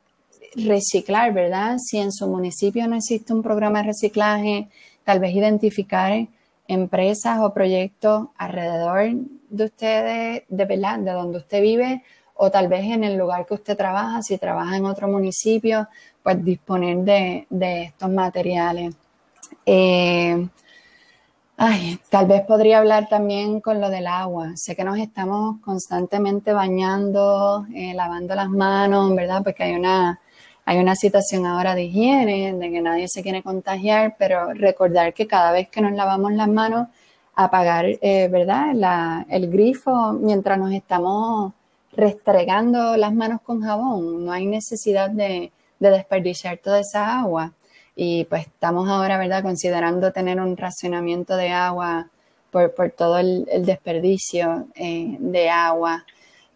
reciclar, 0.55 1.33
¿verdad? 1.33 1.77
Si 1.79 1.99
en 1.99 2.13
su 2.13 2.27
municipio 2.29 2.87
no 2.87 2.97
existe 2.97 3.33
un 3.33 3.43
programa 3.43 3.81
de 3.81 3.89
reciclaje, 3.89 4.69
tal 5.05 5.21
vez 5.21 5.35
identificar 5.35 6.27
empresas 6.69 7.41
o 7.41 7.53
proyectos 7.53 8.29
alrededor 8.37 9.11
de 9.51 9.65
ustedes, 9.65 10.43
de 10.49 10.67
de 10.67 11.13
donde 11.13 11.39
usted 11.39 11.61
vive 11.61 12.03
o 12.35 12.51
tal 12.51 12.69
vez 12.69 12.85
en 12.85 13.05
el 13.05 13.17
lugar 13.17 13.47
que 13.47 13.55
usted 13.55 13.77
trabaja, 13.77 14.23
si 14.23 14.39
trabaja 14.39 14.77
en 14.77 14.87
otro 14.87 15.09
municipio, 15.09 15.89
pues 16.23 16.43
disponer 16.45 16.99
de, 17.51 17.83
estos 17.85 18.11
materiales. 18.11 18.95
Eh, 19.67 20.49
tal 22.09 22.27
vez 22.27 22.43
podría 22.43 22.79
hablar 22.79 23.09
también 23.09 23.61
con 23.61 23.81
lo 23.81 23.89
del 23.89 24.07
agua. 24.07 24.53
Sé 24.57 24.75
que 24.75 24.85
nos 24.85 24.99
estamos 24.99 25.61
constantemente 25.61 26.53
bañando, 26.53 27.67
eh, 27.75 27.95
lavando 27.95 28.35
las 28.35 28.49
manos, 28.49 29.15
¿verdad? 29.15 29.43
Porque 29.45 29.63
hay 29.63 29.75
una, 29.75 30.21
hay 30.65 30.79
una 30.79 30.97
situación 30.97 31.47
ahora 31.47 31.75
de 31.75 31.85
higiene, 31.85 32.55
de 32.55 32.71
que 32.71 32.81
nadie 32.81 33.07
se 33.09 33.23
quiere 33.23 33.43
contagiar, 33.43 34.17
pero 34.19 34.53
recordar 34.55 35.15
que 35.15 35.27
cada 35.27 35.53
vez 35.53 35.69
que 35.69 35.81
nos 35.81 35.93
lavamos 35.93 36.33
las 36.33 36.49
manos, 36.49 36.89
apagar, 37.35 37.87
eh, 37.87 38.29
¿verdad? 38.29 39.25
el 39.29 39.51
grifo 39.51 40.13
mientras 40.15 40.59
nos 40.59 40.73
estamos 40.73 41.53
restregando 41.93 42.97
las 42.97 43.15
manos 43.15 43.41
con 43.43 43.63
jabón, 43.63 44.25
no 44.25 44.33
hay 44.33 44.47
necesidad 44.47 45.11
de, 45.11 45.53
desperdiciar 45.79 46.59
toda 46.59 46.81
esa 46.81 47.21
agua. 47.21 47.53
Y 47.95 48.25
pues 48.25 48.47
estamos 48.47 48.89
ahora, 48.89 49.19
¿verdad?, 49.19 49.43
considerando 49.43 50.13
tener 50.13 50.41
un 50.41 50.57
racionamiento 50.57 51.37
de 51.37 51.51
agua 51.51 52.09
por, 52.51 52.91
todo 52.97 53.19
el, 53.19 53.47
desperdicio 53.65 54.69
eh, 54.75 55.17
de 55.19 55.51
agua. 55.51 56.05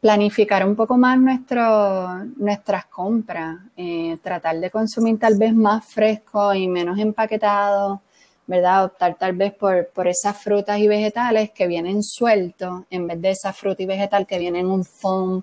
Planificar 0.00 0.66
un 0.66 0.76
poco 0.76 0.96
más 0.96 1.18
nuestro, 1.18 2.24
nuestras 2.36 2.86
compras, 2.86 3.56
eh, 3.76 4.16
tratar 4.22 4.60
de 4.60 4.70
consumir 4.70 5.18
tal 5.18 5.36
vez 5.38 5.54
más 5.54 5.84
fresco 5.84 6.54
y 6.54 6.68
menos 6.68 6.98
empaquetado, 6.98 8.02
¿verdad? 8.46 8.84
Optar 8.84 9.16
tal 9.18 9.32
vez 9.32 9.52
por, 9.54 9.88
por 9.88 10.06
esas 10.06 10.36
frutas 10.36 10.78
y 10.78 10.86
vegetales 10.86 11.50
que 11.50 11.66
vienen 11.66 12.02
sueltos 12.02 12.84
en 12.90 13.06
vez 13.06 13.20
de 13.20 13.30
esa 13.30 13.52
fruta 13.52 13.82
y 13.82 13.86
vegetal 13.86 14.26
que 14.26 14.38
viene 14.38 14.60
en 14.60 14.66
un 14.66 14.84
foam 14.84 15.42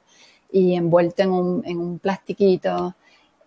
y 0.52 0.76
envuelto 0.76 1.24
en 1.24 1.32
un, 1.32 1.64
en 1.66 1.78
un 1.80 2.00
plastiquito. 2.00 2.96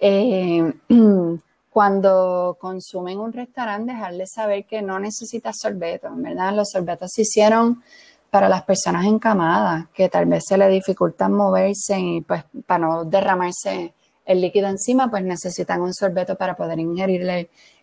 Eh, 0.00 0.72
cuando 1.76 2.56
consumen 2.58 3.18
un 3.18 3.34
restaurante, 3.34 3.92
dejarles 3.92 4.32
saber 4.32 4.64
que 4.64 4.80
no 4.80 4.98
necesita 4.98 5.52
sorbeto, 5.52 6.08
¿verdad? 6.14 6.54
Los 6.54 6.70
sorbetos 6.70 7.10
se 7.12 7.20
hicieron 7.20 7.82
para 8.30 8.48
las 8.48 8.62
personas 8.62 9.04
encamadas, 9.04 9.86
que 9.92 10.08
tal 10.08 10.24
vez 10.24 10.44
se 10.48 10.56
les 10.56 10.70
dificulta 10.70 11.28
moverse 11.28 12.00
y 12.00 12.22
pues 12.22 12.44
para 12.64 12.78
no 12.78 13.04
derramarse 13.04 13.92
el 14.24 14.40
líquido 14.40 14.68
encima, 14.68 15.10
pues 15.10 15.22
necesitan 15.22 15.82
un 15.82 15.92
sorbeto 15.92 16.34
para 16.34 16.56
poder 16.56 16.78
ingerir 16.78 17.28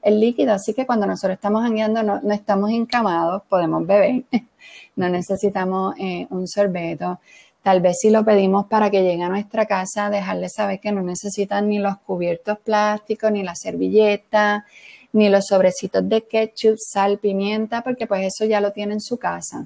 el, 0.01 0.19
líquido. 0.19 0.53
Así 0.53 0.73
que 0.73 0.87
cuando 0.87 1.05
nosotros 1.05 1.35
estamos 1.35 1.61
jangueando 1.61 2.01
no, 2.01 2.19
estamos 2.33 2.71
encamados, 2.71 3.43
podemos 3.47 3.85
beber, 3.85 4.23
no 4.95 5.07
necesitamos 5.07 5.93
eh, 5.99 6.25
un 6.31 6.47
sorbeto. 6.47 7.19
Tal 7.63 7.81
vez 7.81 7.97
si 7.99 8.09
lo 8.09 8.23
pedimos 8.23 8.67
para 8.67 8.91
que 8.91 9.01
llegue 9.01 9.23
a 9.23 9.29
nuestra 9.29 9.65
casa, 9.65 10.09
dejarles 10.09 10.53
saber 10.53 10.79
que 10.79 10.91
no 10.91 11.01
necesitan 11.01 11.69
ni 11.69 11.79
los 11.79 11.97
cubiertos 11.97 12.59
plásticos, 12.59 13.31
ni 13.31 13.41
la 13.41 13.55
servilleta, 13.55 14.65
ni 15.13 15.29
los 15.29 15.45
sobrecitos 15.47 16.07
de 16.07 16.23
ketchup, 16.23 16.75
sal, 16.77 17.19
pimienta, 17.19 17.81
porque 17.81 18.05
pues 18.05 18.27
eso 18.27 18.45
ya 18.45 18.59
lo 18.59 18.71
tiene 18.71 18.93
en 18.93 19.01
su 19.01 19.17
casa. 19.17 19.65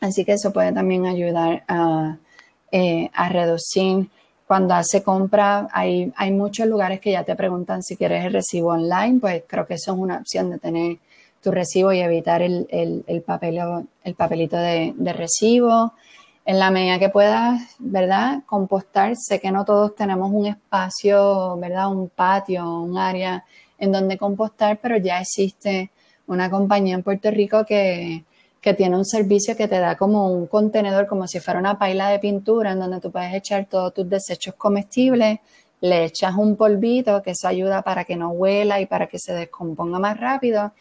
Así 0.00 0.24
que 0.24 0.32
eso 0.32 0.52
puede 0.52 0.72
también 0.72 1.06
ayudar 1.06 1.64
a, 1.68 2.16
eh, 2.70 3.10
a 3.12 3.28
reducir 3.28 4.08
cuando 4.52 4.74
hace 4.74 5.02
compra, 5.02 5.66
hay, 5.72 6.12
hay 6.14 6.30
muchos 6.30 6.66
lugares 6.66 7.00
que 7.00 7.12
ya 7.12 7.24
te 7.24 7.34
preguntan 7.34 7.82
si 7.82 7.96
quieres 7.96 8.24
el 8.26 8.34
recibo 8.34 8.72
online, 8.72 9.18
pues 9.18 9.44
creo 9.46 9.66
que 9.66 9.74
eso 9.74 9.92
es 9.92 9.98
una 9.98 10.18
opción 10.18 10.50
de 10.50 10.58
tener 10.58 10.98
tu 11.42 11.50
recibo 11.50 11.90
y 11.90 12.00
evitar 12.00 12.42
el, 12.42 12.66
el, 12.68 13.02
el, 13.06 13.24
el 14.04 14.14
papelito 14.14 14.56
de, 14.58 15.12
recibo. 15.14 15.94
En 16.44 16.58
la 16.58 16.70
medida 16.72 16.98
que 16.98 17.08
puedas, 17.08 17.76
¿verdad? 17.78 18.42
Compostar. 18.46 19.14
Sé 19.16 19.40
que 19.40 19.52
no 19.52 19.64
todos 19.64 19.94
tenemos 19.94 20.30
un 20.32 20.46
espacio, 20.46 21.56
¿verdad? 21.56 21.88
Un 21.90 22.08
patio, 22.08 22.80
un 22.80 22.98
área 22.98 23.44
en 23.78 23.92
donde 23.92 24.18
compostar, 24.18 24.78
pero 24.80 24.96
ya 24.96 25.20
existe 25.20 25.90
una 26.26 26.50
compañía 26.50 26.94
en 26.96 27.02
Puerto 27.04 27.30
Rico 27.30 27.64
que, 27.64 28.24
que 28.60 28.74
tiene 28.74 28.96
un 28.96 29.04
servicio 29.04 29.56
que 29.56 29.68
te 29.68 29.78
da 29.78 29.96
como 29.96 30.32
un 30.32 30.46
contenedor, 30.46 31.06
como 31.06 31.26
si 31.28 31.40
fuera 31.40 31.60
una 31.60 31.78
paila 31.78 32.08
de 32.08 32.18
pintura, 32.18 32.72
en 32.72 32.80
donde 32.80 33.00
tú 33.00 33.10
puedes 33.12 33.34
echar 33.34 33.66
todos 33.66 33.94
tus 33.94 34.08
desechos 34.08 34.54
comestibles, 34.56 35.40
le 35.80 36.04
echas 36.04 36.34
un 36.36 36.56
polvito, 36.56 37.22
que 37.22 37.32
eso 37.32 37.48
ayuda 37.48 37.82
para 37.82 38.04
que 38.04 38.16
no 38.16 38.30
huela 38.30 38.80
y 38.80 38.86
para 38.86 39.06
que 39.08 39.18
se 39.18 39.32
descomponga 39.34 39.98
más 39.98 40.18
rápido. 40.18 40.72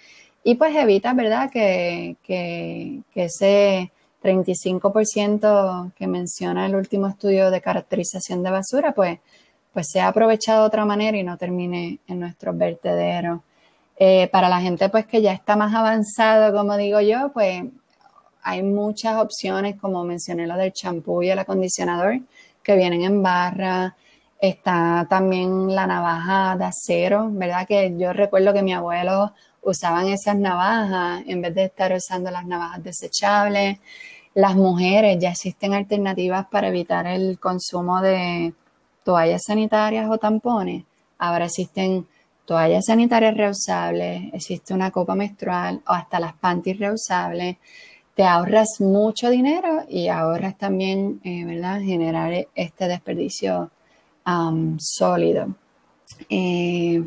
Y 0.44 0.56
pues 0.56 0.76
evita, 0.76 1.14
¿verdad?, 1.14 1.50
que, 1.52 2.18
que, 2.24 3.02
que 3.12 3.26
ese 3.26 3.92
35% 4.24 5.94
que 5.94 6.08
menciona 6.08 6.66
el 6.66 6.76
último 6.76 7.08
estudio 7.08 7.52
de 7.52 7.62
caracterización 7.62 8.44
de 8.44 8.52
basura, 8.52 8.94
pues, 8.94 9.20
pues 9.74 9.90
sea 9.90 10.10
aprovechado 10.10 10.62
de 10.62 10.68
otra 10.68 10.86
manera 10.86 11.18
y 11.18 11.24
no 11.24 11.38
termine 11.38 12.00
en 12.08 12.20
nuestros 12.20 12.58
vertederos. 12.58 13.42
Eh, 13.98 14.30
para 14.32 14.50
la 14.50 14.60
gente 14.62 14.90
pues 14.90 15.06
que 15.06 15.22
ya 15.22 15.32
está 15.32 15.56
más 15.56 15.76
avanzado, 15.76 16.56
como 16.58 16.76
digo 16.76 17.02
yo, 17.02 17.32
pues 17.34 17.64
hay 18.42 18.64
muchas 18.64 19.18
opciones, 19.18 19.76
como 19.80 20.04
mencioné 20.04 20.48
lo 20.48 20.58
del 20.58 20.74
champú 20.74 21.22
y 21.22 21.30
el 21.30 21.40
acondicionador, 21.40 22.20
que 22.64 22.76
vienen 22.76 23.04
en 23.04 23.22
barra. 23.22 23.96
Está 24.40 25.06
también 25.10 25.76
la 25.76 25.86
navaja 25.86 26.56
de 26.58 26.66
acero, 26.66 27.30
¿verdad? 27.32 27.68
Que 27.68 27.96
yo 27.98 28.12
recuerdo 28.14 28.54
que 28.54 28.64
mi 28.64 28.74
abuelo 28.74 29.34
usaban 29.62 30.08
esas 30.08 30.36
navajas 30.36 31.22
en 31.28 31.42
vez 31.42 31.54
de 31.54 31.66
estar 31.66 31.94
usando 31.94 32.32
las 32.32 32.46
navajas 32.46 32.84
desechables. 32.84 33.78
Las 34.34 34.56
mujeres 34.56 35.18
ya 35.20 35.32
existen 35.32 35.74
alternativas 35.74 36.48
para 36.48 36.70
evitar 36.70 37.06
el 37.06 37.38
consumo 37.40 38.02
de 38.02 38.54
toallas 39.04 39.42
sanitarias 39.46 40.10
o 40.10 40.18
tampones. 40.18 40.86
Ahora 41.18 41.46
existen 41.46 42.08
toallas 42.46 42.86
sanitarias 42.86 43.36
reusables, 43.36 44.34
existe 44.34 44.74
una 44.74 44.92
copa 44.92 45.16
menstrual 45.16 45.82
o 45.88 45.92
hasta 45.92 46.20
las 46.20 46.34
panties 46.34 46.80
reusables. 46.80 47.58
Te 48.16 48.24
ahorras 48.24 48.80
mucho 48.80 49.30
dinero 49.30 49.86
y 49.90 50.08
ahorras 50.08 50.58
también, 50.58 51.20
eh, 51.24 51.46
¿verdad?, 51.46 51.82
generar 51.82 52.48
este 52.56 52.88
desperdicio 52.88 53.70
sólido. 54.78 55.56
Eh, 56.30 57.04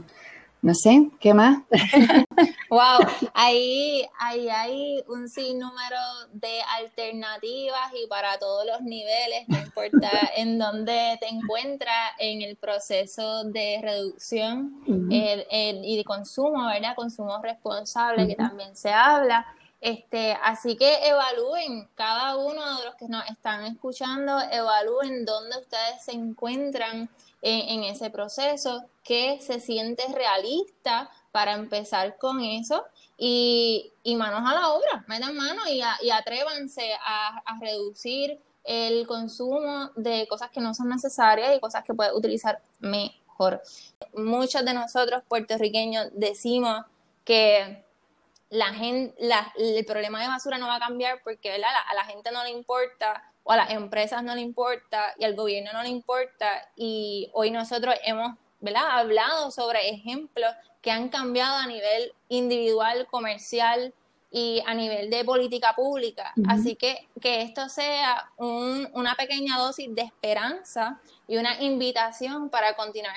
no 0.65 0.75
sé, 0.75 1.11
¿qué 1.21 1.35
más? 1.35 1.59
wow, 2.71 3.07
ahí, 3.35 4.03
ahí 4.19 4.49
hay 4.49 5.05
un 5.09 5.29
sinnúmero 5.29 5.99
de 6.33 6.63
alternativas 6.81 7.93
y 8.03 8.09
para 8.09 8.39
todos 8.39 8.65
los 8.65 8.81
niveles, 8.81 9.47
no 9.47 9.59
importa 9.59 10.09
en 10.39 10.59
dónde 10.59 11.19
te 11.21 11.29
encuentras 11.29 12.13
en 12.19 12.41
el 12.41 12.57
proceso 12.57 13.45
de 13.45 13.79
reducción 13.83 14.81
y 15.11 15.97
de 15.99 16.05
consumo, 16.05 16.67
¿verdad? 16.67 16.97
Consumo 16.97 17.43
responsable, 17.43 18.27
que 18.27 18.35
también 18.35 18.75
se 18.75 18.89
habla. 18.89 19.47
Este, 19.85 20.33
así 20.43 20.77
que 20.77 21.07
evalúen, 21.07 21.91
cada 21.95 22.39
uno 22.39 22.79
de 22.79 22.87
los 22.87 22.95
que 22.95 23.07
nos 23.07 23.23
están 23.29 23.67
escuchando, 23.67 24.41
evalúen 24.51 25.27
dónde 25.27 25.59
ustedes 25.59 26.03
se 26.03 26.13
encuentran 26.13 27.11
en, 27.43 27.85
ese 27.85 28.09
proceso, 28.09 28.87
que 29.03 29.39
se 29.43 29.61
siente 29.61 30.05
realista 30.11 31.11
para 31.33 31.53
empezar 31.53 32.17
con 32.17 32.41
eso 32.41 32.87
y, 33.19 33.93
manos 34.17 34.51
a 34.51 34.55
la 34.55 34.71
obra, 34.71 35.05
metan 35.07 35.37
mano 35.37 35.61
y, 35.69 35.83
y 36.01 36.11
atrévanse 36.11 36.95
a, 37.07 37.43
a, 37.45 37.61
reducir 37.61 38.41
el 38.65 39.07
consumo 39.07 39.91
de 39.97 40.27
cosas 40.29 40.49
que 40.51 40.63
no 40.63 40.73
son 40.73 40.89
necesarias 40.89 41.55
y 41.55 41.61
cosas 41.61 41.85
que 41.85 41.93
puedes 41.93 42.15
utilizar 42.15 42.59
mejor. 42.79 43.61
Muchos 44.15 44.65
de 44.65 44.73
nosotros 44.73 45.23
puertorriqueños 45.29 46.09
decimos 46.15 46.87
que 47.27 47.84
la 48.55 48.73
gente, 48.73 49.17
el 49.57 49.85
problema 49.85 50.23
de 50.23 50.29
basura 50.29 50.59
no 50.59 50.69
va 50.69 50.77
a 50.77 50.79
cambiar 50.79 51.21
porque 51.25 51.53
a 51.53 51.59
la 51.59 52.05
gente 52.05 52.31
no 52.31 52.45
le 52.45 52.51
importa 52.51 53.33
o 53.43 53.51
a 53.51 53.57
las 53.57 53.71
empresas 53.71 54.23
no 54.23 54.33
le 54.35 54.43
importa 54.43 55.13
y 55.19 55.25
al 55.25 55.35
gobierno 55.35 55.73
no 55.73 55.83
le 55.83 55.89
importa. 55.89 56.69
Y 56.77 57.31
hoy 57.33 57.51
nosotros 57.51 57.97
hemos 58.05 58.39
¿verdad? 58.61 58.99
hablado 58.99 59.51
sobre 59.51 59.91
ejemplos 59.91 60.53
que 60.83 60.93
han 60.93 61.09
cambiado 61.09 61.57
a 61.57 61.67
nivel 61.67 62.13
individual, 62.29 63.09
comercial 63.09 63.93
y 64.37 64.61
a 64.67 64.75
nivel 64.75 65.11
de 65.11 65.25
política 65.25 65.75
pública. 65.77 66.35
Así 66.49 66.75
que 66.75 67.07
que 67.21 67.43
esto 67.43 67.69
sea 67.69 68.33
una 68.37 69.15
pequeña 69.15 69.57
dosis 69.59 69.95
de 69.95 70.03
esperanza 70.03 71.01
y 71.29 71.37
una 71.37 71.63
invitación 71.63 72.51
para 72.51 72.75
continuar 72.75 73.15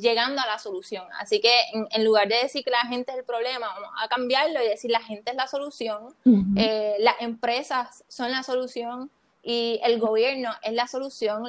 llegando 0.00 0.40
a 0.40 0.46
la 0.46 0.58
solución. 0.58 1.04
Así 1.20 1.42
que 1.42 1.52
en, 1.90 2.02
lugar 2.02 2.28
de 2.28 2.36
decir 2.36 2.64
que 2.64 2.70
la 2.70 2.80
gente 2.80 3.12
es 3.12 3.18
el 3.18 3.24
problema, 3.24 3.68
vamos 3.68 3.90
a 4.02 4.08
cambiarlo 4.08 4.64
y 4.64 4.68
decir 4.68 4.90
la 4.90 5.02
gente 5.02 5.32
es 5.32 5.36
la 5.36 5.46
solución, 5.46 6.14
eh, 6.56 6.96
las 7.00 7.16
empresas 7.20 8.02
son 8.08 8.32
la 8.32 8.42
solución, 8.42 9.10
y 9.42 9.80
el 9.82 9.98
gobierno 9.98 10.50
es 10.62 10.72
la 10.72 10.86
solución. 10.86 11.44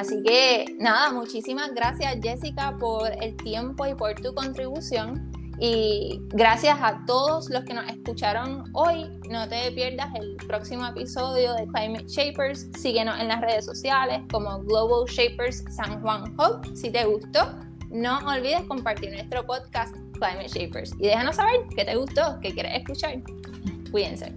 Así 0.00 0.22
que 0.22 0.64
nada, 0.78 1.12
muchísimas 1.12 1.74
gracias 1.74 2.16
Jessica 2.22 2.74
por 2.78 3.12
el 3.22 3.36
tiempo 3.36 3.86
y 3.86 3.94
por 3.94 4.14
tu 4.14 4.32
contribución. 4.32 5.30
Y 5.58 6.22
gracias 6.28 6.78
a 6.80 7.04
todos 7.06 7.50
los 7.50 7.64
que 7.64 7.74
nos 7.74 7.86
escucharon 7.86 8.64
hoy. 8.72 9.10
No 9.28 9.46
te 9.46 9.70
pierdas 9.72 10.08
el 10.14 10.36
próximo 10.46 10.86
episodio 10.86 11.52
de 11.52 11.66
Climate 11.66 12.06
Shapers. 12.06 12.68
Síguenos 12.80 13.20
en 13.20 13.28
las 13.28 13.42
redes 13.42 13.66
sociales 13.66 14.22
como 14.32 14.60
Global 14.60 15.04
Shapers 15.06 15.64
San 15.68 16.00
Juan 16.00 16.34
Hub. 16.38 16.74
Si 16.74 16.90
te 16.90 17.04
gustó, 17.04 17.54
no 17.90 18.20
olvides 18.20 18.62
compartir 18.62 19.12
nuestro 19.12 19.44
podcast 19.44 19.94
Climate 20.14 20.48
Shapers 20.48 20.94
y 20.98 21.08
déjanos 21.08 21.36
saber 21.36 21.60
qué 21.76 21.84
te 21.84 21.94
gustó, 21.94 22.38
qué 22.40 22.54
quieres 22.54 22.78
escuchar. 22.78 23.22
Cuídense. 23.90 24.32